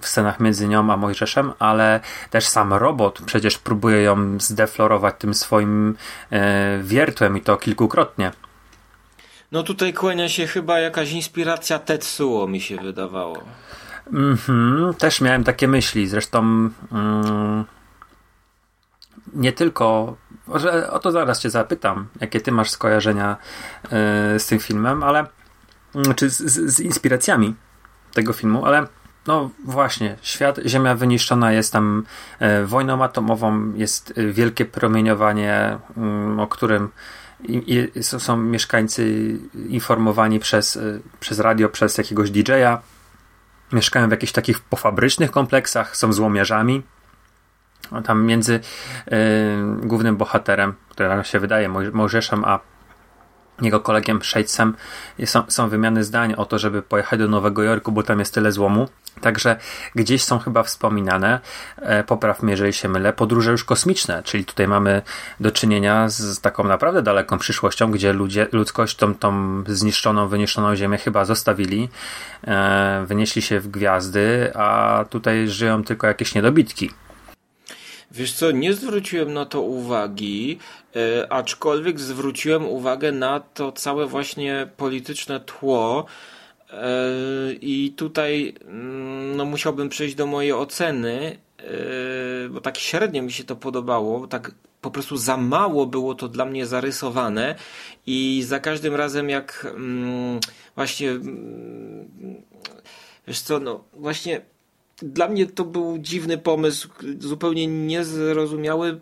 w 0.00 0.06
scenach 0.06 0.40
między 0.40 0.68
nią 0.68 0.92
a 0.92 0.96
Mojżeszem, 0.96 1.52
ale 1.58 2.00
też 2.30 2.46
sam 2.46 2.72
robot 2.72 3.20
przecież 3.26 3.58
próbuje 3.58 4.02
ją 4.02 4.40
zdeflorować 4.40 5.14
tym 5.18 5.34
swoim 5.34 5.96
e, 6.30 6.78
wiertłem 6.82 7.36
i 7.36 7.40
to 7.40 7.56
kilkukrotnie. 7.56 8.32
No 9.52 9.62
tutaj 9.62 9.92
kłania 9.92 10.28
się 10.28 10.46
chyba 10.46 10.80
jakaś 10.80 11.12
inspiracja 11.12 11.78
Tetsuo, 11.78 12.46
mi 12.46 12.60
się 12.60 12.76
wydawało. 12.76 13.42
Mhm, 14.12 14.94
też 14.94 15.20
miałem 15.20 15.44
takie 15.44 15.68
myśli. 15.68 16.08
Zresztą 16.08 16.40
mm, 16.92 17.64
nie 19.32 19.52
tylko. 19.52 20.16
Może 20.46 20.90
o 20.90 20.98
to 20.98 21.12
zaraz 21.12 21.40
cię 21.40 21.50
zapytam, 21.50 22.08
jakie 22.20 22.40
ty 22.40 22.52
masz 22.52 22.70
skojarzenia 22.70 23.36
y, 23.84 23.88
z 24.38 24.46
tym 24.46 24.58
filmem, 24.58 25.02
ale 25.02 25.26
mm, 25.94 26.14
czy 26.14 26.30
z, 26.30 26.38
z, 26.38 26.76
z 26.76 26.80
inspiracjami 26.80 27.54
tego 28.12 28.32
filmu, 28.32 28.66
ale 28.66 28.86
no 29.26 29.50
właśnie, 29.64 30.16
świat, 30.22 30.60
Ziemia 30.66 30.94
wyniszczona 30.94 31.52
jest 31.52 31.72
tam 31.72 32.04
e, 32.38 32.64
wojną 32.64 33.04
atomową, 33.04 33.72
jest 33.74 34.12
e, 34.18 34.32
wielkie 34.32 34.64
promieniowanie, 34.64 35.78
mm, 35.96 36.40
o 36.40 36.46
którym 36.46 36.88
są 38.02 38.36
mieszkańcy 38.36 39.36
informowani 39.68 40.40
przez, 40.40 40.76
e, 40.76 40.80
przez 41.20 41.38
radio, 41.38 41.68
przez 41.68 41.98
jakiegoś 41.98 42.30
DJ-a. 42.30 42.82
Mieszkają 43.72 44.08
w 44.08 44.10
jakichś 44.10 44.32
takich 44.32 44.60
pofabrycznych 44.60 45.30
kompleksach, 45.30 45.96
są 45.96 46.12
złomiarzami. 46.12 46.82
Tam 48.04 48.26
między 48.26 48.54
y, 48.54 48.60
głównym 49.82 50.16
bohaterem, 50.16 50.74
który 50.88 51.24
się 51.24 51.40
wydaje 51.40 51.68
Mojżeszem, 51.92 52.44
a 52.44 52.60
jego 53.62 53.80
kolegiem 53.80 54.22
Shadesem 54.22 54.74
są, 55.24 55.42
są 55.48 55.68
wymiany 55.68 56.04
zdań 56.04 56.34
o 56.34 56.44
to, 56.44 56.58
żeby 56.58 56.82
pojechać 56.82 57.18
do 57.18 57.28
Nowego 57.28 57.62
Jorku, 57.62 57.92
bo 57.92 58.02
tam 58.02 58.18
jest 58.18 58.34
tyle 58.34 58.52
złomu. 58.52 58.88
Także 59.20 59.56
gdzieś 59.94 60.24
są 60.24 60.38
chyba 60.38 60.62
wspominane, 60.62 61.40
e, 61.76 62.04
popraw 62.04 62.42
mnie, 62.42 62.50
jeżeli 62.50 62.72
się 62.72 62.88
mylę, 62.88 63.12
podróże 63.12 63.50
już 63.50 63.64
kosmiczne, 63.64 64.22
czyli 64.22 64.44
tutaj 64.44 64.68
mamy 64.68 65.02
do 65.40 65.50
czynienia 65.50 66.08
z 66.08 66.40
taką 66.40 66.64
naprawdę 66.64 67.02
daleką 67.02 67.38
przyszłością, 67.38 67.90
gdzie 67.90 68.12
ludzie, 68.12 68.46
ludzkość 68.52 68.96
tą, 68.96 69.14
tą 69.14 69.62
zniszczoną, 69.66 70.28
wyniszczoną 70.28 70.76
Ziemię 70.76 70.98
chyba 70.98 71.24
zostawili, 71.24 71.88
e, 72.44 73.04
wynieśli 73.06 73.42
się 73.42 73.60
w 73.60 73.68
gwiazdy, 73.68 74.52
a 74.54 75.04
tutaj 75.10 75.48
żyją 75.48 75.84
tylko 75.84 76.06
jakieś 76.06 76.34
niedobitki. 76.34 76.90
Wiesz 78.10 78.32
co, 78.32 78.50
nie 78.50 78.74
zwróciłem 78.74 79.32
na 79.32 79.46
to 79.46 79.62
uwagi, 79.62 80.58
e, 80.96 81.32
aczkolwiek 81.32 82.00
zwróciłem 82.00 82.66
uwagę 82.66 83.12
na 83.12 83.40
to 83.40 83.72
całe 83.72 84.06
właśnie 84.06 84.68
polityczne 84.76 85.40
tło. 85.40 86.06
E, 86.72 86.86
I 87.52 87.94
tutaj 87.96 88.54
mm, 88.64 89.36
no, 89.36 89.44
musiałbym 89.44 89.88
przejść 89.88 90.14
do 90.14 90.26
mojej 90.26 90.52
oceny, 90.52 91.38
e, 91.58 92.48
bo 92.48 92.60
tak 92.60 92.78
średnio 92.78 93.22
mi 93.22 93.32
się 93.32 93.44
to 93.44 93.56
podobało, 93.56 94.26
tak 94.26 94.52
po 94.80 94.90
prostu 94.90 95.16
za 95.16 95.36
mało 95.36 95.86
było 95.86 96.14
to 96.14 96.28
dla 96.28 96.44
mnie 96.44 96.66
zarysowane 96.66 97.54
i 98.06 98.42
za 98.46 98.60
każdym 98.60 98.94
razem 98.94 99.30
jak 99.30 99.66
mm, 99.74 100.40
właśnie 100.76 101.10
mm, 101.10 102.42
wiesz 103.26 103.40
co, 103.40 103.60
no 103.60 103.84
właśnie 103.92 104.40
dla 105.02 105.28
mnie 105.28 105.46
to 105.46 105.64
był 105.64 105.98
dziwny 105.98 106.38
pomysł, 106.38 106.88
zupełnie 107.18 107.66
niezrozumiały, 107.66 109.00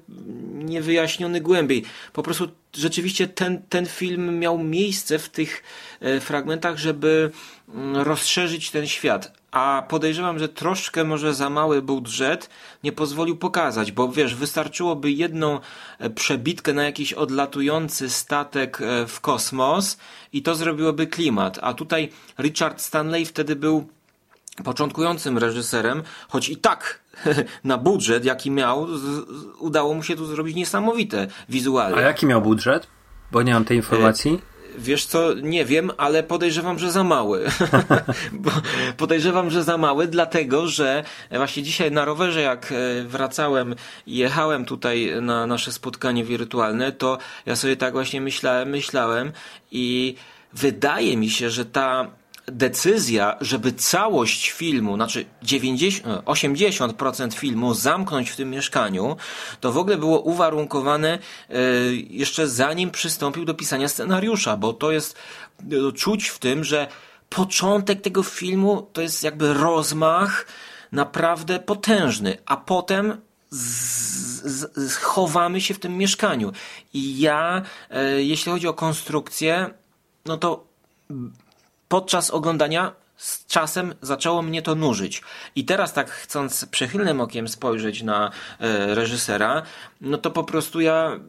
niewyjaśniony 0.55 1.41
głębiej. 1.41 1.85
Po 2.13 2.23
prostu 2.23 2.49
rzeczywiście 2.75 3.29
ten, 3.29 3.63
ten 3.69 3.87
film 3.87 4.39
miał 4.39 4.59
miejsce 4.59 5.19
w 5.19 5.29
tych 5.29 5.63
e, 6.01 6.21
fragmentach, 6.21 6.79
żeby 6.79 7.31
mm, 7.69 7.97
rozszerzyć 7.97 8.71
ten 8.71 8.87
świat. 8.87 9.39
A 9.51 9.83
podejrzewam, 9.89 10.39
że 10.39 10.49
troszkę 10.49 11.05
może 11.05 11.35
za 11.35 11.51
mały 11.51 11.83
budżet 11.83 12.51
nie 12.85 12.93
pozwolił 12.93 13.37
pokazać, 13.37 13.93
bo 13.93 14.09
wiesz, 14.09 14.35
wystarczyłoby 14.35 15.11
jedną 15.11 15.61
e, 15.99 16.11
przebitkę 16.11 16.73
na 16.73 16.85
jakiś 16.85 17.13
odlatujący 17.13 18.11
statek 18.11 18.81
e, 18.81 19.07
w 19.07 19.21
kosmos 19.21 19.99
i 20.33 20.43
to 20.43 20.55
zrobiłoby 20.55 21.07
klimat. 21.07 21.59
A 21.63 21.75
tutaj 21.75 22.09
Richard 22.39 22.81
Stanley 22.81 23.27
wtedy 23.27 23.57
był 23.57 23.89
początkującym 24.64 25.38
reżyserem, 25.38 26.03
choć 26.29 26.49
i 26.49 26.57
tak 26.57 27.01
na 27.64 27.79
budżet, 27.79 28.25
jaki 28.25 28.51
miał, 28.51 28.87
udało 29.59 29.94
mu 29.94 30.03
się 30.03 30.16
tu 30.16 30.27
zrobić 30.27 30.57
niesamowite 30.57 31.27
wizualnie. 31.49 31.99
A 31.99 32.01
jaki 32.01 32.27
miał 32.27 32.42
budżet? 32.42 32.87
Bo 33.33 33.42
nie 33.42 33.55
mam 33.55 33.64
tej 33.64 33.77
informacji. 33.77 34.31
E, 34.35 34.59
wiesz 34.79 35.07
co, 35.07 35.35
nie 35.35 35.64
wiem, 35.64 35.90
ale 35.97 36.23
podejrzewam, 36.23 36.79
że 36.79 36.90
za 36.90 37.05
mały. 37.05 37.44
podejrzewam, 38.97 39.51
że 39.51 39.64
za 39.64 39.79
mały, 39.79 40.07
dlatego 40.07 40.66
że 40.66 41.05
właśnie 41.31 41.62
dzisiaj 41.62 41.90
na 41.92 42.05
rowerze, 42.05 42.40
jak 42.40 42.73
e, 42.73 43.05
wracałem 43.05 43.75
i 44.07 44.16
jechałem 44.16 44.64
tutaj 44.64 45.12
na 45.23 45.47
nasze 45.47 45.73
spotkanie 45.73 46.25
wirtualne, 46.25 46.92
to 46.92 47.18
ja 47.47 47.57
sobie 47.57 47.77
tak 47.77 47.92
właśnie 47.92 48.21
myślałem, 48.21 48.68
myślałem 48.68 49.33
i 49.73 50.14
wydaje 50.53 51.16
mi 51.16 51.31
się, 51.31 51.51
że 51.51 51.64
ta 51.64 52.11
decyzja, 52.53 53.37
żeby 53.41 53.73
całość 53.73 54.51
filmu, 54.51 54.95
znaczy 54.95 55.25
90, 55.43 56.25
80% 56.25 57.33
filmu 57.33 57.75
zamknąć 57.75 58.31
w 58.31 58.37
tym 58.37 58.51
mieszkaniu, 58.51 59.17
to 59.61 59.73
w 59.73 59.79
ogóle 59.79 59.97
było 59.97 60.21
uwarunkowane 60.21 61.19
e, 61.51 61.55
jeszcze 62.11 62.49
zanim 62.49 62.91
przystąpił 62.91 63.45
do 63.45 63.55
pisania 63.55 63.89
scenariusza, 63.89 64.57
bo 64.57 64.73
to 64.73 64.93
jest 64.93 65.17
e, 65.61 65.93
czuć 65.93 66.29
w 66.29 66.39
tym, 66.39 66.65
że 66.65 66.89
początek 67.29 68.01
tego 68.01 68.23
filmu 68.23 68.89
to 68.93 69.03
jest 69.03 69.23
jakby 69.23 69.55
rozmach 69.55 70.47
naprawdę 70.93 71.59
potężny, 71.59 72.39
a 72.47 72.57
potem 72.57 73.21
schowamy 74.89 75.61
się 75.61 75.75
w 75.75 75.79
tym 75.79 75.97
mieszkaniu. 75.97 76.53
I 76.95 77.21
ja, 77.21 77.63
e, 77.91 78.23
jeśli 78.23 78.53
chodzi 78.53 78.69
o 78.69 78.75
konstrukcję, 78.75 79.71
no 80.27 80.37
to 80.37 80.67
podczas 81.88 82.31
oglądania 82.31 82.92
z 83.18 83.46
czasem 83.46 83.94
zaczęło 84.03 84.42
mnie 84.42 84.62
to 84.62 84.74
nużyć. 84.74 85.22
I 85.57 85.64
teraz 85.64 85.92
tak 85.92 86.11
chcąc 86.11 86.66
przychylnym 86.66 87.20
okiem 87.20 87.48
spojrzeć 87.48 88.03
na 88.03 88.31
e, 88.61 88.94
reżysera, 88.94 89.62
no 90.01 90.18
to 90.18 90.31
po 90.31 90.44
prostu 90.44 90.81
ja 90.81 91.20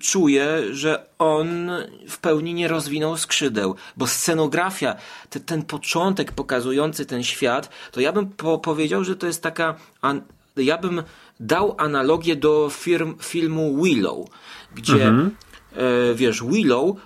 czuję, 0.00 0.62
że 0.70 1.06
on 1.18 1.70
w 2.08 2.18
pełni 2.18 2.54
nie 2.54 2.68
rozwinął 2.68 3.16
skrzydeł, 3.16 3.74
bo 3.96 4.06
scenografia, 4.06 4.96
te, 5.30 5.40
ten 5.40 5.62
początek 5.62 6.32
pokazujący 6.32 7.06
ten 7.06 7.22
świat, 7.22 7.68
to 7.92 8.00
ja 8.00 8.12
bym 8.12 8.26
po 8.26 8.58
powiedział, 8.58 9.04
że 9.04 9.16
to 9.16 9.26
jest 9.26 9.42
taka, 9.42 9.74
an, 10.00 10.22
ja 10.56 10.78
bym 10.78 11.02
dał 11.40 11.74
analogię 11.78 12.36
do 12.36 12.70
firm, 12.70 13.18
filmu 13.18 13.82
Willow, 13.82 14.26
gdzie 14.74 14.92
mhm. 14.92 15.36
e, 15.76 16.14
wiesz, 16.14 16.42
Willow 16.44 16.96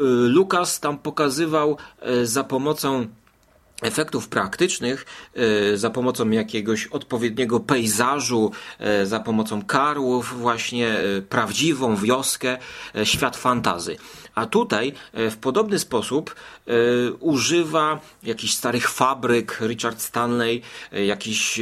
Y, 0.00 0.04
Lucas 0.28 0.80
tam 0.80 0.98
pokazywał 0.98 1.76
y, 2.08 2.26
za 2.26 2.44
pomocą 2.44 3.06
efektów 3.82 4.28
praktycznych, 4.28 5.06
y, 5.72 5.78
za 5.78 5.90
pomocą 5.90 6.30
jakiegoś 6.30 6.86
odpowiedniego 6.86 7.60
pejzażu, 7.60 8.52
za 9.04 9.20
pomocą 9.20 9.64
karłów, 9.64 10.40
właśnie 10.40 10.96
prawdziwą 11.28 11.96
wioskę, 11.96 12.58
świat 13.04 13.36
fantazy. 13.36 13.96
A 14.34 14.46
tutaj 14.46 14.92
w 15.14 15.36
podobny 15.36 15.78
sposób 15.78 16.34
używa 17.20 18.00
jakichś 18.22 18.54
starych 18.54 18.88
fabryk, 18.88 19.58
Richard 19.60 20.00
Stanley, 20.00 20.62
jakichś 20.92 21.60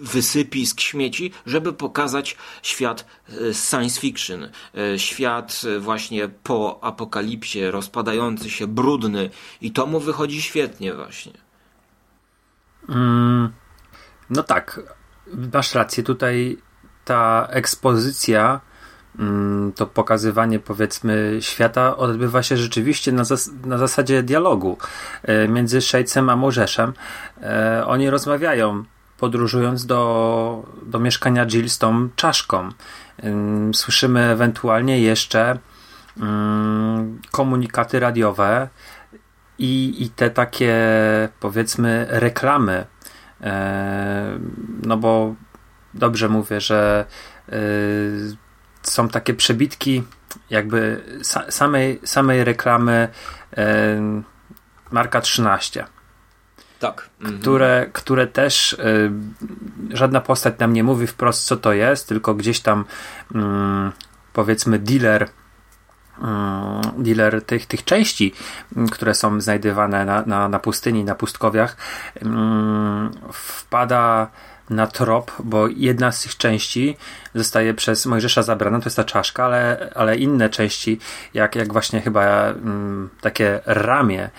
wysypisk 0.00 0.80
śmieci, 0.80 1.32
żeby 1.46 1.72
pokazać 1.72 2.36
świat 2.62 3.04
e, 3.28 3.54
science 3.54 4.00
fiction, 4.00 4.48
e, 4.74 4.98
świat 4.98 5.62
e, 5.76 5.78
właśnie 5.80 6.28
po 6.28 6.78
apokalipsie, 6.82 7.70
rozpadający 7.70 8.50
się, 8.50 8.66
brudny 8.66 9.30
i 9.60 9.72
to 9.72 9.86
mu 9.86 10.00
wychodzi 10.00 10.42
świetnie 10.42 10.94
właśnie. 10.94 11.32
Mm, 12.88 13.52
no 14.30 14.42
tak, 14.42 14.80
masz 15.52 15.74
rację, 15.74 16.02
tutaj 16.02 16.58
ta 17.04 17.48
ekspozycja 17.50 18.60
mm, 19.18 19.72
to 19.72 19.86
pokazywanie 19.86 20.58
powiedzmy 20.58 21.38
świata 21.40 21.96
odbywa 21.96 22.42
się 22.42 22.56
rzeczywiście 22.56 23.12
na, 23.12 23.24
zas 23.24 23.50
na 23.64 23.78
zasadzie 23.78 24.22
dialogu 24.22 24.78
między 25.48 25.80
Shadesem 25.80 26.28
a 26.28 26.36
Morzeszem. 26.36 26.92
Oni 27.86 28.10
rozmawiają 28.10 28.84
podróżując 29.20 29.86
do, 29.86 30.66
do 30.82 30.98
mieszkania 30.98 31.46
Jill 31.46 31.70
z 31.70 31.78
tą 31.78 32.08
czaszką. 32.16 32.68
Słyszymy 33.74 34.20
ewentualnie 34.24 35.00
jeszcze 35.00 35.58
komunikaty 37.30 38.00
radiowe 38.00 38.68
i, 39.58 40.02
i 40.02 40.10
te 40.10 40.30
takie 40.30 40.78
powiedzmy 41.40 42.06
reklamy. 42.08 42.86
E, 43.40 44.38
no 44.82 44.96
bo 44.96 45.34
dobrze 45.94 46.28
mówię, 46.28 46.60
że 46.60 47.06
e, 47.48 47.52
są 48.82 49.08
takie 49.08 49.34
przebitki 49.34 50.02
jakby 50.50 51.04
samej, 51.48 52.00
samej 52.04 52.44
reklamy 52.44 53.08
marka 54.90 55.20
13 55.20 55.86
tak. 56.80 57.10
Mhm. 57.20 57.40
Które, 57.40 57.86
które 57.92 58.26
też 58.26 58.72
y, 58.72 59.12
żadna 59.90 60.20
postać 60.20 60.58
nam 60.58 60.72
nie 60.72 60.84
mówi 60.84 61.06
wprost, 61.06 61.44
co 61.44 61.56
to 61.56 61.72
jest, 61.72 62.08
tylko 62.08 62.34
gdzieś 62.34 62.60
tam 62.60 62.84
y, 63.34 63.38
powiedzmy 64.32 64.78
dealer 64.78 65.28
mm, 66.22 66.80
dealer 66.98 67.42
tych, 67.42 67.66
tych 67.66 67.84
części, 67.84 68.34
mm, 68.76 68.88
które 68.88 69.14
są 69.14 69.40
znajdywane 69.40 70.04
na, 70.04 70.22
na, 70.26 70.48
na 70.48 70.58
pustyni, 70.58 71.04
na 71.04 71.14
pustkowiach, 71.14 71.76
wpada 73.32 74.30
na 74.70 74.86
trop, 74.86 75.32
bo 75.38 75.68
jedna 75.68 76.12
z 76.12 76.22
tych 76.22 76.36
części 76.36 76.96
zostaje 77.34 77.74
przez 77.74 78.06
Mojżesza 78.06 78.42
zabrana, 78.42 78.78
to 78.78 78.84
jest 78.84 78.96
ta 78.96 79.04
czaszka, 79.04 79.44
ale, 79.44 79.90
ale 79.94 80.16
inne 80.16 80.48
części, 80.48 80.98
jak, 81.34 81.56
jak 81.56 81.72
właśnie 81.72 82.00
chyba 82.00 82.54
takie 83.20 83.60
ramię, 83.66 84.30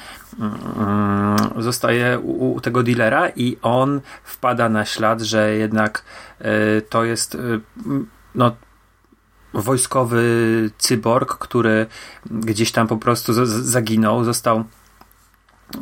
zostaje 1.57 2.19
u, 2.19 2.53
u, 2.53 2.61
tego 2.61 2.83
dealera 2.83 3.29
i 3.35 3.57
on 3.61 4.01
wpada 4.23 4.69
na 4.69 4.85
ślad, 4.85 5.21
że 5.21 5.55
jednak 5.55 6.03
y, 6.41 6.81
to 6.89 7.03
jest 7.03 7.35
y, 7.35 7.61
no, 8.35 8.55
wojskowy 9.53 10.23
cyborg, 10.77 11.37
który 11.37 11.85
gdzieś 12.25 12.71
tam 12.71 12.87
po 12.87 12.97
prostu 12.97 13.45
zaginął, 13.45 14.23
został 14.23 14.63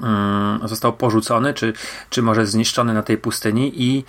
Mm, 0.03 0.67
został 0.67 0.93
porzucony, 0.93 1.53
czy, 1.53 1.73
czy 2.09 2.21
może 2.21 2.45
zniszczony 2.45 2.93
na 2.93 3.03
tej 3.03 3.17
pustyni 3.17 3.83
i 3.83 4.03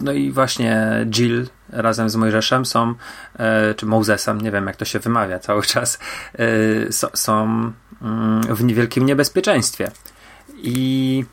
no 0.00 0.12
i 0.12 0.32
właśnie 0.32 1.06
Jill 1.10 1.46
razem 1.68 2.10
z 2.10 2.16
Mojżeszem 2.16 2.66
są, 2.66 2.94
e, 3.38 3.74
czy 3.74 3.86
Mozesem, 3.86 4.40
nie 4.40 4.50
wiem 4.50 4.66
jak 4.66 4.76
to 4.76 4.84
się 4.84 4.98
wymawia 4.98 5.38
cały 5.38 5.62
czas, 5.62 5.98
e, 6.38 6.92
są 7.14 7.42
mm, 7.42 7.72
w 8.48 8.64
niewielkim 8.64 9.06
niebezpieczeństwie. 9.06 9.90
I 10.56 11.24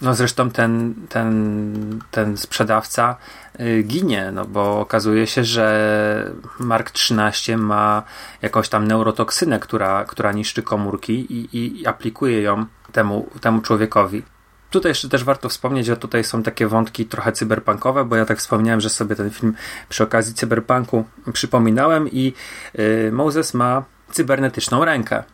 no 0.00 0.14
zresztą 0.14 0.50
ten, 0.50 0.94
ten, 1.08 2.00
ten 2.10 2.36
sprzedawca 2.36 3.16
y, 3.60 3.82
ginie, 3.82 4.30
no 4.32 4.44
bo 4.44 4.80
okazuje 4.80 5.26
się, 5.26 5.44
że 5.44 6.32
Mark 6.58 6.90
13 6.90 7.56
ma 7.56 8.02
jakąś 8.42 8.68
tam 8.68 8.88
neurotoksynę, 8.88 9.60
która, 9.60 10.04
która 10.04 10.32
niszczy 10.32 10.62
komórki 10.62 11.32
i, 11.32 11.48
i 11.80 11.86
aplikuje 11.86 12.42
ją 12.42 12.66
temu, 12.92 13.28
temu 13.40 13.60
człowiekowi. 13.60 14.22
Tutaj 14.70 14.90
jeszcze 14.90 15.08
też 15.08 15.24
warto 15.24 15.48
wspomnieć, 15.48 15.86
że 15.86 15.96
tutaj 15.96 16.24
są 16.24 16.42
takie 16.42 16.66
wątki 16.66 17.06
trochę 17.06 17.32
cyberpunkowe, 17.32 18.04
bo 18.04 18.16
ja 18.16 18.24
tak 18.24 18.38
wspomniałem, 18.38 18.80
że 18.80 18.90
sobie 18.90 19.16
ten 19.16 19.30
film 19.30 19.54
przy 19.88 20.04
okazji 20.04 20.34
cyberpunku 20.34 21.04
przypominałem 21.32 22.08
i 22.08 22.32
y, 22.78 23.10
Moses 23.12 23.54
ma 23.54 23.84
cybernetyczną 24.10 24.84
rękę. 24.84 25.24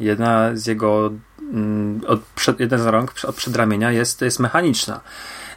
Jedna 0.00 0.50
z 0.54 0.66
jego 0.66 1.10
mm, 1.40 2.00
od 2.06 2.20
przed, 2.20 2.60
jeden 2.60 2.78
z 2.78 2.86
rąk 2.86 3.14
od 3.24 3.36
przedramienia 3.36 3.92
jest, 3.92 4.20
jest 4.20 4.40
mechaniczna, 4.40 5.00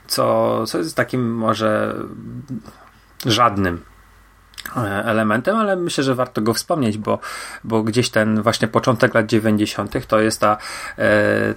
co, 0.07 0.65
co 0.67 0.77
jest 0.77 0.95
takim 0.95 1.35
może 1.35 1.95
żadnym 3.25 3.81
e, 4.77 4.79
elementem, 5.05 5.55
ale 5.55 5.75
myślę, 5.75 6.03
że 6.03 6.15
warto 6.15 6.41
go 6.41 6.53
wspomnieć, 6.53 6.97
bo, 6.97 7.19
bo 7.63 7.83
gdzieś 7.83 8.09
ten 8.09 8.41
właśnie 8.41 8.67
początek 8.67 9.13
lat 9.13 9.25
90. 9.25 10.07
to 10.07 10.19
jest 10.19 10.41
ta, 10.41 10.57
e, 10.97 11.53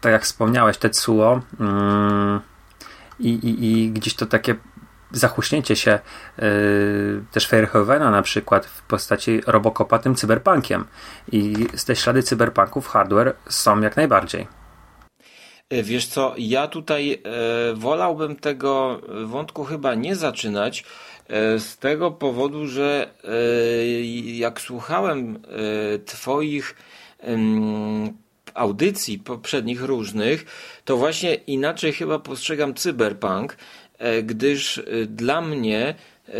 tak 0.00 0.12
jak 0.12 0.22
wspomniałeś, 0.22 0.78
Tetsuo 0.78 1.40
i, 3.20 3.28
i, 3.28 3.82
i 3.82 3.90
gdzieś 3.90 4.14
to 4.14 4.26
takie 4.26 4.54
zachuśnięcie 5.12 5.76
się 5.76 5.98
yy, 6.38 7.24
też 7.32 7.48
Fairhovena 7.48 8.10
na 8.10 8.22
przykład 8.22 8.66
w 8.66 8.82
postaci 8.82 9.40
Robocopa 9.46 9.98
tym 9.98 10.14
cyberpunkiem. 10.14 10.84
I 11.32 11.54
te 11.86 11.96
ślady 11.96 12.22
cyberpunków 12.22 12.88
hardware 12.88 13.34
są 13.48 13.80
jak 13.80 13.96
najbardziej. 13.96 14.46
E, 15.70 15.82
wiesz 15.82 16.06
co, 16.06 16.34
ja 16.38 16.68
tutaj 16.68 17.12
e, 17.12 17.74
wolałbym 17.74 18.36
tego 18.36 19.00
wątku 19.24 19.64
chyba 19.64 19.94
nie 19.94 20.16
zaczynać, 20.16 20.84
z 21.58 21.78
tego 21.78 22.10
powodu, 22.10 22.66
że 22.66 23.14
jak 24.24 24.60
słuchałem 24.60 25.42
Twoich 26.06 26.74
audycji 28.54 29.18
poprzednich 29.18 29.82
różnych, 29.82 30.44
to 30.84 30.96
właśnie 30.96 31.34
inaczej 31.34 31.92
chyba 31.92 32.18
postrzegam 32.18 32.74
cyberpunk 32.74 33.56
gdyż 34.22 34.78
e, 34.78 34.82
dla 35.06 35.40
mnie 35.40 35.94
e, 36.28 36.32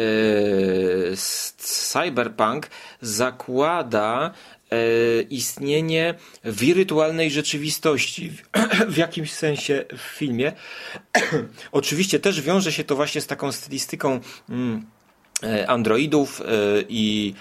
cyberpunk 1.57 2.71
zakłada 3.01 4.33
istnienie 5.31 6.15
wirtualnej 6.45 7.31
rzeczywistości 7.31 8.33
w 8.95 8.97
jakimś 8.97 9.33
sensie 9.33 9.85
w 9.97 10.01
filmie. 10.01 10.53
Oczywiście 11.73 12.21
też 12.21 12.41
wiąże 12.41 12.73
się 12.73 12.85
to 12.85 12.97
właśnie 12.97 13.21
z 13.21 13.27
taką 13.27 13.53
stylistyką 13.53 14.21
mm, 14.49 14.83
E, 14.83 14.92
Androidów 15.67 16.41
e, 16.41 16.45
i 16.89 17.35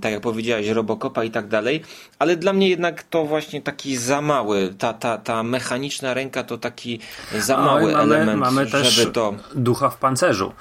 tak 0.00 0.12
jak 0.12 0.20
powiedziałeś, 0.20 0.68
Robocopa 0.68 1.24
i 1.24 1.30
tak 1.30 1.48
dalej, 1.48 1.82
ale 2.18 2.36
dla 2.36 2.52
mnie 2.52 2.68
jednak 2.68 3.02
to 3.02 3.24
właśnie 3.24 3.62
taki 3.62 3.96
za 3.96 4.20
mały, 4.20 4.74
ta, 4.78 4.92
ta, 4.92 5.18
ta 5.18 5.42
mechaniczna 5.42 6.14
ręka 6.14 6.44
to 6.44 6.58
taki 6.58 7.00
za 7.38 7.56
mały 7.56 7.92
mamy, 7.92 8.14
element, 8.14 8.40
mamy 8.40 8.66
też 8.66 9.08
to... 9.12 9.34
ducha 9.54 9.90
w 9.90 9.96
pancerzu. 9.96 10.52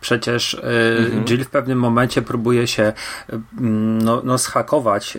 Przecież 0.00 0.54
y, 0.54 0.58
mhm. 0.98 1.24
Jill 1.24 1.44
w 1.44 1.50
pewnym 1.50 1.78
momencie 1.78 2.22
próbuje 2.22 2.66
się 2.66 2.92
no, 4.02 4.20
no 4.24 4.38
schakować 4.38 5.18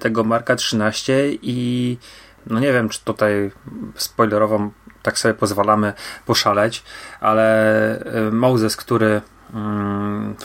tego 0.00 0.24
Marka 0.24 0.56
13 0.56 1.30
i 1.42 1.98
no 2.46 2.60
nie 2.60 2.72
wiem, 2.72 2.88
czy 2.88 3.04
tutaj 3.04 3.50
spoilerową 3.94 4.70
tak 5.02 5.18
sobie 5.18 5.34
pozwalamy 5.34 5.92
poszaleć, 6.26 6.82
ale 7.20 8.04
Moses, 8.32 8.76
który 8.76 9.20
Mm, 9.54 9.93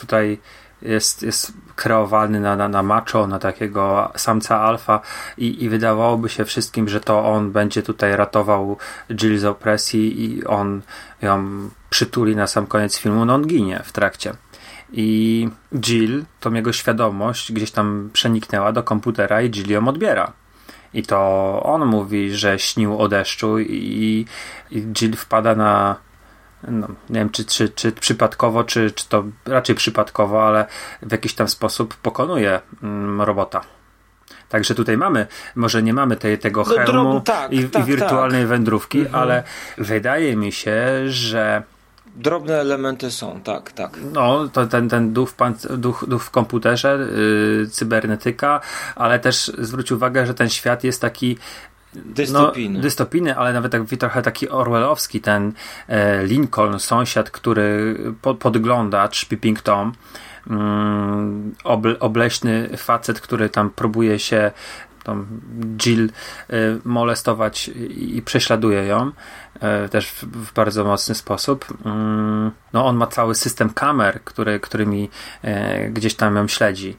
tutaj 0.00 0.38
jest, 0.82 1.22
jest 1.22 1.52
kreowany 1.76 2.40
na, 2.40 2.56
na, 2.56 2.68
na 2.68 2.82
macho, 2.82 3.26
na 3.26 3.38
takiego 3.38 4.12
samca 4.16 4.60
alfa 4.60 5.00
i, 5.38 5.64
i 5.64 5.68
wydawałoby 5.68 6.28
się 6.28 6.44
wszystkim, 6.44 6.88
że 6.88 7.00
to 7.00 7.24
on 7.24 7.52
będzie 7.52 7.82
tutaj 7.82 8.16
ratował 8.16 8.76
Jill 9.10 9.38
z 9.38 9.44
opresji 9.44 10.24
i 10.24 10.44
on 10.44 10.82
ją 11.22 11.68
przytuli 11.90 12.36
na 12.36 12.46
sam 12.46 12.66
koniec 12.66 12.98
filmu, 12.98 13.24
no 13.24 13.34
on 13.34 13.46
ginie 13.46 13.80
w 13.84 13.92
trakcie. 13.92 14.32
I 14.92 15.48
Jill, 15.74 16.24
tą 16.40 16.52
jego 16.54 16.72
świadomość 16.72 17.52
gdzieś 17.52 17.70
tam 17.70 18.10
przeniknęła 18.12 18.72
do 18.72 18.82
komputera 18.82 19.42
i 19.42 19.50
Jill 19.50 19.70
ją 19.70 19.88
odbiera. 19.88 20.32
I 20.94 21.02
to 21.02 21.60
on 21.64 21.86
mówi, 21.86 22.34
że 22.34 22.58
śnił 22.58 22.98
o 22.98 23.08
deszczu 23.08 23.58
i, 23.58 24.26
i 24.70 24.80
Jill 24.80 25.16
wpada 25.16 25.54
na 25.54 25.96
no, 26.68 26.88
nie 27.10 27.20
wiem 27.20 27.30
czy, 27.30 27.44
czy, 27.44 27.68
czy 27.68 27.92
przypadkowo, 27.92 28.64
czy, 28.64 28.90
czy 28.90 29.08
to 29.08 29.24
raczej 29.46 29.74
przypadkowo, 29.74 30.46
ale 30.46 30.66
w 31.02 31.12
jakiś 31.12 31.34
tam 31.34 31.48
sposób 31.48 31.94
pokonuje 31.94 32.60
mm, 32.82 33.20
robota. 33.22 33.60
Także 34.48 34.74
tutaj 34.74 34.96
mamy, 34.96 35.26
może 35.54 35.82
nie 35.82 35.94
mamy 35.94 36.16
tej, 36.16 36.38
tego 36.38 36.64
no, 36.68 36.74
hełmu 36.74 37.20
tak, 37.20 37.52
i, 37.52 37.68
tak, 37.68 37.82
i, 37.82 37.86
wirtualnej 37.86 38.42
tak. 38.42 38.48
wędrówki, 38.48 38.98
mhm. 38.98 39.16
ale 39.16 39.42
wydaje 39.78 40.36
mi 40.36 40.52
się, 40.52 40.76
że 41.08 41.62
Drobne 42.16 42.60
elementy 42.60 43.10
są, 43.10 43.40
tak, 43.40 43.72
tak. 43.72 43.98
No, 44.12 44.48
to 44.48 44.66
ten, 44.66 44.88
ten 44.88 45.12
duch, 45.12 45.30
w, 45.30 45.76
duch, 45.76 46.04
duch 46.08 46.24
w 46.24 46.30
komputerze, 46.30 47.08
yy, 47.60 47.66
cybernetyka, 47.66 48.60
ale 48.96 49.18
też 49.18 49.52
zwróć 49.58 49.92
uwagę, 49.92 50.26
że 50.26 50.34
ten 50.34 50.48
świat 50.48 50.84
jest 50.84 51.00
taki 51.00 51.38
Dystopijny. 51.94 52.78
No, 52.78 52.82
dystopijny, 52.82 53.36
ale 53.36 53.52
nawet 53.52 53.72
tak, 53.72 53.82
trochę 53.98 54.22
taki 54.22 54.48
orwellowski, 54.48 55.20
ten 55.20 55.52
e, 55.88 56.26
Lincoln, 56.26 56.80
sąsiad, 56.80 57.30
który 57.30 57.96
po, 58.22 58.34
podgląda 58.34 59.08
Pipping 59.28 59.62
Tom, 59.62 59.92
mm, 60.50 61.54
obleśny 62.00 62.68
facet, 62.76 63.20
który 63.20 63.48
tam 63.48 63.70
próbuje 63.70 64.18
się 64.18 64.50
tą 65.04 65.26
Jill 65.76 66.04
y, 66.04 66.80
molestować 66.84 67.68
i, 67.68 68.16
i 68.16 68.22
prześladuje 68.22 68.86
ją 68.86 69.10
y, 69.84 69.88
też 69.88 70.10
w, 70.10 70.24
w, 70.24 70.52
bardzo 70.52 70.84
mocny 70.84 71.14
sposób. 71.14 71.70
Y, 71.70 71.74
no 72.72 72.86
on 72.86 72.96
ma 72.96 73.06
cały 73.06 73.34
system 73.34 73.70
kamer, 73.70 74.24
który, 74.24 74.60
którymi 74.60 75.10
gdzieś 75.90 76.14
tam 76.14 76.36
ją 76.36 76.48
śledzi 76.48 76.96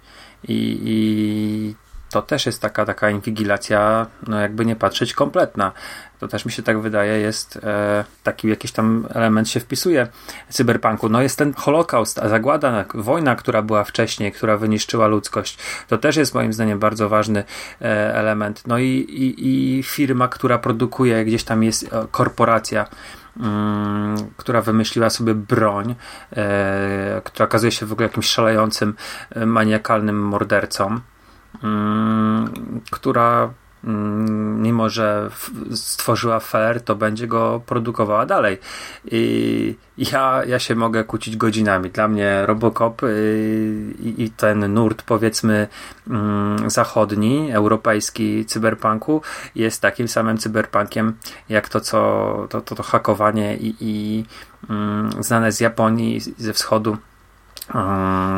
i, 0.48 0.80
i 0.84 1.76
to 2.12 2.22
też 2.22 2.46
jest 2.46 2.62
taka, 2.62 2.86
taka 2.86 3.10
inwigilacja, 3.10 4.08
no 4.28 4.40
jakby 4.40 4.66
nie 4.66 4.76
patrzeć, 4.76 5.14
kompletna. 5.14 5.72
To 6.20 6.28
też 6.28 6.46
mi 6.46 6.52
się 6.52 6.64
tak 6.64 6.82
wydaje, 6.82 7.20
jest 7.20 7.60
e, 7.64 8.04
taki 8.24 8.48
jakiś 8.48 8.72
tam 8.72 9.08
element 9.10 9.50
się 9.50 9.60
wpisuje 9.60 10.08
w 10.50 10.54
cyberpunku. 10.54 11.10
No 11.10 11.22
jest 11.22 11.38
ten 11.38 11.54
holokaust, 11.54 12.20
a 12.20 12.30
zagłada, 12.30 12.86
wojna, 12.94 13.36
która 13.36 13.62
była 13.62 13.84
wcześniej, 13.84 14.32
która 14.32 14.58
wyniszczyła 14.58 15.08
ludzkość. 15.08 15.58
To 15.88 15.98
też 15.98 16.16
jest 16.16 16.34
moim 16.34 16.54
zdaniem 16.54 16.80
bardzo 16.80 17.10
ważny 17.10 17.44
e, 17.82 18.16
element. 18.16 18.64
No 18.68 18.78
i, 18.78 18.88
i, 18.88 19.78
i 19.80 19.84
firma, 19.84 20.28
która 20.28 20.58
produkuje, 20.58 21.26
gdzieś 21.26 21.44
tam 21.44 21.64
jest 21.64 21.84
e, 21.84 22.08
korporacja, 22.12 22.86
mm, 23.40 24.16
która 24.38 24.62
wymyśliła 24.62 25.10
sobie 25.10 25.34
broń, 25.36 25.96
e, 26.36 27.22
która 27.24 27.46
okazuje 27.46 27.72
się 27.72 27.86
w 27.86 27.92
ogóle 27.92 28.08
jakimś 28.08 28.26
szalejącym, 28.26 28.96
e, 29.30 29.46
maniakalnym 29.46 30.20
mordercą. 30.20 31.00
Mm, 31.64 32.82
która 32.92 33.54
mm, 33.84 34.62
mimo, 34.62 34.90
że 34.90 35.30
stworzyła 35.72 36.40
fair, 36.40 36.82
to 36.82 36.96
będzie 36.96 37.28
go 37.28 37.62
produkowała 37.66 38.26
dalej. 38.26 38.58
I 39.06 39.76
ja, 39.98 40.42
ja 40.48 40.60
się 40.60 40.76
mogę 40.76 41.04
kłócić 41.04 41.38
godzinami. 41.38 41.90
Dla 41.90 42.08
mnie 42.08 42.46
Robocop 42.46 43.04
y, 43.04 43.94
i, 44.00 44.24
i 44.24 44.30
ten 44.30 44.74
nurt, 44.74 45.04
powiedzmy, 45.04 45.68
mm, 46.08 46.70
zachodni, 46.70 47.52
europejski 47.52 48.46
cyberpunku 48.46 49.22
jest 49.56 49.82
takim 49.82 50.08
samym 50.08 50.38
cyberpunkiem, 50.38 51.14
jak 51.50 51.70
to, 51.70 51.80
co 51.80 52.48
to, 52.50 52.62
to, 52.62 52.76
to 52.76 52.84
hakowanie 52.84 53.58
i, 53.58 53.76
i 53.80 54.26
znane 55.20 55.52
z 55.52 55.60
Japonii, 55.60 56.20
ze 56.38 56.54
wschodu 56.54 56.98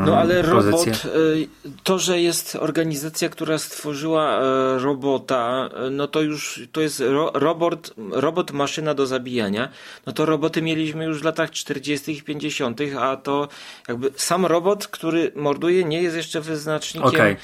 no 0.06 0.18
ale 0.18 0.42
robot, 0.42 0.88
y, 0.88 1.48
to, 1.84 2.00
że 2.00 2.22
jest 2.22 2.56
organizacja, 2.56 3.30
która 3.30 3.58
stworzyła 3.58 4.40
e, 4.40 4.80
robota, 4.80 5.70
e, 5.74 5.90
no 5.90 6.08
to 6.08 6.22
już 6.22 6.62
to 6.72 6.82
jest 6.82 7.00
ro, 7.00 7.32
robot, 7.34 7.94
robot 8.12 8.52
maszyna 8.52 8.94
do 8.94 9.06
zabijania. 9.06 9.70
No 10.06 10.14
to 10.14 10.26
roboty 10.26 10.62
mieliśmy 10.62 11.06
już 11.06 11.22
w 11.22 11.24
latach 11.24 11.52
40. 11.52 12.18
i 12.18 12.22
50., 12.22 12.80
a 13.00 13.18
to 13.18 13.48
jakby 13.88 14.12
sam 14.16 14.46
robot, 14.46 14.88
który 14.88 15.32
morduje, 15.36 15.84
nie 15.84 16.02
jest 16.02 16.16
jeszcze 16.16 16.42
wyznacznikiem 16.42 17.10
okay. 17.10 17.38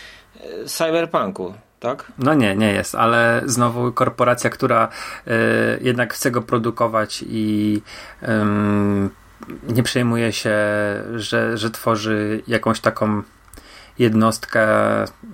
Cyberpunku. 0.66 1.54
Tak? 1.80 2.12
No 2.18 2.34
nie, 2.34 2.56
nie 2.56 2.72
jest, 2.74 2.96
ale 2.96 3.42
znowu 3.46 3.92
korporacja, 3.92 4.50
która 4.50 4.88
y, 5.28 5.32
jednak 5.82 6.14
chce 6.14 6.32
go 6.32 6.42
produkować 6.42 7.24
i 7.28 7.82
y, 8.24 8.28
nie 9.68 9.84
przejmuje 9.84 10.34
się, 10.34 10.56
że, 11.16 11.58
że 11.58 11.72
tworzy 11.72 12.44
jakąś 12.48 12.80
taką 12.80 13.24
jednostkę, 14.00 14.68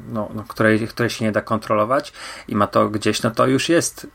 no, 0.07 0.29
no, 0.35 0.43
której, 0.47 0.87
której 0.87 1.09
się 1.09 1.25
nie 1.25 1.31
da 1.31 1.41
kontrolować 1.41 2.13
i 2.47 2.55
ma 2.55 2.67
to 2.67 2.89
gdzieś, 2.89 3.23
no 3.23 3.31
to 3.31 3.47
już 3.47 3.69
jest 3.69 4.07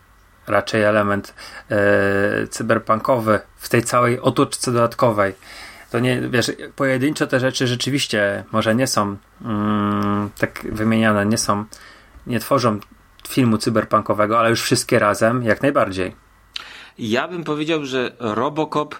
raczej 0.46 0.82
element 0.82 1.34
e, 1.70 2.46
cyberpunkowy 2.46 3.40
w 3.56 3.68
tej 3.68 3.82
całej 3.82 4.20
otoczce 4.20 4.72
dodatkowej. 4.72 5.34
To 5.90 5.98
nie, 5.98 6.20
wiesz, 6.20 6.52
pojedyncze 6.76 7.26
te 7.26 7.40
rzeczy 7.40 7.66
rzeczywiście 7.66 8.44
może 8.52 8.74
nie 8.74 8.86
są 8.86 9.16
mm, 9.42 10.30
tak 10.38 10.66
wymieniane, 10.72 11.26
nie 11.26 11.38
są, 11.38 11.64
nie 12.26 12.40
tworzą 12.40 12.78
filmu 13.28 13.58
cyberpunkowego, 13.58 14.38
ale 14.38 14.50
już 14.50 14.62
wszystkie 14.62 14.98
razem 14.98 15.42
jak 15.42 15.62
najbardziej. 15.62 16.16
Ja 16.98 17.28
bym 17.28 17.44
powiedział, 17.44 17.84
że 17.84 18.12
Robocop 18.18 18.94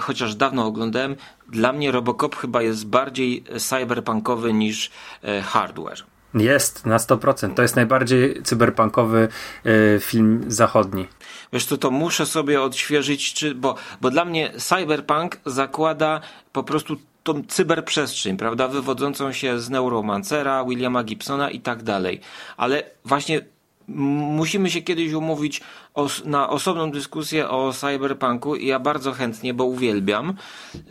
chociaż 0.00 0.34
dawno 0.34 0.66
oglądałem, 0.66 1.16
dla 1.48 1.72
mnie 1.72 1.92
Robocop 1.92 2.36
chyba 2.36 2.62
jest 2.62 2.86
bardziej 2.86 3.44
cyberpunkowy 3.58 4.52
niż 4.52 4.90
e, 5.22 5.42
hardware. 5.42 6.04
Jest, 6.34 6.86
na 6.86 6.96
100%. 6.96 7.54
To 7.54 7.62
jest 7.62 7.76
najbardziej 7.76 8.42
cyberpunkowy 8.42 9.28
e, 9.64 10.00
film 10.00 10.44
zachodni. 10.48 11.06
Wiesz 11.52 11.64
co, 11.64 11.76
to 11.76 11.90
muszę 11.90 12.26
sobie 12.26 12.62
odświeżyć, 12.62 13.34
czy, 13.34 13.54
bo, 13.54 13.74
bo 14.00 14.10
dla 14.10 14.24
mnie 14.24 14.52
cyberpunk 14.56 15.40
zakłada 15.46 16.20
po 16.52 16.62
prostu 16.62 16.96
tą 17.22 17.42
cyberprzestrzeń, 17.48 18.36
prawda, 18.36 18.68
wywodzącą 18.68 19.32
się 19.32 19.60
z 19.60 19.70
Neuromancera, 19.70 20.64
Williama 20.64 21.04
Gibsona 21.04 21.50
i 21.50 21.60
tak 21.60 21.82
dalej. 21.82 22.20
Ale 22.56 22.82
właśnie 23.04 23.40
musimy 23.88 24.70
się 24.70 24.82
kiedyś 24.82 25.12
umówić 25.12 25.60
os 25.94 26.24
na 26.24 26.48
osobną 26.48 26.90
dyskusję 26.90 27.48
o 27.48 27.72
cyberpunku 27.72 28.56
i 28.56 28.66
ja 28.66 28.78
bardzo 28.78 29.12
chętnie, 29.12 29.54
bo 29.54 29.64
uwielbiam, 29.64 30.30
y, 30.30 30.82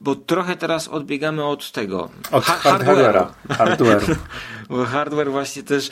bo 0.00 0.14
trochę 0.14 0.56
teraz 0.56 0.88
odbiegamy 0.88 1.44
od 1.44 1.72
tego. 1.72 2.10
Od 2.30 2.44
ha 2.44 2.58
hardware'a. 2.70 3.26
Hardware. 3.50 4.16
hardware 4.92 5.30
właśnie 5.30 5.62
też, 5.62 5.90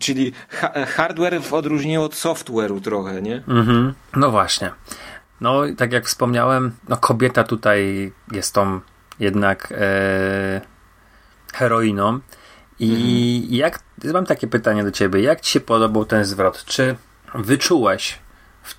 czyli 0.00 0.32
ha 0.48 0.72
hardware 0.86 1.42
w 1.42 1.52
odróżnieniu 1.52 2.02
od 2.02 2.14
software'u 2.14 2.80
trochę, 2.80 3.22
nie? 3.22 3.36
Mhm. 3.48 3.94
No 4.16 4.30
właśnie. 4.30 4.70
No, 5.40 5.62
tak 5.76 5.92
jak 5.92 6.06
wspomniałem, 6.06 6.72
no 6.88 6.96
kobieta 6.96 7.44
tutaj 7.44 8.12
jest 8.32 8.54
tą 8.54 8.80
jednak 9.20 9.72
e, 9.76 10.60
heroiną. 11.52 12.20
I 12.78 13.40
mhm. 13.42 13.54
jak, 13.54 13.80
mam 14.04 14.26
takie 14.26 14.46
pytanie 14.46 14.84
do 14.84 14.90
ciebie, 14.90 15.20
jak 15.20 15.40
ci 15.40 15.50
się 15.50 15.60
podobał 15.60 16.04
ten 16.04 16.24
zwrot? 16.24 16.64
Czy 16.64 16.96
wyczułeś, 17.34 18.18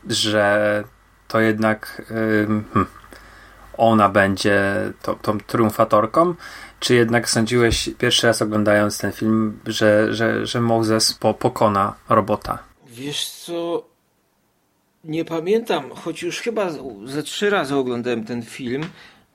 że 0.09 0.83
to 1.27 1.39
jednak 1.39 2.01
hmm, 2.07 2.63
ona 3.77 4.09
będzie 4.09 4.63
to, 5.01 5.15
tą 5.15 5.39
triumfatorką, 5.39 6.36
czy 6.79 6.95
jednak 6.95 7.29
sądziłeś 7.29 7.89
pierwszy 7.97 8.27
raz 8.27 8.41
oglądając 8.41 8.97
ten 8.97 9.12
film, 9.12 9.59
że, 9.67 10.13
że, 10.13 10.45
że 10.45 10.62
Moses 10.62 11.13
po, 11.13 11.33
pokona 11.33 11.95
robota? 12.09 12.59
Wiesz 12.88 13.29
co, 13.29 13.86
nie 15.03 15.25
pamiętam, 15.25 15.89
choć 15.89 16.23
już 16.23 16.39
chyba 16.39 16.69
ze 17.05 17.23
trzy 17.23 17.49
razy 17.49 17.75
oglądałem 17.75 18.25
ten 18.25 18.43
film, 18.43 18.83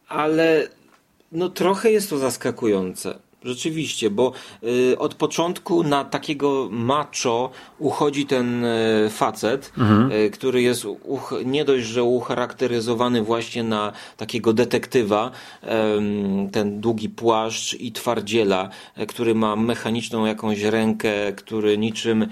ale 0.09 0.69
no 1.33 1.49
trochę 1.49 1.91
jest 1.91 2.11
to 2.11 2.19
zaskakujące. 2.19 3.19
Rzeczywiście, 3.49 4.11
bo 4.11 4.33
y, 4.63 4.99
od 4.99 5.15
początku 5.15 5.83
na 5.83 6.05
takiego 6.05 6.69
macho 6.71 7.51
uchodzi 7.79 8.27
ten 8.27 8.65
y, 8.65 9.11
facet, 9.11 9.73
mhm. 9.79 10.13
y, 10.13 10.31
który 10.31 10.63
jest 10.63 10.85
uch, 10.85 11.35
nie 11.45 11.65
dość, 11.65 11.87
że 11.87 12.03
ucharakteryzowany 12.03 13.23
właśnie 13.23 13.65
na 13.65 13.93
takiego 14.17 14.53
detektywa, 14.53 15.31
ten 16.53 16.81
długi 16.81 17.09
płaszcz 17.09 17.75
i 17.75 17.93
twardziela, 17.93 18.69
e, 18.97 19.07
który 19.07 19.35
ma 19.35 19.57
mechaniczną 19.57 20.27
jakąś 20.27 20.63
rękę, 20.63 21.33
który 21.33 21.79
niczym 21.79 22.27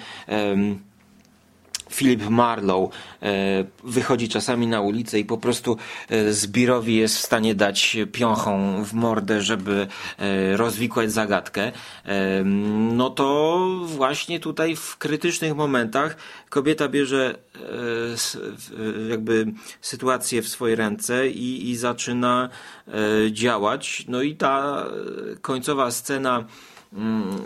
Philip 1.96 2.28
Marlowe 2.28 2.96
e, 3.22 3.64
wychodzi 3.84 4.28
czasami 4.28 4.66
na 4.66 4.80
ulicę 4.80 5.18
i 5.18 5.24
po 5.24 5.38
prostu 5.38 5.76
e, 6.08 6.32
Zbirowi 6.32 6.96
jest 6.96 7.16
w 7.16 7.20
stanie 7.20 7.54
dać 7.54 7.96
piąchą 8.12 8.84
w 8.84 8.92
mordę, 8.92 9.42
żeby 9.42 9.86
e, 10.18 10.56
rozwikłać 10.56 11.12
zagadkę, 11.12 11.72
no 12.74 13.10
to 13.10 13.66
właśnie 13.84 14.40
tutaj 14.40 14.76
w 14.76 14.96
krytycznych 14.96 15.56
momentach 15.56 16.16
kobieta 16.48 16.88
bierze 16.88 17.38
jakby 19.10 19.46
sytuację 19.80 20.42
w 20.42 20.48
swoje 20.48 20.76
ręce 20.76 21.28
i, 21.28 21.70
i 21.70 21.76
zaczyna 21.76 22.48
działać. 23.30 24.04
No 24.08 24.22
i 24.22 24.36
ta 24.36 24.86
końcowa 25.40 25.90
scena 25.90 26.44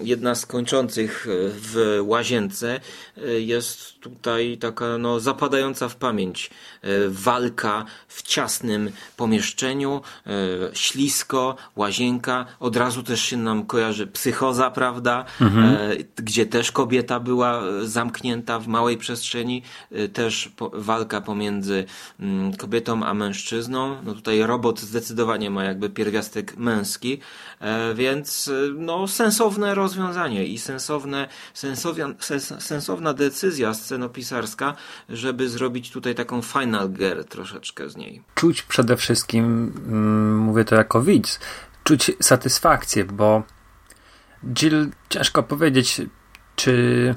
jedna 0.03 0.35
z 0.35 0.46
kończących 0.46 1.26
e, 1.26 1.31
w 1.48 1.98
łazience 2.03 2.81
e, 3.16 3.40
jest 3.40 4.00
tutaj 4.00 4.59
taka 4.61 4.98
no, 4.98 5.20
zapadająca 5.20 5.88
w 5.88 5.96
pamięć 5.96 6.50
e, 6.83 6.88
walka 7.09 7.85
w 8.09 8.22
ciasnym 8.22 8.90
pomieszczeniu, 9.16 10.00
ślisko, 10.72 11.57
łazienka, 11.76 12.46
od 12.61 12.76
razu 12.76 13.03
też 13.03 13.22
się 13.22 13.37
nam 13.37 13.66
kojarzy 13.66 14.07
psychoza, 14.07 14.70
prawda, 14.70 15.24
mhm. 15.40 15.76
gdzie 16.16 16.46
też 16.46 16.72
kobieta 16.72 17.20
była 17.20 17.62
zamknięta 17.83 18.59
w 18.59 18.68
małej 18.68 18.96
przestrzeni, 18.96 19.62
też 20.12 20.53
walka 20.72 21.20
pomiędzy 21.20 21.85
mm, 22.20 22.57
kobietą 22.57 23.05
a 23.05 23.14
mężczyzną, 23.14 23.96
no 24.05 24.14
tutaj 24.14 24.42
robot 24.42 24.81
zdecydowanie 24.81 25.50
ma 25.50 25.64
jakby 25.64 25.90
pierwiastek 25.90 26.57
męski, 26.57 27.20
więc 27.94 28.51
no 28.75 29.09
sens 29.09 29.40
sensowne 29.40 29.75
rozwiązanie 29.75 30.44
i 30.44 30.59
sensowne, 30.59 31.29
sensowna, 31.55 32.07
sensowna 32.59 33.14
decyzja 33.14 33.75
scenopisarska, 33.75 34.75
żeby 35.09 35.49
zrobić 35.49 35.90
tutaj 35.90 36.14
taką 36.14 36.42
final 36.42 36.90
gear 36.90 37.25
troszeczkę 37.25 37.90
z 37.90 37.96
niej. 37.96 38.23
Czuć 38.35 38.62
przede 38.62 38.96
wszystkim, 38.96 39.73
mm, 39.87 40.38
mówię 40.38 40.64
to 40.64 40.75
jako 40.75 41.03
widz, 41.03 41.41
czuć 41.85 42.12
satysfakcję, 42.20 43.05
bo 43.05 43.43
Jill 44.55 44.91
ciężko 45.09 45.43
powiedzieć, 45.43 46.01
czy 46.57 47.14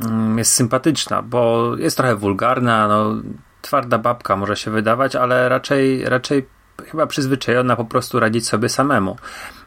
mm, 0.00 0.38
jest 0.38 0.52
sympatyczna, 0.52 1.22
bo 1.22 1.72
jest 1.76 1.96
trochę 1.96 2.16
wulgarna, 2.16 2.88
no, 2.88 3.14
twarda 3.62 3.98
babka 3.98 4.36
może 4.36 4.56
się 4.56 4.70
wydawać, 4.70 5.16
ale 5.16 5.48
raczej, 5.48 6.04
raczej 6.04 6.46
chyba 6.82 7.06
przyzwyczajona 7.06 7.76
po 7.76 7.84
prostu 7.84 8.20
radzić 8.20 8.48
sobie 8.48 8.68
samemu, 8.68 9.16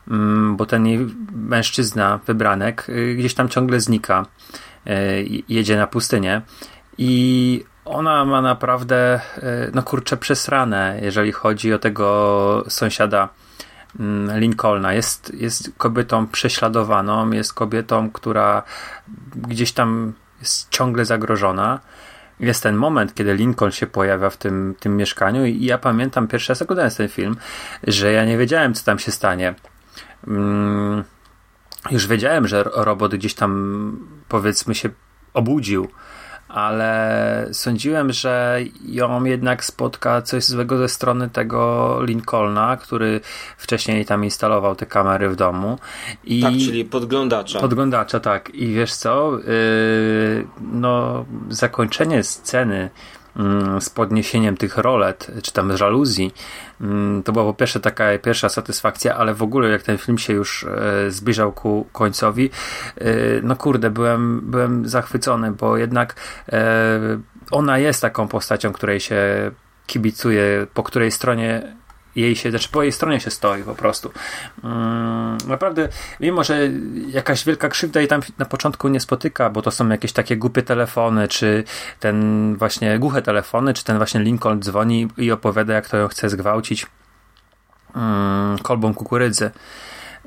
mm, 0.08 0.58
bo 0.58 0.66
ten 0.66 0.86
jej 0.88 1.16
mężczyzna, 1.32 2.20
wybranek, 2.28 2.89
y, 2.89 3.16
gdzieś 3.16 3.34
tam 3.34 3.49
ciągle 3.49 3.80
znika, 3.80 4.26
y, 4.88 5.43
jedzie 5.49 5.78
na 5.78 5.88
pustynię. 5.88 6.41
I 6.97 7.64
ona 7.86 8.26
ma 8.26 8.41
naprawdę, 8.41 9.22
no 9.74 9.84
kurczę, 9.84 10.18
przesrane, 10.18 10.99
jeżeli 11.01 11.32
chodzi 11.32 11.74
o 11.74 11.80
tego 11.80 12.66
sąsiada 12.68 13.30
mm, 13.99 14.39
Lincolna. 14.39 14.93
Jest, 14.93 15.34
jest 15.34 15.72
kobietą 15.78 16.28
prześladowaną, 16.28 17.32
jest 17.32 17.53
kobietą, 17.53 18.12
która 18.12 18.64
gdzieś 19.36 19.72
tam 19.72 20.14
jest 20.39 20.70
ciągle 20.70 21.05
zagrożona 21.05 21.80
jest 22.40 22.64
ten 22.64 22.76
moment, 22.76 23.16
kiedy 23.16 23.34
Lincoln 23.34 23.72
się 23.72 23.88
pojawia 23.88 24.30
w 24.30 24.38
tym, 24.38 24.76
tym 24.80 24.98
mieszkaniu 24.98 25.46
i 25.46 25.66
ja 25.66 25.78
pamiętam 25.78 26.28
pierwszy 26.28 26.52
raz 26.52 26.62
oglądając 26.62 26.98
ten 26.98 27.08
film, 27.08 27.38
że 27.84 28.12
ja 28.12 28.26
nie 28.26 28.38
wiedziałem, 28.38 28.74
co 28.74 28.86
tam 28.86 29.00
się 29.00 29.12
stanie. 29.12 29.56
Mm, 30.28 31.04
już 31.92 32.08
wiedziałem, 32.08 32.48
że 32.48 32.64
robot 32.64 33.16
gdzieś 33.16 33.34
tam 33.34 34.08
powiedzmy 34.30 34.76
się 34.76 34.90
obudził, 35.34 35.88
ale 36.50 37.50
sądziłem, 37.52 38.14
że 38.14 38.60
ją 38.86 39.24
jednak 39.24 39.66
spotka 39.66 40.22
coś 40.22 40.43
złego 40.43 40.78
ze 40.78 40.89
strony 40.89 41.30
tego 41.30 41.98
Lincolna, 42.04 42.78
który 42.78 43.22
wcześniej 43.58 44.06
tam 44.06 44.24
instalował 44.24 44.76
te 44.76 44.86
kamery 44.86 45.30
w 45.30 45.36
domu. 45.36 45.80
I 46.24 46.41
tak, 46.41 46.52
czyli 46.52 46.86
podglądacza. 46.86 47.60
Podglądacza, 47.60 48.20
tak. 48.20 48.50
I 48.50 48.68
wiesz 48.68 48.93
co? 48.93 49.32
Yy, 49.32 50.48
no, 50.72 51.26
zakończenie 51.50 52.24
sceny 52.24 52.89
z 53.80 53.90
podniesieniem 53.90 54.58
tych 54.58 54.78
rolet, 54.78 55.32
czy 55.44 55.54
tam 55.54 55.78
żaluzji, 55.78 56.34
mm, 56.82 57.24
to 57.24 57.32
była 57.32 57.46
po 57.46 57.54
pierwsze 57.54 57.80
taka 57.80 58.18
pierwsza 58.18 58.50
satysfakcja, 58.50 59.16
ale 59.16 59.34
w 59.34 59.44
ogóle 59.44 59.70
jak 59.70 59.84
ten 59.84 59.98
film 59.98 60.18
się 60.18 60.34
już 60.34 60.64
e, 60.64 61.12
zbliżał 61.12 61.52
ku 61.52 61.88
końcowi, 61.92 62.50
e, 62.98 63.06
no 63.44 63.56
kurde, 63.56 63.90
byłem, 63.90 64.42
byłem 64.44 64.88
zachwycony, 64.88 65.52
bo 65.52 65.78
jednak 65.78 66.16
e, 66.50 67.00
ona 67.52 67.78
jest 67.78 68.02
taką 68.02 68.28
postacią, 68.28 68.74
której 68.74 69.00
się 69.00 69.52
kibicuje, 69.88 70.68
po 70.74 70.84
której 70.84 71.12
stronie 71.12 71.76
jej 72.18 72.36
się, 72.36 72.49
znaczy 72.49 72.70
po 72.70 72.84
jej 72.84 72.91
stronie 72.91 73.20
się 73.20 73.32
stoi 73.32 73.63
po 73.63 73.76
prostu. 73.76 74.11
Mm, 74.63 75.38
naprawdę, 75.47 75.89
mimo 76.20 76.43
że 76.43 76.70
jakaś 77.07 77.45
wielka 77.45 77.70
krzywda 77.70 77.99
jej 77.99 78.09
tam 78.09 78.22
na 78.38 78.45
początku 78.45 78.88
nie 78.88 78.99
spotyka, 78.99 79.49
bo 79.49 79.61
to 79.61 79.72
są 79.72 79.89
jakieś 79.89 80.11
takie 80.11 80.38
głupie 80.38 80.61
telefony, 80.63 81.28
czy 81.28 81.63
ten 81.99 82.55
właśnie 82.55 82.99
głuche 82.99 83.22
telefony, 83.22 83.74
czy 83.74 83.84
ten 83.84 83.97
właśnie 83.97 84.22
Lincoln 84.22 84.61
dzwoni 84.61 85.07
i 85.18 85.32
opowiada, 85.32 85.74
jak 85.74 85.89
to 85.89 85.97
ją 85.97 86.07
chce 86.07 86.30
zgwałcić 86.30 86.88
mm, 87.95 88.57
kolbą 88.57 88.93
kukurydzy. 88.93 89.51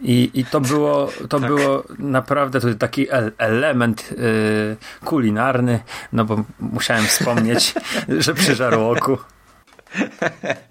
I, 0.03 0.31
I 0.35 0.45
to 0.45 0.61
było, 0.61 1.09
to 1.29 1.41
tak. 1.41 1.49
było 1.49 1.85
naprawdę 1.99 2.61
tutaj 2.61 2.77
taki 2.77 3.07
element 3.39 4.11
yy, 4.11 4.77
kulinarny, 5.05 5.81
no 6.13 6.25
bo 6.25 6.45
musiałem 6.61 7.05
wspomnieć, 7.05 7.75
że 8.25 8.35
przyżarło 8.35 8.91
oku. 8.91 9.19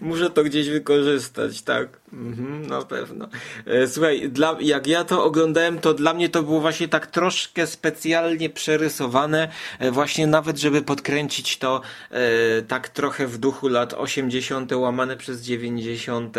Muszę 0.00 0.30
to 0.30 0.44
gdzieś 0.44 0.68
wykorzystać, 0.68 1.62
tak. 1.62 2.01
Mhm, 2.12 2.66
na 2.66 2.82
pewno. 2.82 3.28
E, 3.66 3.88
słuchaj, 3.88 4.30
dla, 4.30 4.56
jak 4.60 4.86
ja 4.86 5.04
to 5.04 5.24
oglądałem, 5.24 5.78
to 5.78 5.94
dla 5.94 6.14
mnie 6.14 6.28
to 6.28 6.42
było 6.42 6.60
właśnie 6.60 6.88
tak 6.88 7.06
troszkę 7.06 7.66
specjalnie 7.66 8.50
przerysowane, 8.50 9.48
e, 9.78 9.90
właśnie 9.90 10.26
nawet, 10.26 10.58
żeby 10.58 10.82
podkręcić 10.82 11.58
to 11.58 11.80
e, 12.10 12.62
tak 12.62 12.88
trochę 12.88 13.26
w 13.26 13.38
duchu 13.38 13.68
lat 13.68 13.94
80., 13.94 14.72
łamane 14.72 15.16
przez 15.16 15.42
90. 15.42 16.36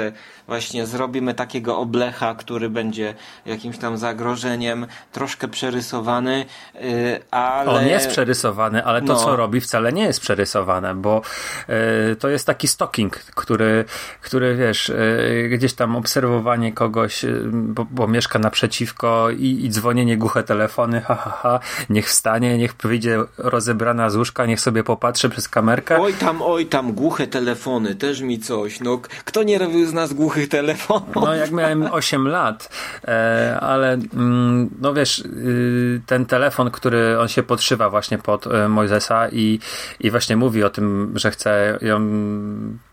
Właśnie 0.48 0.86
zrobimy 0.86 1.34
takiego 1.34 1.78
oblecha, 1.78 2.36
który 2.36 2.70
będzie 2.70 3.14
jakimś 3.46 3.78
tam 3.78 3.98
zagrożeniem, 3.98 4.88
troszkę 5.12 5.48
przerysowany, 5.48 6.46
e, 6.76 7.20
ale. 7.32 7.72
On 7.72 7.88
jest 7.88 8.08
przerysowany, 8.08 8.86
ale 8.86 9.02
to, 9.02 9.14
no. 9.14 9.16
co 9.16 9.36
robi, 9.36 9.62
wcale 9.62 9.94
nie 9.94 10.04
jest 10.04 10.20
przerysowane, 10.20 10.96
bo 10.96 11.22
e, 11.68 12.16
to 12.16 12.30
jest 12.30 12.48
taki 12.48 12.68
stalking, 12.68 13.18
który, 13.18 13.86
który 14.22 14.56
wiesz, 14.56 14.90
e, 14.90 15.63
gdzieś 15.64 15.74
tam 15.74 15.96
obserwowanie 15.96 16.74
kogoś, 16.74 17.26
y, 17.26 17.42
bo, 17.54 17.86
bo 17.92 18.08
mieszka 18.08 18.40
naprzeciwko 18.40 19.30
i, 19.30 19.66
i 19.66 19.70
dzwonienie 19.70 20.18
głuche 20.18 20.44
telefony, 20.44 21.02
ha, 21.02 21.16
ha, 21.16 21.30
ha, 21.30 21.60
niech 21.90 22.08
wstanie, 22.08 22.58
niech 22.58 22.74
wyjdzie 22.84 23.20
rozebrana 23.38 24.10
z 24.10 24.16
łóżka, 24.16 24.46
niech 24.46 24.62
sobie 24.62 24.84
popatrzy 24.84 25.30
przez 25.30 25.50
kamerkę. 25.50 25.98
Oj 26.00 26.14
tam, 26.14 26.42
oj 26.42 26.66
tam, 26.66 26.94
głuche 26.94 27.28
telefony, 27.28 27.96
też 27.96 28.22
mi 28.22 28.40
coś, 28.40 28.80
no 28.80 29.02
kto 29.26 29.44
nie 29.44 29.58
robił 29.58 29.86
z 29.86 29.94
nas 29.94 30.14
głuchych 30.14 30.50
telefonów? 30.50 31.16
No 31.16 31.36
jak 31.36 31.52
miałem 31.52 31.84
8 31.92 32.28
lat, 32.28 32.70
e, 33.08 33.58
ale 33.62 33.94
mm, 33.94 34.70
no 34.82 34.94
wiesz, 34.94 35.20
y, 35.20 36.02
ten 36.06 36.26
telefon, 36.26 36.72
który 36.72 37.20
on 37.20 37.28
się 37.28 37.44
podszywa 37.44 37.90
właśnie 37.90 38.18
pod 38.18 38.48
e, 38.48 38.68
Mojzesa 38.68 39.30
i, 39.30 39.60
i 40.00 40.12
właśnie 40.12 40.36
mówi 40.36 40.64
o 40.64 40.70
tym, 40.70 41.14
że 41.16 41.32
chce 41.32 41.78
ją 41.82 42.00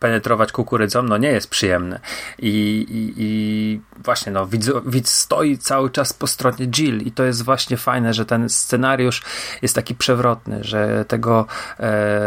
penetrować 0.00 0.52
kukurydzą, 0.52 1.02
no 1.02 1.18
nie 1.18 1.28
jest 1.28 1.50
przyjemny. 1.50 2.00
I 2.38 2.59
i, 2.60 3.80
właśnie 4.04 4.32
no, 4.32 4.46
widz, 4.46 4.70
widz 4.86 5.10
stoi 5.10 5.58
cały 5.58 5.90
czas 5.90 6.12
po 6.12 6.26
stronie 6.26 6.66
Jill 6.66 7.02
i 7.02 7.12
to 7.12 7.24
jest 7.24 7.44
właśnie 7.44 7.76
fajne, 7.76 8.14
że 8.14 8.26
ten 8.26 8.48
scenariusz 8.48 9.22
jest 9.62 9.74
taki 9.74 9.94
przewrotny, 9.94 10.64
że 10.64 11.04
tego 11.04 11.46
e, 11.80 12.20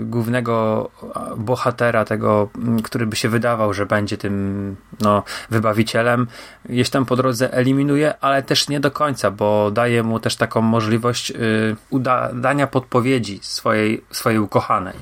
głównego 0.00 0.90
bohatera, 1.36 2.04
tego, 2.04 2.48
który 2.84 3.06
by 3.06 3.16
się 3.16 3.28
wydawał, 3.28 3.74
że 3.74 3.86
będzie 3.86 4.18
tym 4.18 4.76
no, 5.00 5.22
wybawicielem, 5.50 6.26
gdzieś 6.64 6.90
tam 6.90 7.06
po 7.06 7.16
drodze 7.16 7.52
eliminuje, 7.52 8.14
ale 8.20 8.42
też 8.42 8.68
nie 8.68 8.80
do 8.80 8.90
końca, 8.90 9.30
bo 9.30 9.70
daje 9.70 10.02
mu 10.02 10.20
też 10.20 10.36
taką 10.36 10.62
możliwość 10.62 11.30
y, 11.30 11.76
udania 11.90 12.66
podpowiedzi 12.66 13.40
swojej, 13.42 14.04
swojej 14.10 14.38
ukochanej. 14.38 14.94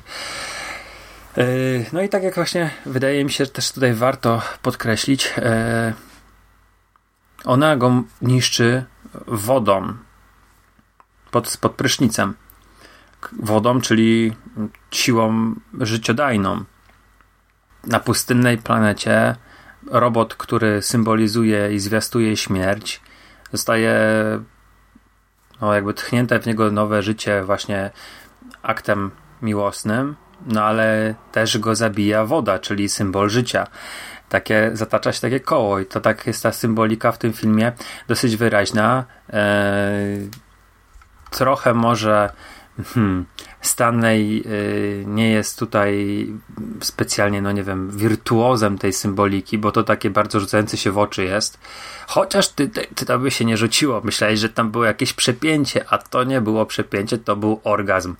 E, 1.37 1.45
no 1.93 2.03
i 2.03 2.09
tak 2.09 2.23
jak 2.23 2.35
właśnie 2.35 2.71
wydaje 2.87 3.25
mi 3.25 3.31
się, 3.31 3.47
też 3.47 3.73
tutaj 3.73 3.95
warto 3.95 4.43
podkreślić, 4.63 5.35
e, 5.39 5.93
ona 7.45 7.77
go 7.77 8.03
niszczy 8.23 8.85
wodą 9.27 9.95
pod, 11.31 11.57
pod 11.57 11.73
prysznicem. 11.73 12.35
Wodą, 13.33 13.81
czyli 13.81 14.33
siłą 14.91 15.55
życiodajną. 15.81 16.65
Na 17.87 18.01
pustynnej 18.01 18.59
planecie 18.59 19.37
robot, 19.91 20.35
który 20.35 20.83
symbolizuje 20.83 21.75
i 21.75 21.79
zwiastuje 21.79 22.37
śmierć, 22.37 23.01
zostaje 23.53 23.95
no, 25.61 25.75
jakby 25.75 25.95
tchnięte 25.95 26.39
w 26.39 26.47
niego 26.47 26.71
nowe 26.71 27.03
życie 27.03 27.43
właśnie 27.45 27.91
aktem 28.63 29.11
miłosnym 29.43 30.17
no 30.47 30.65
ale 30.65 31.15
też 31.33 31.59
go 31.59 31.75
zabija 31.75 32.25
woda, 32.25 32.59
czyli 32.59 32.89
symbol 32.89 33.31
życia. 33.31 33.67
Takie, 34.29 34.71
zatacza 34.75 35.13
się 35.13 35.21
takie 35.21 35.41
koło 35.41 35.81
i 35.81 35.87
to 35.87 36.01
tak 36.01 36.27
jest 36.27 36.43
ta 36.43 36.53
symbolika 36.53 37.13
w 37.13 37.19
tym 37.19 37.33
filmie 37.33 37.73
dosyć 38.09 38.37
wyraźna. 38.37 39.05
Eee, 39.33 40.31
trochę 41.31 41.75
może 41.75 42.31
hmm, 42.95 43.27
Stanley 43.67 44.43
y, 44.47 45.05
nie 45.07 45.31
jest 45.31 45.59
tutaj 45.59 46.27
specjalnie, 46.81 47.43
no 47.43 47.53
nie 47.53 47.63
wiem, 47.63 47.91
wirtuozem 47.91 48.79
tej 48.79 48.93
symboliki, 48.93 49.59
bo 49.59 49.73
to 49.73 49.83
takie 49.83 50.11
bardzo 50.11 50.41
rzucające 50.41 50.77
się 50.77 50.93
w 50.93 50.99
oczy 50.99 51.25
jest. 51.25 51.59
Chociaż 52.07 52.49
ty, 52.49 52.69
ty, 52.69 52.87
ty 52.95 53.07
to 53.07 53.19
by 53.19 53.31
się 53.31 53.45
nie 53.45 53.57
rzuciło. 53.57 54.01
Myślałeś, 54.05 54.41
że 54.41 54.49
tam 54.49 54.71
było 54.71 54.85
jakieś 54.85 55.13
przepięcie, 55.13 55.85
a 55.89 55.99
to 55.99 56.25
nie 56.25 56.41
było 56.41 56.67
przepięcie, 56.67 57.19
to 57.19 57.37
był 57.37 57.61
orgazm. 57.65 58.15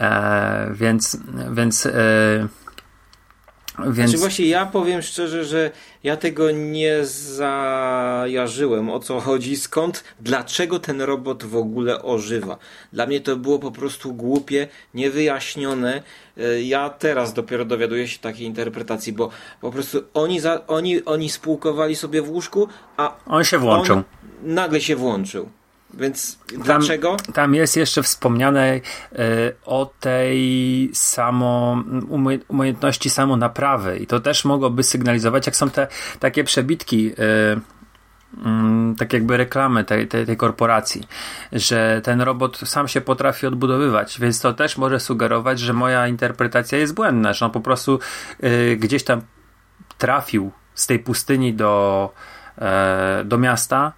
E, 0.00 0.70
więc, 0.74 1.18
więc 1.50 1.86
e, 1.86 1.92
więc... 3.78 3.96
Znaczy 3.96 4.18
właśnie 4.18 4.46
ja 4.46 4.66
powiem 4.66 5.02
szczerze, 5.02 5.44
że 5.44 5.70
ja 6.04 6.16
tego 6.16 6.50
nie 6.50 7.06
zajarzyłem 7.36 8.90
o 8.90 9.00
co 9.00 9.20
chodzi, 9.20 9.56
skąd, 9.56 10.04
dlaczego 10.20 10.78
ten 10.78 11.00
robot 11.00 11.44
w 11.44 11.56
ogóle 11.56 12.02
ożywa. 12.02 12.58
Dla 12.92 13.06
mnie 13.06 13.20
to 13.20 13.36
było 13.36 13.58
po 13.58 13.70
prostu 13.70 14.14
głupie, 14.14 14.68
niewyjaśnione. 14.94 16.02
E, 16.38 16.62
ja 16.62 16.90
teraz 16.90 17.34
dopiero 17.34 17.64
dowiaduję 17.64 18.08
się 18.08 18.18
takiej 18.18 18.46
interpretacji, 18.46 19.12
bo 19.12 19.30
po 19.60 19.70
prostu 19.70 20.02
oni, 20.14 20.40
za, 20.40 20.66
oni, 20.66 21.04
oni 21.04 21.30
spółkowali 21.30 21.96
sobie 21.96 22.22
w 22.22 22.30
łóżku, 22.30 22.68
a 22.96 23.16
on 23.26 23.44
się 23.44 23.58
włączył. 23.58 24.02
nagle 24.42 24.80
się 24.80 24.96
włączył. 24.96 25.48
Więc 25.94 26.38
tam, 26.48 26.62
dlaczego? 26.62 27.16
Tam 27.34 27.54
jest 27.54 27.76
jeszcze 27.76 28.02
wspomniane 28.02 28.74
y, 28.76 28.80
o 29.64 29.90
tej 30.00 30.90
samo 30.94 31.82
umiejętności 32.48 33.10
samonaprawy 33.10 33.98
i 33.98 34.06
to 34.06 34.20
też 34.20 34.44
mogłoby 34.44 34.82
sygnalizować, 34.82 35.46
jak 35.46 35.56
są 35.56 35.70
te 35.70 35.86
takie 36.20 36.44
przebitki 36.44 37.12
y, 37.12 37.16
mm, 38.44 38.96
tak 38.96 39.12
jakby 39.12 39.36
reklamy 39.36 39.84
tej, 39.84 40.08
tej, 40.08 40.26
tej 40.26 40.36
korporacji, 40.36 41.08
że 41.52 42.00
ten 42.04 42.20
robot 42.20 42.58
sam 42.58 42.88
się 42.88 43.00
potrafi 43.00 43.46
odbudowywać, 43.46 44.20
więc 44.20 44.40
to 44.40 44.52
też 44.52 44.78
może 44.78 45.00
sugerować, 45.00 45.60
że 45.60 45.72
moja 45.72 46.08
interpretacja 46.08 46.78
jest 46.78 46.94
błędna, 46.94 47.32
że 47.32 47.44
on 47.44 47.50
po 47.50 47.60
prostu 47.60 47.98
y, 48.44 48.76
gdzieś 48.80 49.04
tam 49.04 49.22
trafił 49.98 50.52
z 50.74 50.86
tej 50.86 50.98
pustyni 50.98 51.54
do, 51.54 52.12
e, 52.58 53.22
do 53.24 53.38
miasta, 53.38 53.92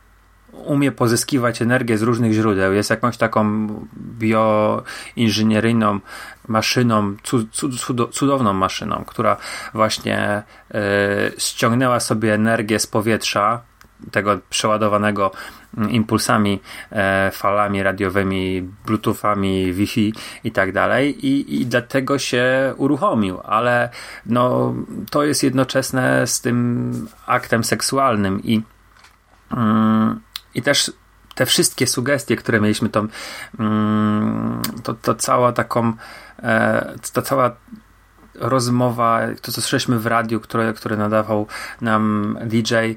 umie 0.53 0.93
pozyskiwać 0.93 1.63
energię 1.63 1.99
z 1.99 2.03
różnych 2.03 2.33
źródeł, 2.33 2.73
jest 2.73 2.91
jakąś 2.91 3.17
taką 3.17 3.69
bioinżynieryjną 3.97 6.01
maszyną, 6.49 7.17
cudowną 8.13 8.53
maszyną, 8.53 9.05
która 9.07 9.37
właśnie 9.75 10.43
y, 10.71 10.75
ściągnęła 11.39 12.01
sobie 12.01 12.35
energię 12.35 12.79
z 12.79 12.87
powietrza, 12.87 13.61
tego 14.11 14.39
przeładowanego 14.51 15.31
impulsami, 15.91 16.61
e, 16.93 17.31
falami 17.31 17.83
radiowymi, 17.83 18.69
bluetoothami, 18.87 19.73
Wi-Fi 19.73 20.13
i 20.45 20.53
tak 20.53 20.73
dalej. 20.73 21.27
I, 21.27 21.61
i 21.61 21.67
dlatego 21.67 22.19
się 22.19 22.75
uruchomił, 22.77 23.39
ale 23.45 23.89
no, 24.27 24.75
to 25.11 25.25
jest 25.25 25.43
jednoczesne 25.43 26.27
z 26.27 26.41
tym 26.41 26.93
aktem 27.27 27.65
seksualnym 27.65 28.41
i 28.45 28.63
mm, 29.51 30.21
i 30.55 30.63
też 30.63 30.93
te 31.35 31.47
wszystkie 31.47 31.87
sugestie, 31.87 32.37
które 32.37 32.61
mieliśmy, 32.61 32.89
to, 32.89 33.07
mm, 33.59 34.63
to, 34.83 34.95
to 34.95 35.15
cała 35.15 35.53
taką, 35.53 35.93
e, 36.43 36.95
ta 37.13 37.23
cała 37.23 37.57
rozmowa, 38.35 39.21
to 39.43 39.53
co 39.53 39.61
słyszeliśmy 39.61 39.99
w 39.99 40.07
radiu, 40.07 40.41
które, 40.41 40.73
które 40.73 40.97
nadawał 40.97 41.47
nam 41.81 42.39
DJ, 42.45 42.75
e, 42.75 42.97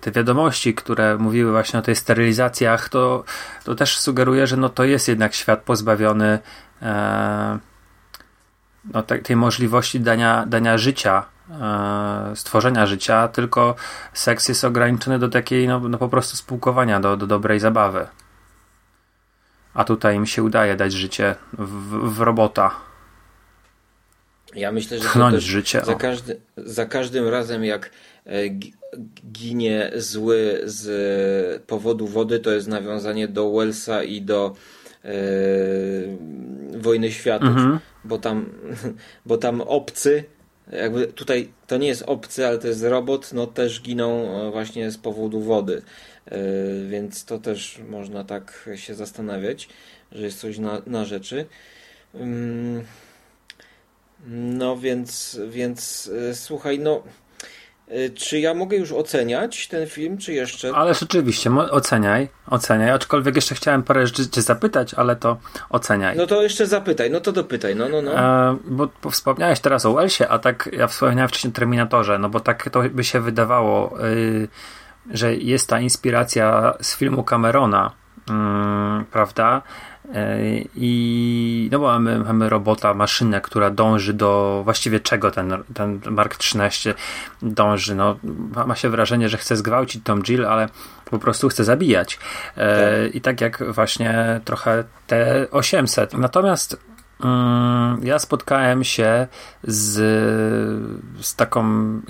te 0.00 0.10
wiadomości, 0.10 0.74
które 0.74 1.16
mówiły 1.18 1.52
właśnie 1.52 1.78
o 1.78 1.82
tej 1.82 1.96
sterylizacjach, 1.96 2.88
to, 2.88 3.24
to 3.64 3.74
też 3.74 3.98
sugeruje, 3.98 4.46
że 4.46 4.56
no 4.56 4.68
to 4.68 4.84
jest 4.84 5.08
jednak 5.08 5.34
świat 5.34 5.62
pozbawiony 5.62 6.38
e, 6.82 7.58
no, 8.94 9.02
tej 9.02 9.36
możliwości 9.36 10.00
dania, 10.00 10.46
dania 10.46 10.78
życia 10.78 11.24
stworzenia 12.34 12.86
życia, 12.86 13.28
tylko 13.28 13.74
seks 14.12 14.48
jest 14.48 14.64
ograniczony 14.64 15.18
do 15.18 15.28
takiej, 15.28 15.68
no, 15.68 15.80
no 15.80 15.98
po 15.98 16.08
prostu 16.08 16.36
spółkowania, 16.36 17.00
do, 17.00 17.16
do 17.16 17.26
dobrej 17.26 17.60
zabawy. 17.60 18.06
A 19.74 19.84
tutaj 19.84 20.16
im 20.16 20.26
się 20.26 20.42
udaje 20.42 20.76
dać 20.76 20.92
życie 20.92 21.34
w, 21.52 22.14
w 22.14 22.20
robota. 22.20 22.70
Ja 24.54 24.72
myślę, 24.72 24.98
że 24.98 25.04
Tchnąć 25.04 25.42
życie. 25.42 25.80
Za, 25.84 25.94
każdy, 25.94 26.40
za 26.56 26.86
każdym 26.86 27.28
razem, 27.28 27.64
jak 27.64 27.90
e, 28.26 28.48
ginie 29.32 29.90
zły 29.96 30.60
z 30.64 31.62
powodu 31.62 32.06
wody, 32.06 32.40
to 32.40 32.50
jest 32.50 32.68
nawiązanie 32.68 33.28
do 33.28 33.52
Wellsa 33.52 34.02
i 34.02 34.22
do 34.22 34.54
e, 35.04 35.08
Wojny 36.78 37.12
Światów, 37.12 37.48
mhm. 37.48 37.78
bo, 38.04 38.18
tam, 38.18 38.46
bo 39.26 39.38
tam 39.38 39.60
obcy 39.60 40.24
jakby 40.72 41.06
tutaj 41.06 41.48
to 41.66 41.76
nie 41.76 41.88
jest 41.88 42.02
obcy, 42.06 42.46
ale 42.46 42.58
to 42.58 42.68
jest 42.68 42.82
robot, 42.82 43.32
no 43.32 43.46
też 43.46 43.82
giną 43.82 44.40
e, 44.48 44.50
właśnie 44.50 44.90
z 44.90 44.98
powodu 44.98 45.40
wody. 45.40 45.82
E, 46.26 46.38
więc 46.88 47.24
to 47.24 47.38
też 47.38 47.80
można 47.88 48.24
tak 48.24 48.68
się 48.74 48.94
zastanawiać, 48.94 49.68
że 50.12 50.24
jest 50.24 50.40
coś 50.40 50.58
na, 50.58 50.82
na 50.86 51.04
rzeczy. 51.04 51.46
No 54.26 54.76
więc, 54.76 55.40
więc 55.48 56.10
e, 56.30 56.34
słuchaj, 56.34 56.78
no 56.78 57.02
czy 58.14 58.40
ja 58.40 58.54
mogę 58.54 58.76
już 58.76 58.92
oceniać 58.92 59.68
ten 59.68 59.86
film, 59.86 60.18
czy 60.18 60.32
jeszcze? 60.32 60.74
Ale 60.74 60.94
rzeczywiście, 60.94 61.50
oceniaj, 61.56 62.28
oceniaj. 62.50 62.90
Aczkolwiek 62.90 63.36
jeszcze 63.36 63.54
chciałem 63.54 63.82
parę 63.82 64.06
rzeczy 64.06 64.42
zapytać, 64.42 64.94
ale 64.94 65.16
to 65.16 65.36
oceniaj. 65.70 66.16
No 66.16 66.26
to 66.26 66.42
jeszcze 66.42 66.66
zapytaj, 66.66 67.10
no 67.10 67.20
to 67.20 67.32
dopytaj, 67.32 67.76
no, 67.76 67.88
no, 67.88 68.02
no. 68.02 68.18
E, 68.18 68.56
bo, 68.64 68.88
bo 69.02 69.10
wspomniałeś 69.10 69.60
teraz 69.60 69.86
o 69.86 69.94
Wellsie, 69.94 70.28
a 70.28 70.38
tak 70.38 70.70
ja 70.72 70.86
wspomniałem 70.86 71.28
wcześniej 71.28 71.52
o 71.52 71.56
Terminatorze, 71.56 72.18
no 72.18 72.28
bo 72.28 72.40
tak 72.40 72.70
to 72.70 72.82
by 72.90 73.04
się 73.04 73.20
wydawało, 73.20 74.04
y, 74.06 74.48
że 75.10 75.34
jest 75.34 75.68
ta 75.68 75.80
inspiracja 75.80 76.74
z 76.80 76.96
filmu 76.96 77.24
Camerona, 77.24 77.92
y, 79.00 79.04
prawda? 79.04 79.62
E, 80.14 80.38
I 80.76 81.68
no 81.72 81.78
bo 81.78 81.86
mamy, 81.86 82.18
mamy 82.18 82.48
robota, 82.48 82.94
maszynę, 82.94 83.40
która 83.40 83.70
dąży 83.70 84.12
do 84.12 84.60
właściwie 84.64 85.00
czego 85.00 85.30
ten, 85.30 85.64
ten 85.74 86.00
Mark 86.10 86.36
13 86.36 86.94
dąży. 87.42 87.94
No, 87.94 88.16
ma 88.66 88.74
się 88.74 88.88
wrażenie, 88.88 89.28
że 89.28 89.36
chce 89.36 89.56
zgwałcić 89.56 90.04
Tom 90.04 90.22
Jill, 90.22 90.46
ale 90.46 90.68
po 91.04 91.18
prostu 91.18 91.48
chce 91.48 91.64
zabijać. 91.64 92.18
E, 92.56 93.04
tak. 93.04 93.14
I 93.14 93.20
tak 93.20 93.40
jak 93.40 93.72
właśnie 93.72 94.40
trochę 94.44 94.84
te 95.06 95.46
800. 95.50 96.14
Natomiast 96.14 96.87
ja 98.02 98.18
spotkałem 98.18 98.84
się 98.84 99.26
z, 99.62 99.94
z 101.20 101.36
taką, 101.36 101.64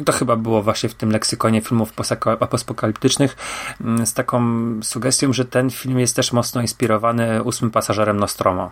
to 0.04 0.12
chyba 0.12 0.36
było 0.36 0.62
właśnie 0.62 0.88
w 0.88 0.94
tym 0.94 1.10
leksykonie 1.10 1.60
filmów 1.60 1.92
apokaliptycznych, 2.40 3.36
mm, 3.80 4.06
z 4.06 4.14
taką 4.14 4.40
sugestią, 4.82 5.32
że 5.32 5.44
ten 5.44 5.70
film 5.70 5.98
jest 5.98 6.16
też 6.16 6.32
mocno 6.32 6.60
inspirowany 6.60 7.42
ósmym 7.42 7.70
pasażerem 7.70 8.16
Nostromo. 8.16 8.70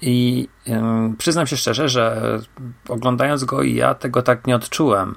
I 0.00 0.48
przyznam 1.18 1.46
się 1.46 1.56
szczerze, 1.56 1.88
że 1.88 2.22
oglądając 2.88 3.44
go 3.44 3.62
ja 3.62 3.94
tego 3.94 4.22
tak 4.22 4.46
nie 4.46 4.56
odczułem. 4.56 5.14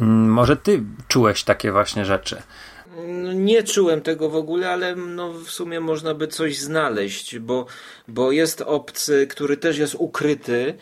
Mm, 0.00 0.30
może 0.30 0.56
ty 0.56 0.82
czułeś 1.08 1.44
takie 1.44 1.72
właśnie 1.72 2.04
rzeczy. 2.04 2.42
No, 3.06 3.32
nie 3.32 3.62
czułem 3.62 4.00
tego 4.00 4.30
w 4.30 4.36
ogóle, 4.36 4.70
ale 4.70 4.96
no 4.96 5.32
w 5.32 5.50
sumie 5.50 5.80
można 5.80 6.14
by 6.14 6.28
coś 6.28 6.58
znaleźć, 6.58 7.38
bo, 7.38 7.66
bo 8.08 8.32
jest 8.32 8.60
obcy, 8.60 9.26
który 9.26 9.56
też 9.56 9.78
jest 9.78 9.94
ukryty, 9.98 10.74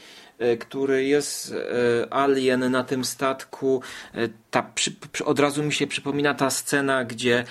który 0.60 1.04
jest 1.04 1.52
e, 1.52 2.12
alien 2.14 2.70
na 2.70 2.84
tym 2.84 3.04
statku. 3.04 3.82
E, 4.14 4.28
ta, 4.50 4.62
przy, 4.62 4.92
przy, 5.12 5.24
od 5.24 5.40
razu 5.40 5.62
mi 5.62 5.72
się 5.72 5.86
przypomina 5.86 6.34
ta 6.34 6.50
scena, 6.50 7.04
gdzie 7.04 7.44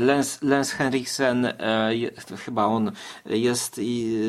Lance, 0.00 0.46
Lance 0.46 0.76
Henriksen, 0.76 1.52
chyba 2.44 2.64
on 2.64 2.92
jest 3.26 3.80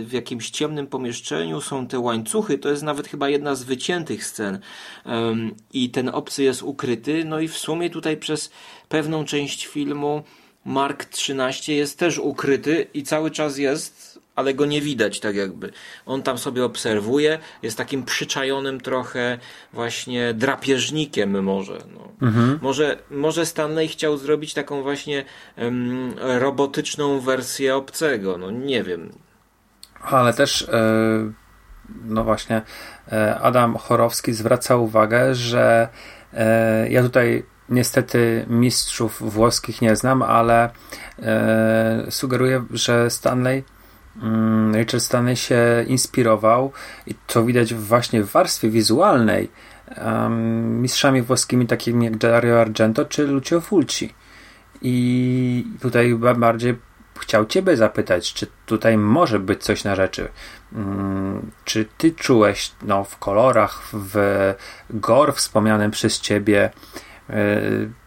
w 0.04 0.10
jakimś 0.12 0.50
ciemnym 0.50 0.88
pomieszczeniu, 0.88 1.62
są 1.62 1.88
te 1.88 2.00
łańcuchy, 2.00 2.58
to 2.58 2.70
jest 2.70 2.84
nawet 2.84 3.08
chyba 3.08 3.30
jedna 3.30 3.56
z 3.56 3.64
wyciętych 3.64 4.26
scen. 4.26 4.60
I 5.74 5.90
ten 5.90 6.10
obcy 6.10 6.44
jest 6.44 6.64
ukryty, 6.64 7.26
no 7.26 7.40
i 7.40 7.48
w 7.48 7.58
sumie 7.58 7.90
tutaj 7.90 8.18
przez 8.18 8.52
pewną 8.90 9.26
część 9.26 9.66
filmu 9.66 10.24
Mark 10.66 11.06
13 11.06 11.74
jest 11.74 12.00
też 12.00 12.20
ukryty 12.20 12.88
i 12.94 13.04
cały 13.04 13.32
czas 13.32 13.58
jest, 13.58 14.11
ale 14.42 14.54
go 14.54 14.66
nie 14.66 14.82
widać 14.82 15.20
tak 15.20 15.36
jakby. 15.36 15.72
On 16.06 16.24
tam 16.24 16.38
sobie 16.38 16.66
obserwuje, 16.66 17.40
jest 17.64 17.78
takim 17.78 18.04
przyczajonym 18.04 18.82
trochę 18.82 19.38
właśnie 19.74 20.34
drapieżnikiem 20.34 21.44
może. 21.44 21.78
No. 21.94 22.28
Mhm. 22.28 22.60
może. 22.62 22.98
Może 23.12 23.46
Stanley 23.46 23.88
chciał 23.88 24.18
zrobić 24.18 24.54
taką 24.54 24.84
właśnie 24.84 25.26
um, 25.58 26.14
robotyczną 26.18 27.20
wersję 27.20 27.76
obcego, 27.76 28.38
no 28.38 28.52
nie 28.52 28.84
wiem. 28.84 29.12
Ale 30.02 30.34
też 30.34 30.62
yy, 30.62 31.34
no 32.06 32.24
właśnie 32.24 32.62
yy, 33.12 33.36
Adam 33.40 33.78
Chorowski 33.78 34.34
zwraca 34.34 34.76
uwagę, 34.76 35.36
że 35.36 35.90
yy, 36.34 36.40
ja 36.90 37.04
tutaj 37.04 37.44
Niestety 37.72 38.46
mistrzów 38.50 39.34
włoskich 39.34 39.82
nie 39.82 39.96
znam, 39.96 40.22
ale 40.22 40.70
e, 41.20 42.06
sugeruję, 42.10 42.66
że 42.72 43.10
Stanley, 43.10 43.64
mm, 44.22 44.76
Richard 44.76 45.04
Stanley 45.04 45.36
się 45.36 45.86
inspirował 45.88 46.72
i 47.08 47.16
to 47.28 47.44
widać 47.44 47.74
właśnie 47.74 48.24
w 48.24 48.32
warstwie 48.32 48.70
wizualnej 48.70 49.52
um, 49.98 50.82
mistrzami 50.82 51.22
włoskimi 51.22 51.68
takimi 51.68 52.06
jak 52.06 52.18
Dario 52.18 52.62
Argento 52.62 53.06
czy 53.06 53.28
Lucio 53.28 53.62
Fulci. 53.62 54.14
I 54.82 55.66
tutaj 55.82 56.16
bardziej 56.16 56.78
chciał 57.20 57.46
Ciebie 57.46 57.78
zapytać, 57.78 58.34
czy 58.34 58.48
tutaj 58.66 58.98
może 58.98 59.40
być 59.40 59.64
coś 59.64 59.84
na 59.84 59.96
rzeczy. 59.96 60.28
Um, 60.76 61.52
czy 61.66 61.86
Ty 61.98 62.12
czułeś 62.12 62.72
no, 62.82 63.04
w 63.04 63.18
kolorach, 63.18 63.82
w 63.94 64.16
gore 64.90 65.34
wspomnianym 65.34 65.92
przez 65.92 66.20
Ciebie, 66.20 66.70
E, 67.32 67.62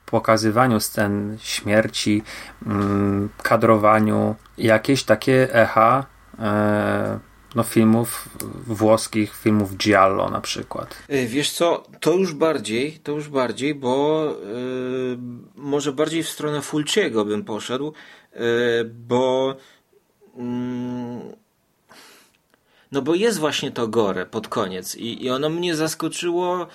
pokazywaniu 0.07 0.81
scen 0.81 1.37
śmierci, 1.41 2.23
mm, 2.67 3.29
kadrowaniu, 3.43 4.35
jakieś 4.59 5.05
takie 5.05 5.55
echa 5.55 6.07
e, 6.39 7.19
no, 7.55 7.63
filmów 7.63 8.29
włoskich, 8.67 9.37
filmów 9.37 9.77
Giallo 9.77 10.31
na 10.31 10.41
przykład. 10.41 10.97
E, 11.09 11.27
wiesz 11.27 11.53
co, 11.53 11.85
to 12.01 12.13
już 12.13 12.35
bardziej, 12.35 12.93
to 12.93 13.13
już 13.13 13.29
bardziej, 13.29 13.75
bo 13.75 14.25
yy, 14.45 15.19
może 15.57 15.93
bardziej 15.93 16.23
w 16.23 16.29
stronę 16.29 16.63
Fulciego 16.63 17.25
bym 17.25 17.45
poszedł, 17.45 17.93
yy, 18.35 18.41
bo 18.85 19.57
yy, 20.37 20.45
no 22.93 23.03
bo 23.03 23.15
jest 23.15 23.39
właśnie 23.39 23.71
to 23.71 23.89
gore 23.89 24.27
pod 24.27 24.49
koniec 24.49 24.97
i, 24.97 25.25
i 25.25 25.31
ono 25.31 25.49
mnie 25.49 25.77
zaskoczyło 25.77 26.67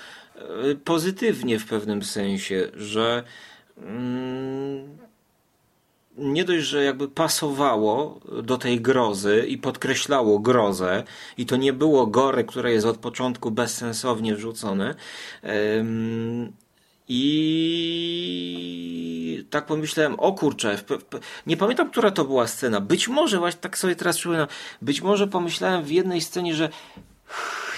pozytywnie 0.84 1.60
w 1.60 1.66
pewnym 1.66 2.04
sensie, 2.04 2.72
że 2.74 3.24
mm, 3.78 4.98
nie 6.18 6.46
dość, 6.46 6.66
że 6.66 6.84
jakby 6.84 7.08
pasowało 7.08 8.20
do 8.44 8.58
tej 8.58 8.82
grozy 8.82 9.46
i 9.48 9.58
podkreślało 9.58 10.40
grozę, 10.40 11.04
i 11.38 11.46
to 11.46 11.58
nie 11.58 11.74
było 11.74 12.08
gore, 12.08 12.44
które 12.44 12.72
jest 12.72 12.86
od 12.86 12.98
początku 12.98 13.52
bezsensownie 13.52 14.36
wrzucone. 14.36 14.96
I 17.12 17.20
tak 19.50 19.66
pomyślałem, 19.66 20.20
o 20.20 20.34
kurczę, 20.34 20.78
nie 21.48 21.58
pamiętam, 21.58 21.90
która 21.90 22.12
to 22.12 22.26
była 22.26 22.48
scena. 22.48 22.82
Być 22.82 23.08
może, 23.08 23.40
właśnie 23.40 23.62
tak 23.62 23.78
sobie 23.78 23.96
teraz 23.96 24.18
przypominam, 24.18 24.48
być 24.82 25.02
może 25.02 25.28
pomyślałem 25.28 25.84
w 25.84 25.92
jednej 25.92 26.22
scenie, 26.22 26.56
że 26.56 26.70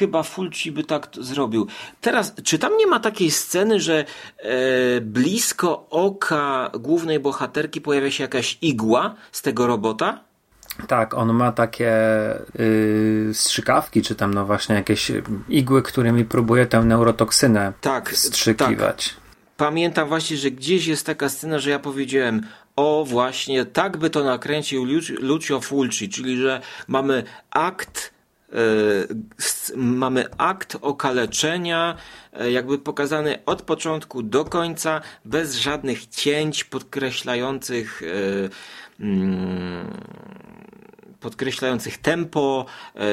chyba 0.02 0.24
Fulci 0.24 0.72
by 0.72 0.84
tak 0.84 1.08
zrobił. 1.14 1.68
Teraz, 2.02 2.34
czy 2.44 2.60
tam 2.60 2.78
nie 2.78 2.88
ma 2.88 3.00
takiej 3.00 3.32
sceny, 3.32 3.80
że 3.80 4.06
e, 4.38 5.02
blisko 5.02 5.86
oka 5.90 6.72
głównej 6.80 7.20
bohaterki 7.20 7.82
pojawia 7.82 8.12
się 8.12 8.24
jakaś 8.24 8.58
igła 8.62 9.16
z 9.32 9.42
tego 9.42 9.68
robota? 9.68 10.20
Tak, 10.88 11.14
on 11.14 11.34
ma 11.34 11.52
takie 11.52 11.94
yy, 12.60 13.34
strzykawki, 13.34 14.02
czy 14.02 14.16
tam 14.16 14.34
no 14.34 14.46
właśnie 14.46 14.76
jakieś 14.76 15.12
igły, 15.50 15.82
którymi 15.82 16.26
próbuje 16.26 16.66
tę 16.66 16.84
neurotoksynę 16.84 17.74
tak, 17.82 18.18
strzykiwać. 18.18 19.10
Tak. 19.10 19.22
Pamiętam 19.58 20.08
właśnie, 20.08 20.38
że 20.38 20.52
gdzieś 20.52 20.86
jest 20.86 21.06
taka 21.06 21.30
scena, 21.30 21.60
że 21.60 21.70
ja 21.70 21.80
powiedziałem, 21.80 22.42
o 22.76 23.06
właśnie, 23.08 23.66
tak 23.66 23.98
by 23.98 24.10
to 24.10 24.24
nakręcił 24.24 24.86
Lucio 25.20 25.62
Fulci, 25.62 26.10
czyli 26.10 26.38
że 26.38 26.62
mamy 26.88 27.24
akt 27.52 28.11
mamy 29.76 30.26
akt 30.38 30.78
okaleczenia, 30.82 31.96
e, 32.34 32.52
jakby 32.52 32.78
pokazany 32.78 33.40
od 33.46 33.62
początku 33.62 34.24
do 34.24 34.46
końca, 34.46 35.02
bez 35.26 35.56
żadnych 35.56 36.08
cięć 36.08 36.64
podkreślających 36.64 38.02
e, 38.04 39.04
mm, 39.04 39.88
podkreślających 41.20 41.98
tempo, 41.98 42.66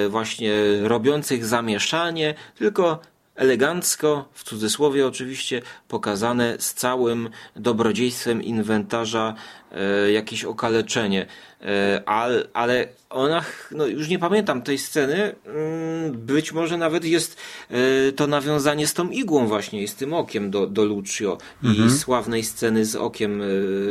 właśnie 0.09 0.53
robiących 0.83 1.45
zamieszanie, 1.45 2.35
tylko 2.55 3.01
elegancko, 3.39 4.29
w 4.33 4.45
cudzysłowie 4.45 5.07
oczywiście, 5.07 5.63
pokazane 5.89 6.57
z 6.59 6.75
całym 6.75 7.31
dobrodziejstwem 7.57 8.43
inwentarza 8.43 9.35
e, 9.73 10.13
jakieś 10.13 10.45
okaleczenie. 10.45 11.27
E, 11.61 12.03
ale, 12.07 12.45
ale 12.55 12.89
ona, 13.11 13.45
no 13.71 13.87
już 13.87 14.09
nie 14.09 14.19
pamiętam 14.19 14.63
tej 14.63 14.79
sceny, 14.79 15.35
mm, 15.47 16.13
być 16.13 16.53
może 16.53 16.77
nawet 16.77 17.05
jest 17.05 17.37
e, 17.71 18.13
to 18.13 18.27
nawiązanie 18.27 18.87
z 18.87 18.95
tą 18.95 19.09
igłą 19.09 19.47
właśnie 19.47 19.83
i 19.83 19.89
z 19.89 19.95
tym 19.95 20.15
okiem 20.15 20.51
do, 20.51 20.67
do 20.67 20.85
Lucio 20.85 21.39
mhm. 21.65 21.89
i 21.89 21.91
sławnej 21.91 22.45
sceny 22.45 22.85
z 22.85 22.97
okiem 22.97 23.43
e, 23.43 23.45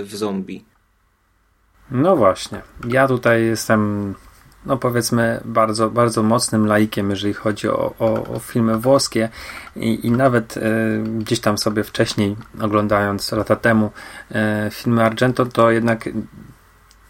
w 0.04 0.16
zombie. 0.16 0.66
No 1.92 2.16
właśnie. 2.16 2.62
Ja 2.90 3.08
tutaj 3.08 3.46
jestem 3.46 4.14
no 4.66 4.78
powiedzmy 4.78 5.42
bardzo, 5.46 5.90
bardzo 5.90 6.24
mocnym 6.24 6.66
laikiem, 6.66 7.10
jeżeli 7.10 7.34
chodzi 7.34 7.68
o, 7.68 7.94
o, 8.00 8.36
o 8.36 8.40
filmy 8.40 8.78
włoskie 8.78 9.30
i, 9.76 10.08
i 10.08 10.12
nawet 10.12 10.58
e, 10.58 10.62
gdzieś 11.20 11.40
tam 11.40 11.58
sobie 11.58 11.84
wcześniej 11.84 12.36
oglądając 12.62 13.32
lata 13.32 13.56
temu 13.56 13.92
e, 14.32 14.70
filmy 14.72 15.04
Argento, 15.04 15.46
to 15.46 15.72
jednak 15.72 16.10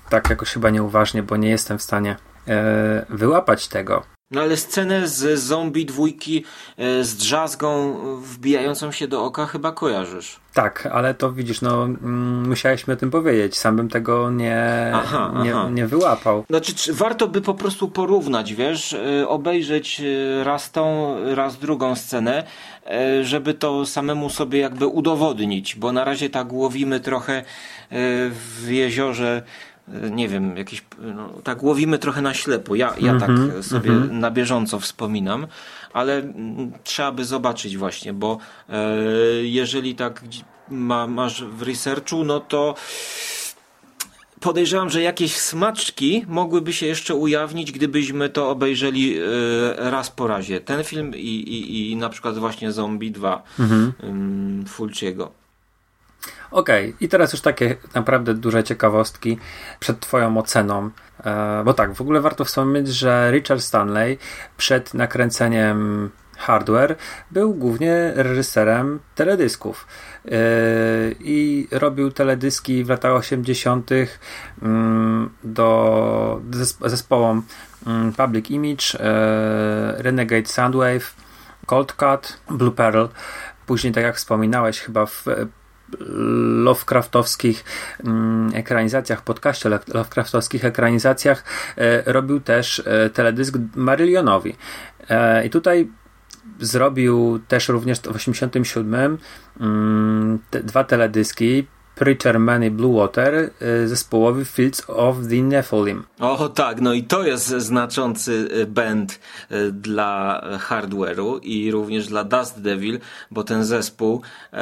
tak 0.09 0.29
jakoś 0.29 0.53
chyba 0.53 0.69
nieuważnie, 0.69 1.23
bo 1.23 1.37
nie 1.37 1.49
jestem 1.49 1.77
w 1.77 1.81
stanie 1.81 2.15
e, 2.47 3.05
wyłapać 3.09 3.67
tego, 3.67 4.03
no 4.31 4.41
ale 4.41 4.57
scenę 4.57 5.07
z 5.07 5.39
zombie 5.39 5.85
dwójki 5.85 6.43
e, 6.77 7.03
z 7.03 7.15
drzazgą 7.15 7.97
wbijającą 8.21 8.91
się 8.91 9.07
do 9.07 9.23
oka 9.23 9.45
chyba 9.45 9.71
kojarzysz. 9.71 10.39
Tak, 10.53 10.85
ale 10.91 11.13
to 11.13 11.31
widzisz, 11.31 11.61
no 11.61 11.83
mm, 11.83 12.49
musiałeś 12.49 12.87
mi 12.87 12.93
o 12.93 12.97
tym 12.97 13.11
powiedzieć. 13.11 13.57
Sam 13.57 13.75
bym 13.75 13.89
tego 13.89 14.31
nie, 14.31 14.91
aha, 14.93 15.33
nie, 15.43 15.55
aha. 15.55 15.69
nie 15.71 15.87
wyłapał. 15.87 16.43
Znaczy, 16.49 16.75
czy 16.75 16.93
warto 16.93 17.27
by 17.27 17.41
po 17.41 17.53
prostu 17.53 17.87
porównać, 17.87 18.53
wiesz, 18.53 18.93
e, 18.93 19.27
obejrzeć 19.27 20.01
e, 20.01 20.43
raz 20.43 20.71
tą, 20.71 21.15
raz 21.35 21.57
drugą 21.57 21.95
scenę, 21.95 22.43
żeby 23.21 23.53
to 23.53 23.85
samemu 23.85 24.29
sobie 24.29 24.59
jakby 24.59 24.87
udowodnić, 24.87 25.75
bo 25.75 25.91
na 25.91 26.03
razie 26.03 26.29
tak 26.29 26.53
łowimy 26.53 26.99
trochę 26.99 27.43
w 28.31 28.67
jeziorze 28.69 29.43
nie 30.11 30.27
wiem, 30.27 30.57
jakieś, 30.57 30.85
no, 30.99 31.29
tak 31.43 31.63
łowimy 31.63 31.99
trochę 31.99 32.21
na 32.21 32.33
ślepo. 32.33 32.75
Ja, 32.75 32.93
ja 32.99 33.11
mm 33.11 33.17
-hmm, 33.17 33.19
tak 33.19 33.29
mhm, 33.29 33.63
sobie 33.63 33.89
mm 33.89 34.09
-hmm. 34.09 34.11
na 34.11 34.31
bieżąco 34.31 34.79
wspominam, 34.79 35.47
ale 35.93 36.17
mm, 36.17 36.71
trzeba 36.83 37.11
by 37.11 37.25
zobaczyć 37.25 37.77
właśnie, 37.77 38.13
bo 38.13 38.37
e, 38.69 38.95
jeżeli 39.43 39.95
tak 39.95 40.23
ma, 40.69 41.07
masz 41.07 41.43
w 41.43 41.61
researchu, 41.61 42.23
no 42.23 42.39
to 42.39 42.75
podejrzewam, 44.39 44.89
że 44.89 45.01
jakieś 45.01 45.37
smaczki 45.37 46.25
mogłyby 46.27 46.73
się 46.73 46.85
jeszcze 46.85 47.15
ujawnić, 47.15 47.71
gdybyśmy 47.71 48.29
to 48.29 48.49
obejrzeli 48.49 49.17
e, 49.17 49.21
raz 49.91 50.11
po 50.11 50.27
razie. 50.27 50.61
Ten 50.61 50.83
film 50.83 51.15
i, 51.15 51.19
i, 51.19 51.91
i 51.91 51.95
na 51.95 52.09
przykład 52.09 52.37
właśnie 52.37 52.71
Zombie 52.71 53.11
2 53.11 53.43
mm 53.59 53.93
-hmm. 54.01 54.67
Fulciego. 54.67 55.46
Okej, 56.51 56.89
okay. 56.89 56.97
i 57.01 57.09
teraz 57.09 57.33
już 57.33 57.41
takie 57.41 57.75
naprawdę 57.93 58.33
duże 58.33 58.63
ciekawostki 58.63 59.37
przed 59.79 59.99
Twoją 59.99 60.37
oceną. 60.37 60.89
E, 61.25 61.61
bo 61.65 61.73
tak, 61.73 61.93
w 61.93 62.01
ogóle 62.01 62.21
warto 62.21 62.45
wspomnieć, 62.45 62.87
że 62.87 63.31
Richard 63.31 63.61
Stanley 63.61 64.17
przed 64.57 64.93
nakręceniem 64.93 66.09
Hardware 66.37 66.95
był 67.31 67.53
głównie 67.53 68.11
reżyserem 68.15 68.99
teledysków 69.15 69.87
e, 70.25 70.31
i 71.19 71.67
robił 71.71 72.11
teledyski 72.11 72.83
w 72.83 72.89
latach 72.89 73.11
80. 73.11 73.89
Mm, 74.61 75.29
do 75.43 76.41
zespołom 76.85 77.43
mm, 77.87 78.13
Public 78.13 78.49
Image, 78.49 78.99
e, 78.99 80.01
Renegade 80.01 80.45
Soundwave, 80.45 81.15
Cold 81.65 81.93
Cut, 81.93 82.39
Blue 82.49 82.71
Pearl. 82.71 83.05
Później, 83.65 83.93
tak 83.93 84.03
jak 84.03 84.15
wspominałeś, 84.15 84.79
chyba 84.79 85.05
w 85.05 85.25
Lovecraftowskich 86.63 87.65
mm, 88.03 88.51
ekranizacjach, 88.53 89.21
podcaście 89.21 89.69
Lovecraftowskich 89.69 90.65
ekranizacjach 90.65 91.43
robił 92.05 92.39
też 92.39 92.81
e, 92.85 93.09
teledysk 93.09 93.57
Marylionowi. 93.75 94.55
E, 95.09 95.45
I 95.45 95.49
tutaj 95.49 95.87
zrobił 96.59 97.39
też 97.47 97.69
również 97.69 97.99
w 97.99 98.07
87 98.07 99.17
mm, 99.59 100.39
dwa 100.51 100.83
teledyski 100.83 101.67
Preacher 101.99 102.39
Man 102.39 102.63
i 102.63 102.71
Blue 102.71 102.99
Water 102.99 103.49
y, 103.61 103.87
zespołowy 103.87 104.45
Fields 104.45 104.83
of 104.87 105.15
the 105.29 105.35
Nephilim. 105.35 106.03
O 106.19 106.49
tak, 106.49 106.81
no 106.81 106.93
i 106.93 107.03
to 107.03 107.23
jest 107.23 107.47
znaczący 107.47 108.49
y, 108.61 108.65
band 108.65 109.19
y, 109.51 109.71
dla 109.71 110.41
hardware'u 110.59 111.39
i 111.43 111.71
również 111.71 112.07
dla 112.07 112.23
Dust 112.23 112.61
Devil, 112.61 112.99
bo 113.31 113.43
ten 113.43 113.63
zespół 113.63 114.21
e, 114.53 114.57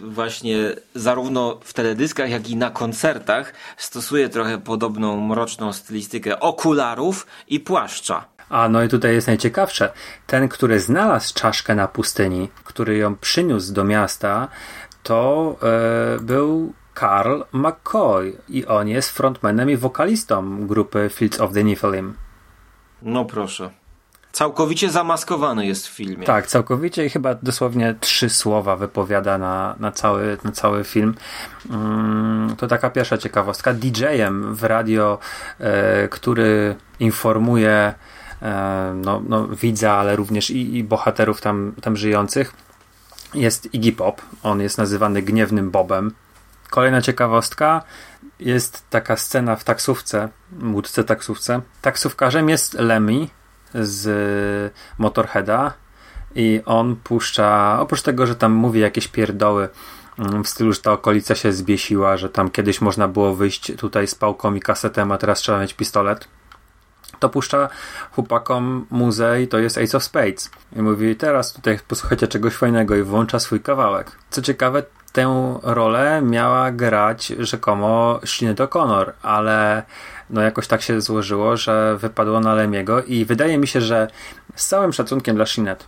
właśnie 0.00 0.56
zarówno 0.94 1.60
w 1.64 1.72
teledyskach, 1.72 2.30
jak 2.30 2.50
i 2.50 2.56
na 2.56 2.70
koncertach 2.70 3.52
stosuje 3.76 4.28
trochę 4.28 4.58
podobną 4.58 5.20
mroczną 5.20 5.72
stylistykę 5.72 6.40
okularów 6.40 7.26
i 7.48 7.60
płaszcza. 7.60 8.32
A 8.52 8.68
no 8.68 8.82
i 8.82 8.88
tutaj 8.88 9.14
jest 9.14 9.26
najciekawsze. 9.26 9.92
Ten, 10.26 10.48
który 10.48 10.80
znalazł 10.80 11.34
czaszkę 11.34 11.74
na 11.74 11.88
pustyni, 11.88 12.48
który 12.64 12.96
ją 12.96 13.16
przyniósł 13.16 13.72
do 13.72 13.84
miasta, 13.84 14.48
to 15.02 15.56
e, 15.62 16.20
był 16.20 16.72
Carl 17.00 17.42
McCoy 17.52 18.36
i 18.48 18.66
on 18.66 18.88
jest 18.88 19.10
frontmanem 19.10 19.70
i 19.70 19.76
wokalistą 19.76 20.66
grupy 20.66 21.10
Fields 21.12 21.40
of 21.40 21.52
the 21.52 21.64
Nephilim. 21.64 22.14
No 23.02 23.24
proszę. 23.24 23.70
Całkowicie 24.32 24.90
zamaskowany 24.90 25.66
jest 25.66 25.88
w 25.88 25.90
filmie. 25.90 26.26
Tak, 26.26 26.46
całkowicie 26.46 27.06
i 27.06 27.10
chyba 27.10 27.34
dosłownie 27.34 27.94
trzy 28.00 28.30
słowa 28.30 28.76
wypowiada 28.76 29.38
na, 29.38 29.76
na, 29.80 29.92
cały, 29.92 30.38
na 30.44 30.52
cały 30.52 30.84
film. 30.84 31.14
Mm, 31.70 32.56
to 32.56 32.66
taka 32.68 32.90
pierwsza 32.90 33.18
ciekawostka. 33.18 33.74
DJ-em 33.74 34.54
w 34.54 34.62
radio, 34.62 35.18
e, 35.60 36.08
który 36.08 36.76
informuje 37.00 37.94
e, 38.42 38.92
no, 38.96 39.22
no, 39.28 39.48
widza, 39.48 39.92
ale 39.92 40.16
również 40.16 40.50
i, 40.50 40.76
i 40.76 40.84
bohaterów 40.84 41.40
tam, 41.40 41.72
tam 41.80 41.96
żyjących 41.96 42.52
jest 43.34 43.74
Iggy 43.74 43.92
Pop. 43.92 44.22
On 44.42 44.60
jest 44.60 44.78
nazywany 44.78 45.22
gniewnym 45.22 45.70
Bobem. 45.70 46.14
Kolejna 46.70 47.02
ciekawostka 47.02 47.82
jest 48.40 48.90
taka 48.90 49.16
scena 49.16 49.56
w 49.56 49.64
taksówce, 49.64 50.28
łódce 50.62 51.04
taksówce. 51.04 51.60
Taksówkarzem 51.82 52.48
jest 52.48 52.74
Lemmy 52.74 53.28
z 53.74 54.74
Motorheada 54.98 55.72
i 56.34 56.60
on 56.66 56.96
puszcza, 56.96 57.80
oprócz 57.80 58.02
tego, 58.02 58.26
że 58.26 58.36
tam 58.36 58.52
mówi 58.52 58.80
jakieś 58.80 59.08
pierdoły 59.08 59.68
mm, 60.18 60.44
w 60.44 60.48
stylu, 60.48 60.72
że 60.72 60.80
ta 60.80 60.92
okolica 60.92 61.34
się 61.34 61.52
zbiesiła, 61.52 62.16
że 62.16 62.30
tam 62.30 62.50
kiedyś 62.50 62.80
można 62.80 63.08
było 63.08 63.34
wyjść 63.34 63.72
tutaj 63.76 64.06
z 64.06 64.14
pałką 64.14 64.54
i 64.54 64.60
kasetem, 64.60 65.12
a 65.12 65.18
teraz 65.18 65.38
trzeba 65.38 65.60
mieć 65.60 65.74
pistolet 65.74 66.28
to 67.22 67.28
puszcza 67.28 67.68
chłopakom 68.12 68.86
muzej, 68.90 69.48
to 69.48 69.58
jest 69.58 69.78
Ace 69.78 69.96
of 69.96 70.04
Spades. 70.04 70.50
I 70.76 70.82
mówi, 70.82 71.16
teraz 71.16 71.52
tutaj 71.52 71.78
posłuchajcie 71.88 72.28
czegoś 72.28 72.54
fajnego 72.54 72.96
i 72.96 73.02
włącza 73.02 73.38
swój 73.38 73.60
kawałek. 73.60 74.12
Co 74.30 74.42
ciekawe, 74.42 74.82
tę 75.12 75.58
rolę 75.62 76.22
miała 76.22 76.70
grać 76.70 77.32
rzekomo 77.38 78.20
Sinead 78.24 78.58
O'Connor, 78.58 79.12
ale 79.22 79.82
no 80.30 80.40
jakoś 80.40 80.66
tak 80.66 80.82
się 80.82 81.00
złożyło, 81.00 81.56
że 81.56 81.96
wypadło 81.96 82.40
na 82.40 82.54
Lemiego 82.54 83.02
i 83.02 83.24
wydaje 83.24 83.58
mi 83.58 83.66
się, 83.66 83.80
że 83.80 84.08
z 84.54 84.66
całym 84.66 84.92
szacunkiem 84.92 85.36
dla 85.36 85.46
Sinead, 85.46 85.86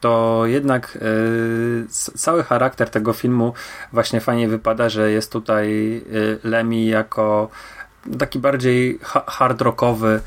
to 0.00 0.42
jednak 0.46 0.98
yy, 1.00 1.86
cały 2.16 2.42
charakter 2.42 2.90
tego 2.90 3.12
filmu 3.12 3.52
właśnie 3.92 4.20
fajnie 4.20 4.48
wypada, 4.48 4.88
że 4.88 5.10
jest 5.10 5.32
tutaj 5.32 5.68
yy, 6.10 6.38
Lemmy 6.44 6.80
jako 6.84 7.48
taki 8.18 8.38
bardziej 8.38 8.98
ha 9.02 9.24
hard 9.26 9.60
rockowy 9.60 10.20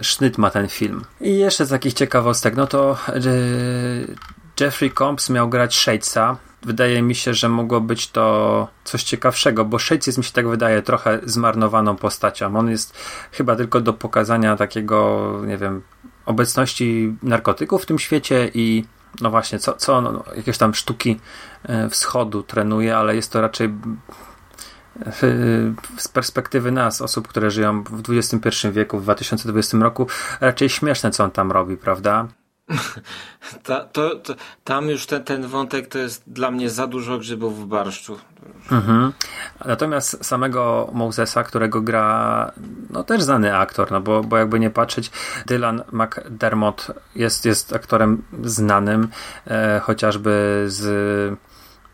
sznyt 0.00 0.38
ma 0.38 0.50
ten 0.50 0.68
film. 0.68 1.04
I 1.20 1.38
jeszcze 1.38 1.66
z 1.66 1.70
takich 1.70 1.94
ciekawostek, 1.94 2.56
no 2.56 2.66
to 2.66 2.96
yy, 3.14 4.16
Jeffrey 4.60 4.90
Combs 4.90 5.30
miał 5.30 5.48
grać 5.48 5.74
Shadesa, 5.74 6.36
wydaje 6.62 7.02
mi 7.02 7.14
się, 7.14 7.34
że 7.34 7.48
mogło 7.48 7.80
być 7.80 8.10
to 8.10 8.68
coś 8.84 9.02
ciekawszego, 9.02 9.64
bo 9.64 9.78
Shades 9.78 10.06
jest 10.06 10.18
mi 10.18 10.24
się 10.24 10.32
tak 10.32 10.48
wydaje 10.48 10.82
trochę 10.82 11.20
zmarnowaną 11.24 11.96
postacią. 11.96 12.56
On 12.56 12.70
jest 12.70 12.98
chyba 13.32 13.56
tylko 13.56 13.80
do 13.80 13.92
pokazania 13.92 14.56
takiego, 14.56 15.32
nie 15.46 15.58
wiem, 15.58 15.82
obecności 16.26 17.16
narkotyków 17.22 17.82
w 17.82 17.86
tym 17.86 17.98
świecie 17.98 18.50
i 18.54 18.84
no 19.20 19.30
właśnie, 19.30 19.58
co, 19.58 19.72
co 19.72 20.00
no, 20.00 20.24
jakieś 20.36 20.58
tam 20.58 20.74
sztuki 20.74 21.20
e, 21.62 21.90
wschodu 21.90 22.42
trenuje, 22.42 22.96
ale 22.96 23.16
jest 23.16 23.32
to 23.32 23.40
raczej 23.40 23.74
z 25.98 26.08
perspektywy 26.08 26.72
nas, 26.72 27.02
osób, 27.02 27.28
które 27.28 27.50
żyją 27.50 27.84
w 27.84 28.02
XXI 28.08 28.68
wieku, 28.72 28.98
w 28.98 29.02
2020 29.02 29.78
roku, 29.78 30.06
raczej 30.40 30.68
śmieszne, 30.68 31.10
co 31.10 31.24
on 31.24 31.30
tam 31.30 31.52
robi, 31.52 31.76
prawda? 31.76 32.28
Ta, 33.62 33.84
to, 33.84 34.16
to, 34.16 34.34
tam 34.64 34.88
już 34.88 35.06
ten, 35.06 35.24
ten 35.24 35.46
wątek 35.46 35.86
to 35.86 35.98
jest 35.98 36.22
dla 36.26 36.50
mnie 36.50 36.70
za 36.70 36.86
dużo 36.86 37.18
grzybów 37.18 37.60
w 37.60 37.66
barszczu. 37.66 38.18
Mhm. 38.72 39.12
Natomiast 39.64 40.24
samego 40.24 40.90
Mosesa, 40.92 41.44
którego 41.44 41.80
gra 41.80 42.52
no 42.90 43.04
też 43.04 43.22
znany 43.22 43.56
aktor, 43.56 43.92
no 43.92 44.00
bo, 44.00 44.22
bo 44.22 44.36
jakby 44.36 44.60
nie 44.60 44.70
patrzeć, 44.70 45.10
Dylan 45.46 45.82
McDermott 45.92 46.92
jest, 47.14 47.44
jest 47.44 47.72
aktorem 47.72 48.22
znanym, 48.42 49.08
e, 49.46 49.80
chociażby 49.80 50.64
z 50.68 51.38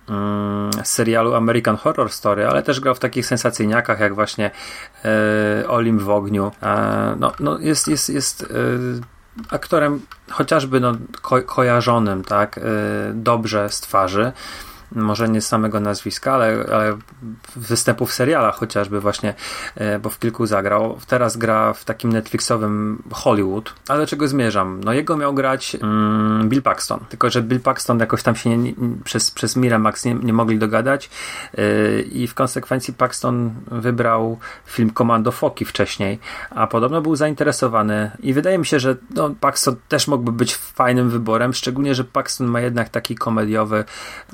mm, 0.09 0.71
serialu 0.85 1.35
American 1.35 1.77
Horror 1.77 2.13
Story, 2.13 2.47
ale 2.47 2.63
też 2.63 2.81
grał 2.81 2.95
w 2.95 2.99
takich 2.99 3.27
sensacyjniakach 3.27 4.01
jak 4.01 4.15
właśnie 4.15 4.51
e, 5.05 5.69
Olim 5.69 5.99
w 5.99 6.11
ogniu. 6.11 6.53
E, 6.63 7.17
no, 7.21 7.33
no 7.41 7.59
jest, 7.59 7.89
jest, 7.89 8.09
jest 8.09 8.43
e, 8.43 8.47
aktorem 9.55 10.01
chociażby 10.31 10.81
no, 10.81 10.93
ko 11.23 11.43
kojarzonym 11.43 12.25
tak, 12.25 12.61
dobrze 13.15 13.69
z 13.71 13.81
twarzy 13.81 14.33
może 14.95 15.29
nie 15.29 15.41
samego 15.41 15.81
nazwiska, 15.81 16.35
ale, 16.35 16.65
ale 16.73 16.99
występów 17.57 18.11
w 18.11 18.15
serialach 18.15 18.57
chociażby 18.57 19.01
właśnie, 19.01 19.35
e, 19.75 19.99
bo 19.99 20.11
w 20.11 20.19
kilku 20.19 20.47
zagrał. 20.47 20.99
Teraz 21.07 21.37
gra 21.37 21.73
w 21.73 21.85
takim 21.85 22.13
Netflixowym 22.13 23.03
Hollywood. 23.13 23.75
Ale 23.89 24.01
do 24.01 24.07
czego 24.07 24.29
zmierzam? 24.29 24.81
No 24.85 24.93
jego 24.93 25.17
miał 25.17 25.35
grać 25.35 25.75
mm, 25.75 26.49
Bill 26.49 26.63
Paxton, 26.63 27.01
tylko 27.09 27.31
że 27.31 27.43
Bill 27.43 27.61
Paxton 27.61 27.99
jakoś 27.99 28.23
tam 28.23 28.37
się 28.37 28.57
nie, 28.57 28.75
przez, 29.05 29.31
przez 29.31 29.57
Miramax 29.57 30.05
nie, 30.05 30.15
nie 30.15 30.33
mogli 30.33 30.59
dogadać 30.59 31.11
yy, 31.57 32.03
i 32.03 32.27
w 32.27 32.35
konsekwencji 32.35 32.95
Paxton 32.95 33.55
wybrał 33.67 34.39
film 34.67 34.91
Komando 34.91 35.33
Foki 35.33 35.65
wcześniej, 35.65 36.19
a 36.51 36.67
podobno 36.67 37.03
był 37.03 37.17
zainteresowany 37.17 38.11
i 38.21 38.35
wydaje 38.35 38.59
mi 38.59 38.67
się, 38.67 38.81
że 38.81 38.97
no, 39.15 39.31
Paxton 39.41 39.77
też 39.89 40.09
mógłby 40.09 40.33
być 40.33 40.57
fajnym 40.57 41.11
wyborem, 41.11 41.53
szczególnie, 41.53 41.95
że 41.95 42.05
Paxton 42.05 42.47
ma 42.47 42.61
jednak 42.61 42.89
taki 42.89 43.15
komediowy 43.15 43.85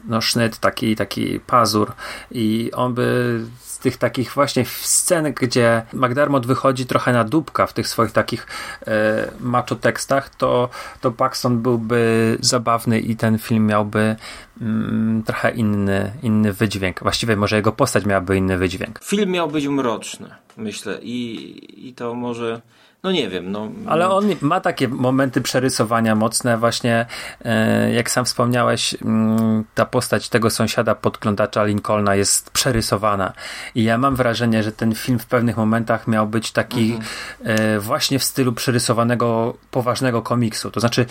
no, 0.04 0.20
sznyt 0.20 0.47
taki, 0.56 0.96
taki 0.96 1.40
pazur 1.40 1.92
i 2.30 2.70
on 2.74 2.94
by 2.94 3.40
z 3.78 3.78
tych 3.78 3.96
takich 3.96 4.32
właśnie 4.32 4.64
scen, 4.64 5.32
gdzie 5.32 5.82
McDermott 5.92 6.46
wychodzi 6.46 6.86
trochę 6.86 7.12
na 7.12 7.24
dupka 7.24 7.66
w 7.66 7.72
tych 7.72 7.88
swoich 7.88 8.12
takich 8.12 8.46
e, 8.86 9.30
macho 9.40 9.74
tekstach, 9.74 10.34
to, 10.34 10.68
to 11.00 11.10
Paxton 11.10 11.58
byłby 11.58 12.36
zabawny 12.40 13.00
i 13.00 13.16
ten 13.16 13.38
film 13.38 13.66
miałby 13.66 14.16
mm, 14.60 15.22
trochę 15.22 15.50
inny, 15.50 16.12
inny 16.22 16.52
wydźwięk. 16.52 17.02
Właściwie 17.02 17.36
może 17.36 17.56
jego 17.56 17.72
postać 17.72 18.06
miałaby 18.06 18.36
inny 18.36 18.58
wydźwięk. 18.58 19.00
Film 19.04 19.30
miał 19.30 19.48
być 19.48 19.66
mroczny, 19.66 20.30
myślę, 20.56 20.98
i, 21.02 21.88
i 21.88 21.94
to 21.94 22.14
może 22.14 22.62
no 23.02 23.12
nie 23.12 23.28
wiem. 23.28 23.52
No. 23.52 23.68
Ale 23.86 24.08
on 24.08 24.24
ma 24.40 24.60
takie 24.60 24.88
momenty 24.88 25.40
przerysowania 25.40 26.14
mocne, 26.14 26.58
właśnie 26.58 27.06
e, 27.44 27.92
jak 27.92 28.10
sam 28.10 28.24
wspomniałeś, 28.24 28.96
mm, 29.02 29.64
ta 29.74 29.86
postać 29.86 30.28
tego 30.28 30.50
sąsiada 30.50 30.94
podglądacza 30.94 31.64
Lincolna 31.64 32.14
jest 32.14 32.50
przerysowana. 32.50 33.32
I 33.74 33.84
ja 33.84 33.98
mam 33.98 34.16
wrażenie, 34.16 34.62
że 34.62 34.72
ten 34.72 34.94
film 34.94 35.18
w 35.18 35.26
pewnych 35.26 35.56
momentach 35.56 36.08
miał 36.08 36.26
być 36.26 36.52
taki 36.52 36.92
mhm. 36.92 37.08
E, 37.44 37.80
właśnie 37.80 38.18
w 38.18 38.24
stylu 38.24 38.52
przerysowanego, 38.52 39.56
poważnego 39.70 40.22
komiksu. 40.22 40.70
To 40.70 40.80
znaczy, 40.80 41.06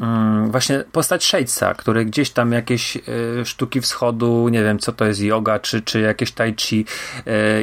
mm, 0.00 0.50
właśnie 0.50 0.84
postać 0.92 1.24
Shadesa, 1.24 1.74
który 1.74 2.04
gdzieś 2.04 2.30
tam 2.30 2.52
jakieś 2.52 2.96
e, 2.96 3.00
sztuki 3.44 3.80
wschodu, 3.80 4.48
nie 4.48 4.62
wiem 4.62 4.78
co 4.78 4.92
to 4.92 5.04
jest 5.04 5.20
yoga, 5.20 5.58
czy, 5.58 5.82
czy 5.82 6.00
jakieś 6.00 6.32
tai 6.32 6.54
chi 6.54 6.84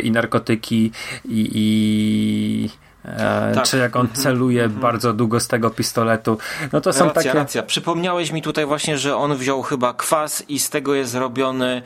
i 0.03 0.11
narkotyki 0.11 0.91
i, 1.25 1.49
i 1.53 2.88
E, 3.09 3.51
tak. 3.55 3.63
Czy 3.63 3.77
jak 3.77 3.95
on 3.95 4.05
mhm. 4.05 4.23
celuje 4.23 4.63
mm 4.63 4.77
-hmm. 4.77 4.81
bardzo 4.81 5.13
długo 5.13 5.39
z 5.39 5.47
tego 5.47 5.69
pistoletu. 5.69 6.37
No 6.73 6.81
to 6.81 6.93
są 6.93 7.05
racja, 7.05 7.21
takie. 7.21 7.33
Racja. 7.33 7.63
Przypomniałeś 7.63 8.31
mi 8.31 8.41
tutaj 8.41 8.65
właśnie, 8.65 8.97
że 8.97 9.15
on 9.15 9.35
wziął 9.35 9.61
chyba 9.61 9.93
kwas 9.93 10.43
i 10.49 10.59
z 10.59 10.69
tego 10.69 10.95
jest 10.95 11.15
robiony. 11.15 11.81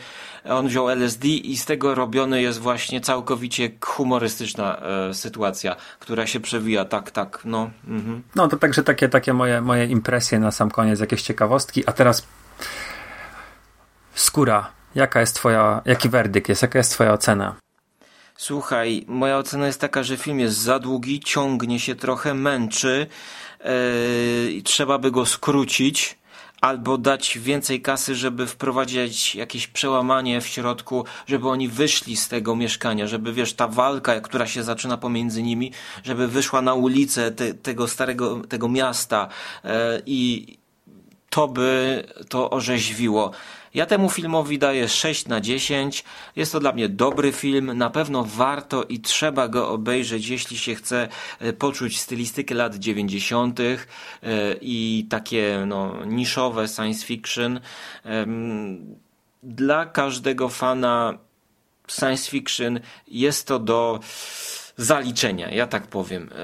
On 0.50 0.68
wziął 0.68 0.90
LSD 0.90 1.28
i 1.28 1.58
z 1.58 1.66
tego 1.66 1.96
robiony 1.96 2.42
jest 2.42 2.60
właśnie 2.60 3.02
całkowicie 3.02 3.70
humorystyczna 3.82 4.78
e, 4.78 5.14
sytuacja, 5.14 5.76
która 6.00 6.28
się 6.28 6.40
przewija. 6.40 6.86
Tak, 6.86 7.12
tak. 7.12 7.40
No, 7.46 7.70
mm 7.88 8.02
-hmm. 8.02 8.22
no 8.36 8.48
to 8.48 8.58
także 8.58 8.84
takie, 8.84 9.10
takie 9.10 9.34
moje, 9.34 9.62
moje 9.62 9.86
impresje 9.86 10.40
na 10.40 10.52
sam 10.52 10.72
koniec, 10.72 11.00
jakieś 11.00 11.22
ciekawostki. 11.22 11.84
A 11.86 11.92
teraz 11.92 12.28
skóra. 14.16 14.70
Jaka 14.96 15.20
jest 15.20 15.36
twoja, 15.36 15.82
jaki 15.86 16.10
werdykt 16.10 16.50
jest, 16.50 16.62
jaka 16.62 16.80
jest 16.80 16.92
twoja 16.92 17.14
ocena? 17.14 17.56
Słuchaj, 18.38 19.06
moja 19.08 19.38
ocena 19.38 19.68
jest 19.68 19.82
taka, 19.82 20.04
że 20.04 20.18
film 20.18 20.40
jest 20.40 20.58
za 20.58 20.80
długi, 20.80 21.20
ciągnie 21.20 21.80
się 21.80 21.96
trochę, 21.96 22.34
męczy 22.34 23.08
yy, 23.66 24.62
trzeba 24.64 24.98
by 24.98 25.12
go 25.12 25.26
skrócić 25.26 26.18
albo 26.62 26.98
dać 26.98 27.38
więcej 27.40 27.82
kasy, 27.82 28.16
żeby 28.16 28.48
wprowadzić 28.48 29.36
jakieś 29.36 29.68
przełamanie 29.68 30.42
w 30.42 30.48
środku, 30.48 31.06
żeby 31.28 31.50
oni 31.50 31.68
wyszli 31.68 32.16
z 32.16 32.28
tego 32.28 32.56
mieszkania, 32.56 33.08
żeby 33.08 33.34
wiesz, 33.34 33.54
ta 33.54 33.68
walka, 33.68 34.22
która 34.22 34.48
się 34.48 34.64
zaczyna 34.64 34.98
pomiędzy 34.98 35.44
nimi, 35.44 35.72
żeby 36.04 36.28
wyszła 36.28 36.62
na 36.62 36.74
ulicę 36.74 37.32
te, 37.32 37.54
tego 37.54 37.88
starego, 37.88 38.42
tego 38.50 38.70
miasta 38.70 39.28
yy, 39.64 39.70
i 40.06 40.58
to 41.30 41.48
by 41.48 42.04
to 42.30 42.50
orzeźwiło. 42.50 43.32
Ja 43.74 43.86
temu 43.86 44.10
filmowi 44.10 44.60
daję 44.60 44.90
6 44.90 45.28
na 45.28 45.42
10. 45.42 46.04
Jest 46.36 46.52
to 46.52 46.60
dla 46.60 46.72
mnie 46.72 46.90
dobry 46.90 47.32
film. 47.32 47.78
Na 47.78 47.90
pewno 47.90 48.24
warto 48.24 48.84
i 48.84 49.00
trzeba 49.00 49.48
go 49.48 49.70
obejrzeć, 49.70 50.28
jeśli 50.28 50.58
się 50.58 50.76
chce 50.76 51.08
e, 51.40 51.54
poczuć 51.54 52.00
stylistykę 52.00 52.56
lat 52.56 52.76
90. 52.76 53.60
E, 53.60 53.76
i 54.62 55.08
takie 55.10 55.64
no, 55.68 56.06
niszowe 56.06 56.68
science 56.68 57.06
fiction. 57.06 57.60
Dla 59.44 59.86
każdego 59.86 60.50
fana 60.50 61.18
science 61.88 62.32
fiction 62.32 62.80
jest 63.08 63.48
to 63.48 63.60
do 63.60 64.00
zaliczenia, 64.78 65.52
ja 65.52 65.68
tak 65.68 65.88
powiem. 65.88 66.30
E, 66.32 66.36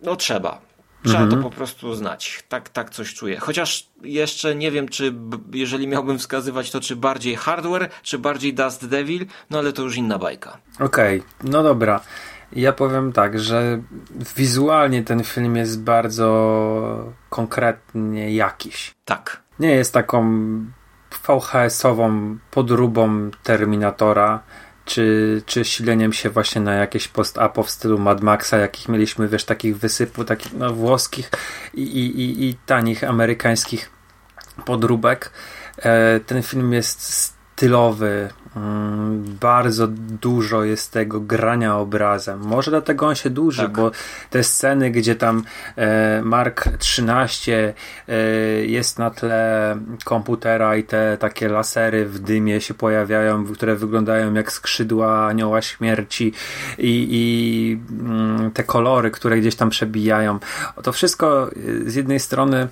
no 0.00 0.16
trzeba. 0.16 0.73
Trzeba 1.04 1.22
mhm. 1.22 1.42
to 1.42 1.48
po 1.48 1.56
prostu 1.56 1.94
znać. 1.94 2.42
Tak, 2.48 2.68
tak 2.68 2.90
coś 2.90 3.14
czuję. 3.14 3.40
Chociaż 3.40 3.88
jeszcze 4.02 4.54
nie 4.54 4.70
wiem, 4.70 4.88
czy 4.88 5.14
jeżeli 5.52 5.88
miałbym 5.88 6.18
wskazywać 6.18 6.70
to, 6.70 6.80
czy 6.80 6.96
bardziej 6.96 7.36
hardware, 7.36 7.88
czy 8.02 8.18
bardziej 8.18 8.54
Dust 8.54 8.86
Devil, 8.86 9.26
no 9.50 9.58
ale 9.58 9.72
to 9.72 9.82
już 9.82 9.96
inna 9.96 10.18
bajka. 10.18 10.58
Okej, 10.80 11.20
okay, 11.20 11.50
no 11.52 11.62
dobra. 11.62 12.00
Ja 12.52 12.72
powiem 12.72 13.12
tak, 13.12 13.40
że 13.40 13.82
wizualnie 14.36 15.02
ten 15.02 15.24
film 15.24 15.56
jest 15.56 15.82
bardzo 15.82 17.14
konkretnie 17.30 18.34
jakiś. 18.34 18.94
Tak. 19.04 19.42
Nie 19.58 19.70
jest 19.70 19.94
taką 19.94 20.24
VHS-ową 21.26 22.38
podróbą 22.50 23.30
Terminatora, 23.42 24.42
czy, 24.84 25.42
czy 25.46 25.64
sileniem 25.64 26.12
się 26.12 26.30
właśnie 26.30 26.60
na 26.60 26.74
jakieś 26.74 27.08
post-apo 27.08 27.62
w 27.62 27.70
stylu 27.70 27.98
Mad 27.98 28.20
Maxa, 28.20 28.56
jakich 28.56 28.88
mieliśmy, 28.88 29.28
wiesz, 29.28 29.44
takich 29.44 29.78
wysypów, 29.78 30.26
takich 30.26 30.52
no, 30.52 30.72
włoskich 30.72 31.30
i, 31.74 31.82
i, 31.82 32.48
i, 32.48 32.54
tanich 32.66 33.04
amerykańskich 33.04 33.90
podróbek. 34.64 35.30
E, 35.76 36.20
ten 36.20 36.42
film 36.42 36.72
jest 36.72 37.14
stylowy, 37.14 38.30
bardzo 39.40 39.86
dużo 40.20 40.64
jest 40.64 40.92
tego 40.92 41.20
grania 41.20 41.76
obrazem. 41.76 42.40
Może 42.40 42.70
dlatego 42.70 43.06
on 43.06 43.14
się 43.14 43.30
duży, 43.30 43.62
tak. 43.62 43.72
bo 43.72 43.90
te 44.30 44.44
sceny, 44.44 44.90
gdzie 44.90 45.14
tam 45.14 45.42
e, 45.76 46.22
Mark 46.22 46.68
13 46.78 47.74
e, 48.08 48.14
jest 48.66 48.98
na 48.98 49.10
tle 49.10 49.76
komputera 50.04 50.76
i 50.76 50.84
te 50.84 51.16
takie 51.20 51.48
lasery 51.48 52.06
w 52.06 52.18
dymie 52.18 52.60
się 52.60 52.74
pojawiają, 52.74 53.46
które 53.46 53.76
wyglądają 53.76 54.34
jak 54.34 54.52
skrzydła 54.52 55.26
anioła 55.26 55.62
śmierci 55.62 56.32
i, 56.78 57.08
i 57.10 57.80
mm, 58.00 58.50
te 58.50 58.64
kolory, 58.64 59.10
które 59.10 59.38
gdzieś 59.38 59.56
tam 59.56 59.70
przebijają. 59.70 60.38
To 60.82 60.92
wszystko 60.92 61.50
e, 61.52 61.90
z 61.90 61.94
jednej 61.94 62.20
strony 62.20 62.68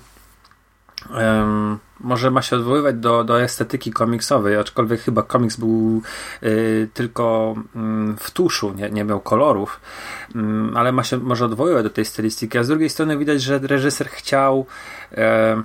um, 1.09 1.79
może 2.03 2.31
ma 2.31 2.41
się 2.41 2.55
odwoływać 2.55 2.95
do, 2.95 3.23
do 3.23 3.41
estetyki 3.41 3.91
komiksowej, 3.91 4.57
aczkolwiek 4.57 5.01
chyba 5.01 5.23
komiks 5.23 5.55
był 5.55 6.01
y, 6.43 6.89
tylko 6.93 7.55
y, 7.57 8.17
w 8.17 8.31
tuszu, 8.31 8.73
nie, 8.73 8.89
nie 8.89 9.03
miał 9.03 9.19
kolorów, 9.19 9.79
y, 10.35 10.39
ale 10.75 10.91
ma 10.91 11.03
się 11.03 11.17
może 11.17 11.45
odwoływać 11.45 11.83
do 11.83 11.89
tej 11.89 12.05
stylistyki, 12.05 12.57
a 12.57 12.63
z 12.63 12.67
drugiej 12.67 12.89
strony 12.89 13.17
widać, 13.17 13.41
że 13.41 13.59
reżyser 13.59 14.07
chciał 14.09 14.65
e, 15.11 15.63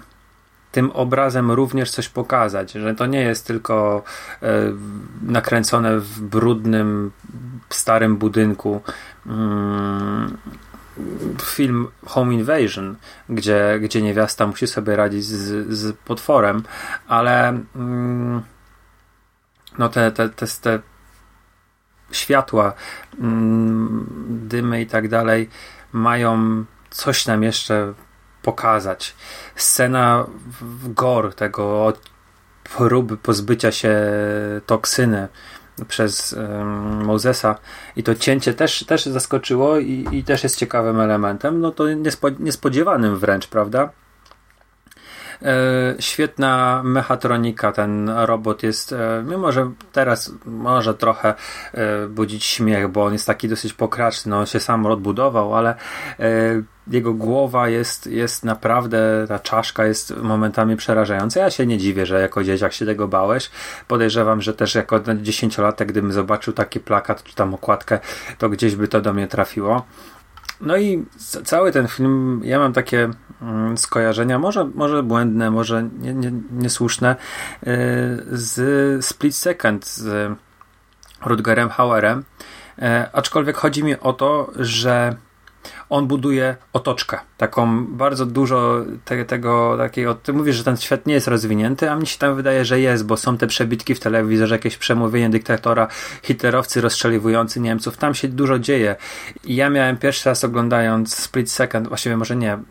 tym 0.73 0.91
obrazem 0.91 1.51
również 1.51 1.91
coś 1.91 2.09
pokazać, 2.09 2.73
że 2.73 2.95
to 2.95 3.07
nie 3.07 3.21
jest 3.21 3.47
tylko 3.47 4.03
e, 4.43 4.47
nakręcone 5.23 5.99
w 5.99 6.21
brudnym, 6.21 7.11
starym 7.71 8.17
budynku. 8.17 8.81
Mm, 9.27 10.37
film 11.43 11.89
Home 12.07 12.35
Invasion, 12.35 12.97
gdzie, 13.29 13.79
gdzie 13.81 14.03
niewiasta 14.03 14.47
musi 14.47 14.67
sobie 14.67 14.97
radzić 14.97 15.25
z, 15.25 15.69
z 15.69 15.97
potworem, 15.97 16.63
ale 17.09 17.49
mm, 17.77 18.43
no 19.79 19.89
te, 19.89 20.13
te, 20.13 20.29
te, 20.29 20.47
te 20.47 20.79
światła, 22.13 22.73
mm, 23.21 24.07
dymy 24.49 24.81
i 24.81 24.87
tak 24.87 25.09
dalej 25.09 25.51
mają 25.93 26.65
coś 26.91 27.27
nam 27.27 27.43
jeszcze 27.43 27.95
pokazać. 28.43 29.15
Scena 29.57 30.27
w 30.61 30.93
gor 30.93 31.35
tego 31.35 31.93
próby 32.65 33.17
pozbycia 33.17 33.73
się 33.73 33.97
toksyny 34.67 35.29
przez 35.89 36.33
um, 36.33 37.05
Mozesa 37.05 37.59
i 37.97 38.03
to 38.03 38.15
cięcie 38.15 38.55
też, 38.55 38.85
też 38.85 39.07
zaskoczyło 39.07 39.79
i, 39.79 40.07
i 40.13 40.25
też 40.25 40.43
jest 40.43 40.57
ciekawym 40.57 41.01
elementem, 41.01 41.61
no 41.61 41.71
to 41.71 41.85
niespodziewanym 42.39 43.19
wręcz, 43.19 43.47
prawda? 43.47 43.91
E, 45.43 45.95
świetna 45.99 46.83
mechatronika, 46.85 47.73
ten 47.73 48.09
robot 48.09 48.63
jest, 48.63 48.93
e, 48.93 49.25
mimo 49.27 49.53
że 49.53 49.71
teraz 49.93 50.33
może 50.45 50.95
trochę 50.95 51.35
e, 51.73 52.07
budzić 52.07 52.45
śmiech, 52.45 52.89
bo 52.89 53.05
on 53.05 53.13
jest 53.13 53.27
taki 53.27 53.49
dosyć 53.49 53.73
pokraczny, 53.73 54.31
no 54.31 54.39
on 54.39 54.47
się 54.47 54.61
sam 54.61 54.87
odbudował, 54.87 55.55
ale 55.55 55.75
jego 56.91 57.15
głowa 57.15 57.69
jest, 57.69 58.07
jest 58.07 58.45
naprawdę, 58.45 59.25
ta 59.29 59.39
czaszka 59.39 59.87
jest 59.87 60.17
momentami 60.17 60.77
przerażająca. 60.77 61.41
Ja 61.41 61.51
się 61.51 61.67
nie 61.67 61.79
dziwię, 61.79 62.07
że 62.07 62.21
jako 62.21 62.45
dzieciak 62.45 62.73
się 62.73 62.87
tego 62.87 63.09
bałeś. 63.09 63.51
Podejrzewam, 63.89 64.43
że 64.43 64.55
też 64.55 64.75
jako 64.75 65.01
dziesięciolatek, 65.17 65.89
gdybym 65.89 66.13
zobaczył 66.13 66.53
taki 66.53 66.81
plakat 66.81 67.23
czy 67.23 67.35
tam 67.35 67.55
okładkę, 67.55 67.99
to 68.39 68.49
gdzieś 68.49 68.77
by 68.77 68.89
to 68.89 69.01
do 69.01 69.13
mnie 69.13 69.29
trafiło. 69.29 69.87
No 70.61 70.77
i 70.77 71.05
cały 71.45 71.73
ten 71.73 71.89
film, 71.89 72.41
ja 72.45 72.59
mam 72.59 72.73
takie 72.73 73.11
mm, 73.43 73.79
skojarzenia, 73.79 74.39
może, 74.39 74.65
może 74.75 75.03
błędne, 75.03 75.51
może 75.51 75.89
nie, 75.99 76.15
nie, 76.15 76.33
niesłuszne, 76.53 77.17
y, 77.17 77.67
z 78.31 79.05
Split 79.05 79.37
Second, 79.37 79.87
z 79.87 80.33
Rutgerem 81.25 81.69
Hauerem. 81.69 82.25
E, 82.83 83.11
aczkolwiek 83.13 83.57
chodzi 83.57 83.85
mi 83.85 84.01
o 84.01 84.13
to, 84.13 84.51
że 84.57 85.17
on 85.91 86.07
buduje 86.07 86.57
otoczkę. 86.73 87.19
Taką 87.37 87.87
bardzo 87.87 88.27
dużo 88.27 88.85
te, 89.05 89.25
tego 89.25 89.75
takiego. 89.79 90.15
Ty 90.15 90.33
mówisz, 90.33 90.57
że 90.57 90.65
ten 90.65 90.77
świat 90.77 91.07
nie 91.07 91.15
jest 91.15 91.29
rozwinięty, 91.29 91.91
a 91.91 91.97
mi 91.97 92.07
się 92.07 92.19
tam 92.19 92.37
wydaje, 92.37 92.65
że 92.65 92.81
jest, 92.81 93.07
bo 93.07 93.17
są 93.17 93.39
te 93.39 93.47
przebitki 93.47 93.95
w 93.95 94.01
telewizorze, 94.01 94.55
jakieś 94.55 94.77
przemówienie 94.77 95.31
dyktatora, 95.31 95.89
hitlerowcy 96.23 96.81
rozstrzeliwujący 96.81 97.61
Niemców. 97.61 97.97
Tam 97.97 98.15
się 98.15 98.29
dużo 98.29 98.59
dzieje. 98.59 98.97
I 99.45 99.57
ja 99.57 99.71
miałem 99.71 99.97
pierwszy 99.97 100.29
raz 100.29 100.45
oglądając 100.45 101.15
Split 101.17 101.53
Second, 101.53 101.89
właściwie 101.89 102.17
może 102.17 102.37
nie. 102.37 102.53
Mm, 102.53 102.65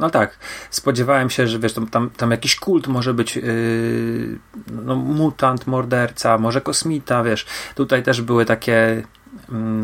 no 0.00 0.10
tak, 0.10 0.38
spodziewałem 0.70 1.30
się, 1.30 1.46
że 1.46 1.58
wiesz, 1.58 1.72
tam, 1.90 2.10
tam 2.10 2.30
jakiś 2.30 2.56
kult 2.56 2.86
może 2.86 3.14
być 3.14 3.36
yy, 3.36 4.38
no, 4.72 4.96
mutant, 4.96 5.66
morderca, 5.66 6.38
może 6.38 6.60
kosmita, 6.60 7.22
wiesz. 7.22 7.46
Tutaj 7.74 8.02
też 8.02 8.22
były 8.22 8.44
takie 8.44 9.02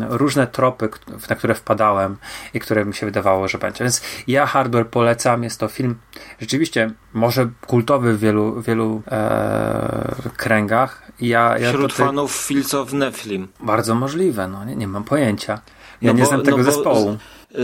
różne 0.09 0.47
tropy, 0.47 0.89
na 1.29 1.35
które 1.35 1.55
wpadałem 1.55 2.17
i 2.53 2.59
które 2.59 2.85
mi 2.85 2.93
się 2.93 3.05
wydawało, 3.05 3.47
że 3.47 3.57
będzie. 3.57 3.83
Więc 3.83 4.01
ja 4.27 4.45
Hardware 4.45 4.87
polecam. 4.87 5.43
Jest 5.43 5.59
to 5.59 5.67
film 5.67 5.95
rzeczywiście 6.39 6.91
może 7.13 7.49
kultowy 7.67 8.13
w 8.13 8.19
wielu, 8.19 8.61
wielu 8.61 9.01
e, 9.11 10.15
kręgach. 10.37 11.11
Ja, 11.21 11.57
ja 11.57 11.69
Wśród 11.69 11.91
tutaj... 11.91 12.07
fanów 12.07 12.35
Fields 12.35 12.73
of 12.73 12.93
Nephilim. 12.93 13.47
Bardzo 13.59 13.95
możliwe, 13.95 14.47
no 14.47 14.65
nie, 14.65 14.75
nie 14.75 14.87
mam 14.87 15.03
pojęcia. 15.03 15.61
Ja 16.01 16.13
no 16.13 16.17
nie 16.17 16.23
bo, 16.23 16.29
znam 16.29 16.41
tego 16.41 16.57
no 16.57 16.63
zespołu. 16.63 17.17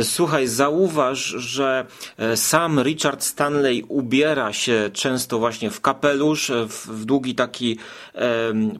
Słuchaj, 0.03 0.47
zauważ, 0.47 1.19
że 1.25 1.86
e, 2.17 2.38
sam 2.38 2.79
Richard 2.83 3.23
Stanley 3.23 3.83
ubiera 3.88 4.53
się 4.53 4.89
często 4.93 5.39
właśnie 5.39 5.71
w 5.71 5.81
kapelusz, 5.81 6.51
w, 6.67 6.88
w 6.88 7.05
długi 7.05 7.36
taki 7.36 7.77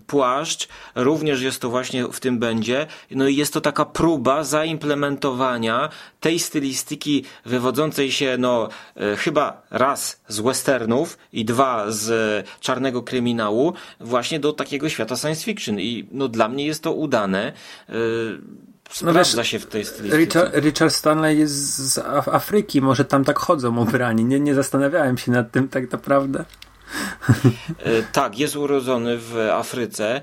płaszcz. 0.08 0.68
Również 0.95 1.41
jest 1.41 1.62
to 1.62 1.70
właśnie 1.70 2.08
w 2.08 2.20
tym 2.20 2.39
będzie. 2.39 2.88
No 3.12 3.28
i 3.28 3.36
jest 3.36 3.53
to 3.53 3.62
taka 3.62 3.86
próba 3.86 4.43
zaimplementowania 4.43 5.89
tej 6.20 6.39
stylistyki 6.39 7.24
wywodzącej 7.45 8.12
się, 8.12 8.36
no, 8.39 8.70
e, 8.95 9.16
chyba 9.16 9.62
raz 9.72 10.22
z 10.28 10.39
westernów 10.39 11.18
i 11.34 11.45
dwa 11.45 11.91
z 11.91 12.47
czarnego 12.60 13.03
kryminału, 13.03 13.74
właśnie 13.99 14.39
do 14.39 14.53
takiego 14.53 14.89
świata 14.89 15.16
science 15.16 15.43
fiction. 15.43 15.80
I 15.80 16.08
no, 16.12 16.28
dla 16.28 16.49
mnie 16.49 16.66
jest 16.66 16.84
to 16.84 16.93
udane. 16.93 17.53
E, 17.89 17.93
sprawdza 18.90 19.22
no 19.36 19.42
wiesz, 19.44 19.50
się 19.50 19.60
w 19.60 19.66
tej 19.66 19.86
stylistyce. 19.86 20.18
Richard, 20.18 20.56
Richard, 20.56 20.94
Stanley 20.94 21.40
jest 21.40 21.54
z 21.78 21.98
Afryki, 22.28 22.82
może 22.82 23.06
tam 23.06 23.24
tak 23.24 23.40
chodzą 23.40 23.78
ubrani. 23.78 24.26
Nie, 24.26 24.40
nie 24.40 24.56
zastanawiałem 24.56 25.18
się 25.18 25.32
nad 25.32 25.52
tym 25.52 25.68
tak 25.68 25.92
naprawdę. 25.92 26.46
E, 27.80 28.04
tak, 28.12 28.40
jest 28.40 28.56
urodzony 28.56 29.18
w 29.18 29.38
Afryce. 29.54 30.22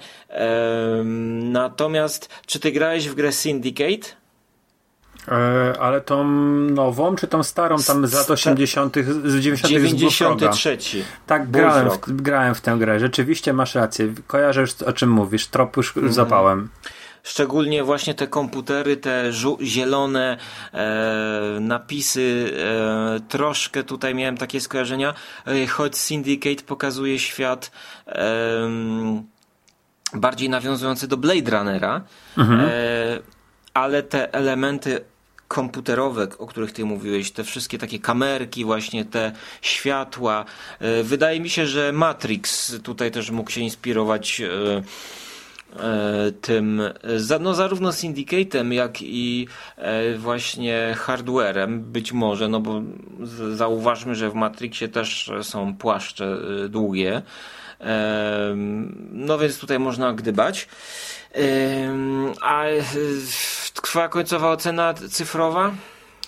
Natomiast, 1.42 2.28
czy 2.46 2.60
ty 2.60 2.72
grałeś 2.72 3.08
w 3.08 3.14
grę 3.14 3.32
Syndicate? 3.32 4.22
E, 5.28 5.80
ale 5.80 6.00
tą 6.00 6.24
nową, 6.70 7.16
czy 7.16 7.26
tą 7.28 7.42
starą, 7.42 7.76
tam 7.86 8.06
z 8.06 8.12
lat 8.12 8.30
80., 8.30 8.96
z 9.24 9.40
90. 9.40 9.72
93. 9.72 10.78
Tak, 11.26 11.50
grałem 11.50 11.90
w, 11.90 12.22
grałem 12.22 12.54
w 12.54 12.60
tę 12.60 12.76
grę. 12.78 13.00
Rzeczywiście 13.00 13.52
masz 13.52 13.74
rację. 13.74 14.14
Kojarzysz 14.26 14.82
o 14.82 14.92
czym 14.92 15.10
mówisz. 15.10 15.46
Trop 15.46 15.76
już 15.76 15.96
mm. 15.96 16.12
zapałem. 16.12 16.68
Szczególnie 17.22 17.84
właśnie 17.84 18.14
te 18.14 18.26
komputery, 18.26 18.96
te 18.96 19.32
zielone 19.62 20.36
e, 20.72 21.58
napisy, 21.60 22.54
e, 22.58 23.20
troszkę 23.28 23.84
tutaj 23.84 24.14
miałem 24.14 24.36
takie 24.36 24.60
skojarzenia, 24.60 25.14
e, 25.46 25.66
choć 25.66 25.96
Syndicate 25.96 26.62
pokazuje 26.62 27.18
świat 27.18 27.70
bardziej 30.14 30.48
nawiązujący 30.48 31.08
do 31.08 31.16
Blade 31.16 31.50
Runnera, 31.50 32.00
mhm. 32.38 32.60
E, 32.60 32.68
ale 33.74 34.02
te 34.02 34.34
elementy 34.34 35.04
komputerowe, 35.48 36.26
o 36.38 36.46
których 36.46 36.72
ty 36.72 36.84
mówiłeś, 36.84 37.30
te 37.30 37.44
wszystkie 37.44 37.78
takie 37.78 37.98
kamerki, 37.98 38.64
właśnie 38.64 39.04
te 39.04 39.32
światła. 39.62 40.44
E, 40.78 41.02
wydaje 41.02 41.40
mi 41.40 41.50
się, 41.50 41.66
że 41.66 41.92
Matrix 41.92 42.72
tutaj 42.82 43.10
też 43.10 43.30
mógł 43.30 43.50
się 43.50 43.60
inspirować 43.60 44.40
E, 44.40 44.82
tym, 46.40 46.82
no 47.40 47.54
zarówno 47.54 47.90
Syndicate'em, 47.90 48.72
jak 48.72 49.02
i 49.02 49.48
e, 49.76 50.14
właśnie 50.18 50.94
hardwarem, 50.98 51.80
być 51.80 52.12
może, 52.12 52.48
no 52.48 52.60
bo 52.60 52.82
zauważmy, 53.54 54.14
że 54.14 54.30
w 54.30 54.34
Matrixie 54.34 54.88
też 54.88 55.30
są 55.42 55.76
płaszcze 55.76 56.36
e, 56.64 56.68
długie, 56.68 57.22
no 59.12 59.38
więc 59.38 59.58
tutaj 59.58 59.78
można 59.78 60.12
gdybać. 60.12 60.68
A 62.42 62.64
twoja 63.74 64.08
końcowa 64.08 64.50
ocena 64.50 64.94
cyfrowa? 64.94 65.70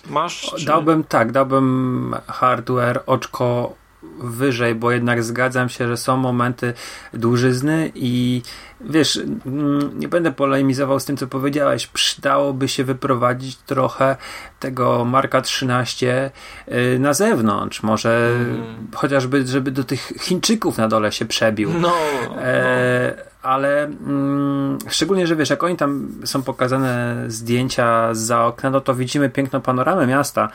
Masz? 0.09 0.53
Czy... 0.57 0.65
Dałbym 0.65 1.03
tak, 1.03 1.31
dałbym 1.31 2.15
hardware 2.27 3.03
oczko 3.05 3.75
wyżej, 4.19 4.75
bo 4.75 4.91
jednak 4.91 5.23
zgadzam 5.23 5.69
się, 5.69 5.87
że 5.87 5.97
są 5.97 6.17
momenty 6.17 6.73
dłużyzny 7.13 7.91
i 7.95 8.41
wiesz, 8.81 9.19
mm, 9.45 9.99
nie 9.99 10.07
będę 10.07 10.31
polemizował 10.31 10.99
z 10.99 11.05
tym, 11.05 11.17
co 11.17 11.27
powiedziałeś. 11.27 11.87
Przydałoby 11.87 12.67
się 12.67 12.83
wyprowadzić 12.83 13.57
trochę 13.57 14.15
tego 14.59 15.05
Marka 15.05 15.41
13 15.41 16.31
y, 16.67 16.99
na 16.99 17.13
zewnątrz. 17.13 17.83
Może 17.83 18.31
mm. 18.35 18.87
chociażby, 18.95 19.47
żeby 19.47 19.71
do 19.71 19.83
tych 19.83 20.13
Chińczyków 20.19 20.77
na 20.77 20.87
dole 20.87 21.11
się 21.11 21.25
przebił. 21.25 21.73
No, 21.79 21.93
e, 22.37 23.13
no 23.17 23.35
ale 23.45 23.83
mm, 23.83 24.77
szczególnie, 24.89 25.27
że 25.27 25.35
wiesz, 25.35 25.49
jak 25.49 25.63
oni 25.63 25.75
tam 25.75 26.09
są 26.25 26.43
pokazane 26.43 27.23
zdjęcia 27.27 28.13
za 28.13 28.45
okna, 28.45 28.69
no 28.69 28.81
to 28.81 28.95
widzimy 28.95 29.29
piękną 29.29 29.61
panoramę 29.61 30.07
miasta. 30.07 30.49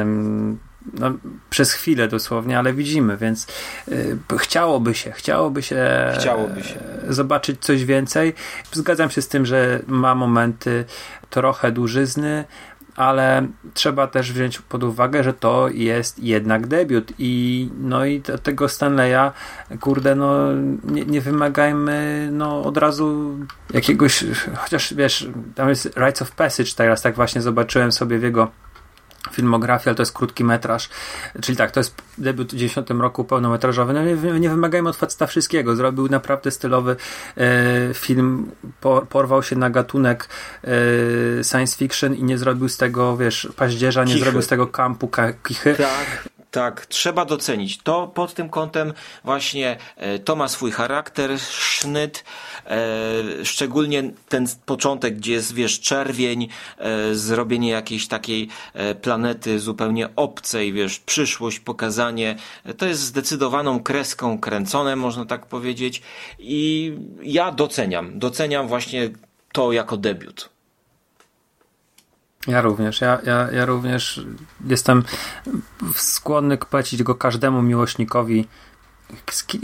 Ym, 0.00 0.58
no, 0.92 1.12
przez 1.50 1.72
chwilę 1.72 2.08
dosłownie, 2.08 2.58
ale 2.58 2.72
widzimy, 2.72 3.16
więc 3.16 3.46
y, 3.88 4.18
chciałoby 4.38 4.94
się, 4.94 5.12
chciałoby 5.12 5.62
się, 5.62 6.12
chciałoby 6.18 6.62
się 6.62 6.80
zobaczyć 7.08 7.60
coś 7.60 7.84
więcej. 7.84 8.34
Zgadzam 8.72 9.10
się 9.10 9.22
z 9.22 9.28
tym, 9.28 9.46
że 9.46 9.80
ma 9.86 10.14
momenty 10.14 10.84
trochę 11.30 11.72
dłużyzny, 11.72 12.44
ale 12.96 13.46
trzeba 13.74 14.06
też 14.06 14.32
wziąć 14.32 14.58
pod 14.58 14.84
uwagę, 14.84 15.24
że 15.24 15.32
to 15.32 15.68
jest 15.68 16.18
jednak 16.18 16.66
debiut 16.66 17.12
i 17.18 17.68
no 17.78 18.04
i 18.04 18.22
tego 18.42 18.68
Stanleya 18.68 19.30
kurde, 19.80 20.14
no 20.14 20.36
nie, 20.84 21.04
nie 21.04 21.20
wymagajmy 21.20 22.28
no 22.32 22.62
od 22.62 22.76
razu 22.76 23.38
jakiegoś, 23.72 24.24
chociaż 24.56 24.94
wiesz, 24.94 25.28
tam 25.54 25.68
jest 25.68 25.86
Rites 25.96 26.22
of 26.22 26.32
Passage 26.32 26.70
teraz, 26.76 27.02
tak 27.02 27.14
właśnie 27.14 27.42
zobaczyłem 27.42 27.92
sobie 27.92 28.18
w 28.18 28.22
jego 28.22 28.50
filmografii, 29.32 29.88
ale 29.88 29.94
to 29.94 30.02
jest 30.02 30.12
krótki 30.12 30.44
metraż. 30.44 30.88
Czyli 31.42 31.58
tak, 31.58 31.70
to 31.70 31.80
jest 31.80 31.94
debiut 32.18 32.48
w 32.52 32.56
90 32.56 32.90
roku 32.90 33.24
pełnometrażowy. 33.24 33.92
No 33.92 34.04
nie, 34.04 34.40
nie 34.40 34.50
wymagajmy 34.50 34.88
od 34.88 34.96
faceta 34.96 35.26
wszystkiego. 35.26 35.76
Zrobił 35.76 36.08
naprawdę 36.08 36.50
stylowy 36.50 36.96
e, 37.36 37.94
film, 37.94 38.50
por, 38.80 39.08
porwał 39.08 39.42
się 39.42 39.56
na 39.56 39.70
gatunek 39.70 40.28
e, 40.64 41.44
science 41.44 41.76
fiction 41.76 42.14
i 42.14 42.22
nie 42.24 42.38
zrobił 42.38 42.68
z 42.68 42.76
tego, 42.76 43.16
wiesz, 43.16 43.48
paździerza, 43.56 44.04
nie 44.04 44.12
Kichy. 44.12 44.24
zrobił 44.24 44.42
z 44.42 44.46
tego 44.46 44.66
kampu 44.66 45.10
kichy. 45.42 45.74
Tak. 45.74 46.33
Tak, 46.54 46.86
trzeba 46.86 47.24
docenić. 47.24 47.78
To 47.78 48.06
pod 48.06 48.34
tym 48.34 48.48
kątem 48.48 48.92
właśnie 49.24 49.76
e, 49.96 50.18
to 50.18 50.36
ma 50.36 50.48
swój 50.48 50.70
charakter, 50.70 51.40
sznyt, 51.40 52.24
e, 52.66 53.44
szczególnie 53.44 54.02
ten 54.28 54.46
początek, 54.66 55.16
gdzie 55.16 55.32
jest, 55.32 55.54
wiesz, 55.54 55.80
czerwień, 55.80 56.48
e, 56.78 57.14
zrobienie 57.14 57.70
jakiejś 57.70 58.08
takiej 58.08 58.48
e, 58.74 58.94
planety 58.94 59.60
zupełnie 59.60 60.08
obcej, 60.16 60.72
wiesz, 60.72 60.98
przyszłość, 60.98 61.60
pokazanie. 61.60 62.36
To 62.76 62.86
jest 62.86 63.00
zdecydowaną 63.00 63.82
kreską 63.82 64.38
kręcone, 64.38 64.96
można 64.96 65.24
tak 65.24 65.46
powiedzieć. 65.46 66.02
I 66.38 66.92
ja 67.22 67.52
doceniam, 67.52 68.18
doceniam 68.18 68.68
właśnie 68.68 69.10
to 69.52 69.72
jako 69.72 69.96
debiut. 69.96 70.53
Ja 72.46 72.60
również. 72.60 73.00
Ja, 73.00 73.18
ja, 73.24 73.48
ja 73.52 73.64
również 73.64 74.20
jestem 74.66 75.02
skłonny 75.94 76.56
polecić 76.56 77.02
go 77.02 77.14
każdemu 77.14 77.62
miłośnikowi 77.62 78.48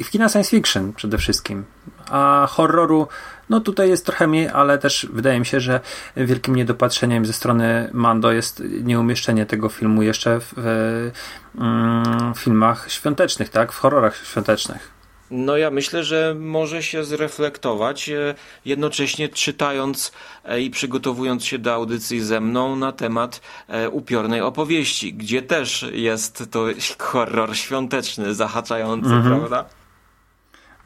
w 0.05 0.11
kina 0.11 0.28
science 0.28 0.51
fiction 0.51 0.93
przede 0.93 1.18
wszystkim. 1.18 1.64
A 2.11 2.47
horroru, 2.51 3.09
no 3.51 3.61
tutaj 3.61 3.89
jest 3.89 4.07
trochę 4.07 4.26
mniej, 4.26 4.49
ale 4.49 4.78
też 4.78 5.07
wydaje 5.12 5.39
mi 5.39 5.47
się, 5.47 5.61
że 5.61 5.81
wielkim 6.16 6.57
niedopatrzeniem 6.57 7.26
ze 7.26 7.33
strony 7.33 7.91
Mando 7.93 8.33
jest 8.33 8.62
nieumieszczenie 8.83 9.47
tego 9.47 9.68
filmu 9.68 10.03
jeszcze 10.03 10.41
w, 10.41 10.55
w, 10.57 11.11
w 11.55 11.61
mm, 11.61 12.35
filmach 12.35 12.91
świątecznych, 12.91 13.49
tak? 13.49 13.72
W 13.72 13.78
horrorach 13.78 14.16
świątecznych. 14.16 14.99
No 15.31 15.57
ja 15.57 15.70
myślę, 15.70 16.05
że 16.05 16.37
może 16.41 16.83
się 16.83 17.05
zreflektować, 17.05 18.09
e, 18.09 18.35
jednocześnie 18.64 19.28
czytając 19.28 20.12
e, 20.45 20.61
i 20.61 20.70
przygotowując 20.70 21.45
się 21.45 21.59
do 21.59 21.74
audycji 21.74 22.20
ze 22.20 22.41
mną 22.41 22.76
na 22.76 22.93
temat 22.93 23.41
e, 23.68 23.91
upiornej 23.91 24.41
opowieści, 24.41 25.14
gdzie 25.14 25.43
też 25.43 25.87
jest 25.93 26.45
to 26.51 26.64
horror 26.99 27.57
świąteczny, 27.57 28.35
zahaczający, 28.35 29.11
mhm. 29.11 29.39
prawda? 29.39 29.64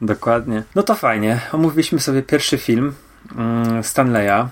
Dokładnie. 0.01 0.63
No 0.75 0.83
to 0.83 0.95
fajnie. 0.95 1.41
Omówiliśmy 1.51 1.99
sobie 1.99 2.21
pierwszy 2.23 2.57
film 2.57 2.93
mm, 3.35 3.83
Stanleya. 3.83 4.47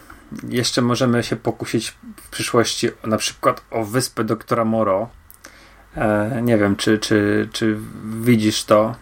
Jeszcze 0.50 0.82
możemy 0.82 1.24
się 1.24 1.36
pokusić 1.36 1.94
w 2.16 2.30
przyszłości 2.30 2.90
na 3.04 3.18
przykład 3.18 3.62
o 3.72 3.86
wyspę 3.86 4.24
doktora 4.24 4.66
Moro. 4.66 5.10
nie 6.42 6.58
wiem, 6.58 6.76
czy, 6.76 7.00
czy, 7.00 7.50
czy 7.52 7.78
widzisz 8.06 8.64
to, 8.64 8.96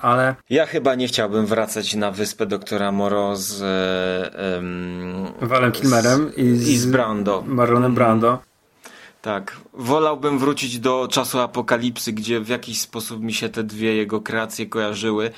ale... 0.00 0.34
Ja 0.50 0.66
chyba 0.66 0.94
nie 0.94 1.08
chciałbym 1.08 1.46
wracać 1.46 1.94
na 1.94 2.10
wyspę 2.10 2.46
doktora 2.46 2.92
Moro 2.92 3.36
z... 3.36 3.62
Um, 4.56 5.26
Walem 5.40 5.72
Kilmerem 5.72 6.36
i 6.36 6.56
z, 6.56 6.68
i 6.68 6.78
z 6.78 6.86
Brando. 6.86 7.42
Marlonem 7.46 7.94
Brando. 7.94 8.38
Tak, 9.22 9.56
wolałbym 9.72 10.38
wrócić 10.38 10.78
do 10.78 11.08
czasu 11.10 11.38
apokalipsy, 11.38 12.12
gdzie 12.12 12.40
w 12.40 12.48
jakiś 12.48 12.80
sposób 12.80 13.22
mi 13.22 13.32
się 13.32 13.48
te 13.48 13.64
dwie 13.64 13.94
jego 13.94 14.20
kreacje 14.20 14.66
kojarzyły. 14.66 15.30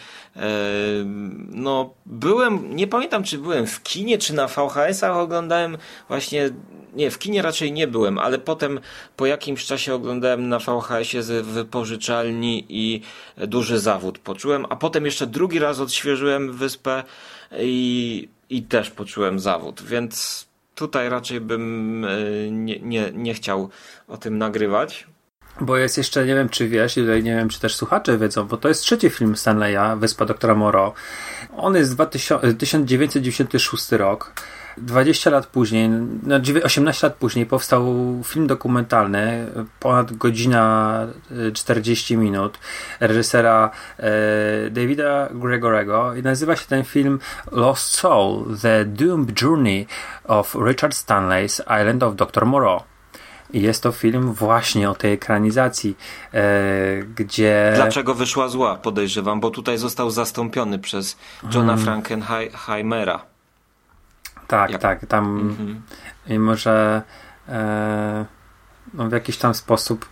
No, 1.48 1.94
byłem, 2.06 2.76
nie 2.76 2.86
pamiętam 2.86 3.22
czy 3.22 3.38
byłem 3.38 3.66
w 3.66 3.82
kinie, 3.82 4.18
czy 4.18 4.34
na 4.34 4.46
VHS-ach 4.46 5.16
oglądałem 5.16 5.78
właśnie, 6.08 6.50
nie, 6.94 7.10
w 7.10 7.18
kinie 7.18 7.42
raczej 7.42 7.72
nie 7.72 7.86
byłem, 7.86 8.18
ale 8.18 8.38
potem 8.38 8.80
po 9.16 9.26
jakimś 9.26 9.64
czasie 9.64 9.94
oglądałem 9.94 10.48
na 10.48 10.58
VHS-ie 10.58 11.22
z 11.22 11.46
wypożyczalni 11.46 12.66
i 12.68 13.02
duży 13.36 13.78
zawód 13.78 14.18
poczułem, 14.18 14.66
a 14.68 14.76
potem 14.76 15.04
jeszcze 15.04 15.26
drugi 15.26 15.58
raz 15.58 15.80
odświeżyłem 15.80 16.52
wyspę 16.52 17.04
i, 17.58 18.28
i 18.50 18.62
też 18.62 18.90
poczułem 18.90 19.40
zawód, 19.40 19.82
więc 19.82 20.46
tutaj 20.82 21.08
raczej 21.08 21.40
bym 21.40 22.04
e, 22.04 22.08
nie, 22.50 22.80
nie, 22.80 23.12
nie 23.14 23.34
chciał 23.34 23.70
o 24.08 24.16
tym 24.16 24.38
nagrywać. 24.38 25.06
Bo 25.60 25.76
jest 25.76 25.98
jeszcze, 25.98 26.26
nie 26.26 26.34
wiem 26.34 26.48
czy 26.48 26.68
wiesz, 26.68 26.96
i 26.96 27.02
nie 27.02 27.36
wiem 27.36 27.48
czy 27.48 27.60
też 27.60 27.76
słuchacze 27.76 28.18
wiedzą, 28.18 28.44
bo 28.44 28.56
to 28.56 28.68
jest 28.68 28.82
trzeci 28.82 29.10
film 29.10 29.36
Stanleya, 29.36 29.96
Wyspa 29.98 30.24
doktora 30.24 30.54
Moreau. 30.54 30.92
On 31.56 31.74
jest 31.74 31.94
2000, 31.94 32.54
1996 32.54 33.92
rok. 33.92 34.32
20 34.78 35.30
lat 35.30 35.46
później, 35.46 35.90
18 36.64 37.06
lat 37.06 37.16
później 37.16 37.46
powstał 37.46 37.94
film 38.24 38.46
dokumentalny, 38.46 39.46
ponad 39.80 40.12
godzina 40.12 41.06
40 41.54 42.16
minut, 42.16 42.58
reżysera 43.00 43.70
e, 43.98 44.70
Davida 44.70 45.28
Gregorego 45.30 46.14
i 46.14 46.22
nazywa 46.22 46.56
się 46.56 46.66
ten 46.66 46.84
film 46.84 47.18
Lost 47.52 47.88
Soul, 47.88 48.44
The 48.62 48.84
Doomed 48.84 49.42
Journey 49.42 49.86
of 50.24 50.56
Richard 50.66 50.94
Stanley's 50.94 51.80
Island 51.80 52.02
of 52.02 52.16
Dr. 52.16 52.46
Moreau. 52.46 52.82
I 53.52 53.62
jest 53.62 53.82
to 53.82 53.92
film 53.92 54.32
właśnie 54.32 54.90
o 54.90 54.94
tej 54.94 55.12
ekranizacji, 55.12 55.96
e, 56.34 56.42
gdzie. 57.02 57.72
Dlaczego 57.74 58.14
wyszła 58.14 58.48
zła, 58.48 58.76
podejrzewam, 58.76 59.40
bo 59.40 59.50
tutaj 59.50 59.78
został 59.78 60.10
zastąpiony 60.10 60.78
przez 60.78 61.16
Johna 61.42 61.76
hmm. 61.76 61.78
Frankenheimera. 61.78 63.31
Tak, 64.52 64.70
Jak? 64.70 64.80
tak. 64.80 65.06
Tam 65.06 65.40
mhm. 65.40 65.82
mimo, 66.28 66.56
że 66.56 67.02
e, 67.48 68.24
no 68.94 69.08
w 69.08 69.12
jakiś 69.12 69.36
tam 69.36 69.54
sposób 69.54 70.08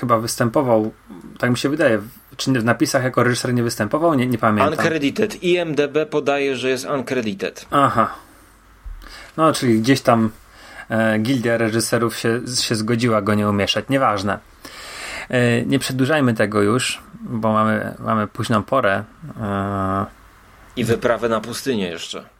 chyba 0.00 0.18
występował, 0.18 0.92
tak 1.38 1.50
mi 1.50 1.58
się 1.58 1.68
wydaje, 1.68 2.00
czy 2.36 2.52
w 2.52 2.64
napisach 2.64 3.04
jako 3.04 3.22
reżyser 3.22 3.54
nie 3.54 3.62
występował? 3.62 4.14
Nie, 4.14 4.26
nie 4.26 4.38
pamiętam. 4.38 4.72
Uncredited. 4.72 5.42
IMDB 5.42 6.06
podaje, 6.10 6.56
że 6.56 6.68
jest 6.68 6.86
uncredited. 6.86 7.66
Aha. 7.70 8.14
No, 9.36 9.52
czyli 9.52 9.80
gdzieś 9.80 10.00
tam 10.00 10.30
e, 10.88 11.18
gildia 11.18 11.56
reżyserów 11.56 12.16
się, 12.16 12.40
się 12.60 12.74
zgodziła 12.74 13.22
go 13.22 13.34
nie 13.34 13.48
umieszać. 13.48 13.84
Nieważne. 13.88 14.38
E, 15.28 15.62
nie 15.66 15.78
przedłużajmy 15.78 16.34
tego 16.34 16.62
już, 16.62 17.02
bo 17.20 17.52
mamy, 17.52 17.94
mamy 17.98 18.26
późną 18.26 18.62
porę. 18.62 19.04
E, 19.40 20.06
I 20.76 20.84
wyprawę 20.84 21.28
na 21.28 21.40
pustynię 21.40 21.88
jeszcze. 21.88 22.33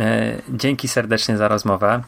E, 0.00 0.42
dzięki 0.48 0.88
serdecznie 0.88 1.36
za 1.36 1.48
rozmowę. 1.48 2.02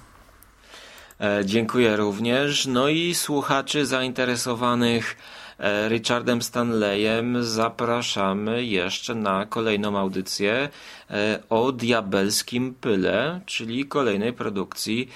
E, 1.21 1.43
dziękuję 1.45 1.97
również. 1.97 2.67
No 2.67 2.89
i 2.89 3.15
słuchaczy 3.15 3.87
zainteresowanych 3.87 5.17
e, 5.59 5.89
Richardem 5.89 6.43
Stanleyem 6.43 7.45
zapraszamy 7.45 8.65
jeszcze 8.65 9.15
na 9.15 9.47
kolejną 9.47 9.99
audycję 9.99 10.69
o 11.51 11.73
Diabelskim 11.73 12.75
Pyle, 12.75 13.41
czyli 13.47 13.87
kolejnej 13.87 14.33
produkcji 14.33 15.09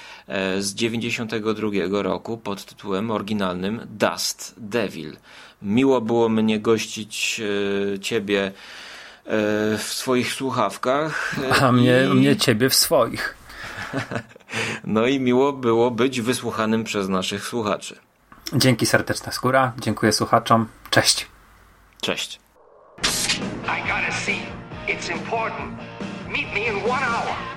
z 0.59 0.75
92 0.75 2.03
roku 2.03 2.39
pod 2.39 2.65
tytułem 2.65 3.11
oryginalnym 3.11 3.81
Dust 3.91 4.55
Devil. 4.57 5.17
Miło 5.63 6.01
było 6.01 6.29
mnie 6.29 6.61
gościć 6.61 7.41
Ciebie 8.01 8.53
w 9.79 9.87
swoich 9.87 10.33
słuchawkach. 10.33 11.35
A 11.63 11.73
mnie, 11.73 12.05
i... 12.05 12.15
mnie 12.15 12.37
ciebie 12.37 12.71
w 12.71 12.75
swoich. 12.75 13.35
No 14.85 15.07
i 15.07 15.21
miło 15.21 15.53
było 15.53 15.91
być 15.91 16.21
wysłuchanym 16.21 16.85
przez 16.85 17.09
naszych 17.09 17.47
słuchaczy. 17.47 17.99
Dzięki 18.53 18.87
serdeczna 18.87 19.33
skóra, 19.33 19.73
dziękuję 19.79 20.13
słuchaczom. 20.13 20.67
Cześć. 20.91 21.27
Cześć. 22.03 22.41
I 23.65 23.89
gotta 23.89 24.13
see. 24.13 24.41
It's 24.89 25.13
important. 25.13 25.79
Meet 26.29 26.55
me 26.55 26.61
in 26.61 26.77
one 26.77 27.07
hour. 27.07 27.50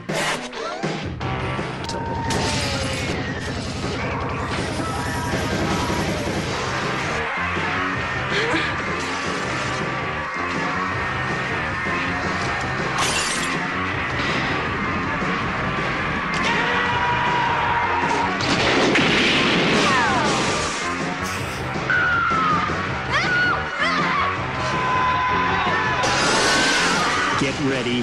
Get 27.54 27.70
ready 27.70 28.02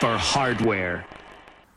for 0.00 0.16
hardware. 0.18 1.04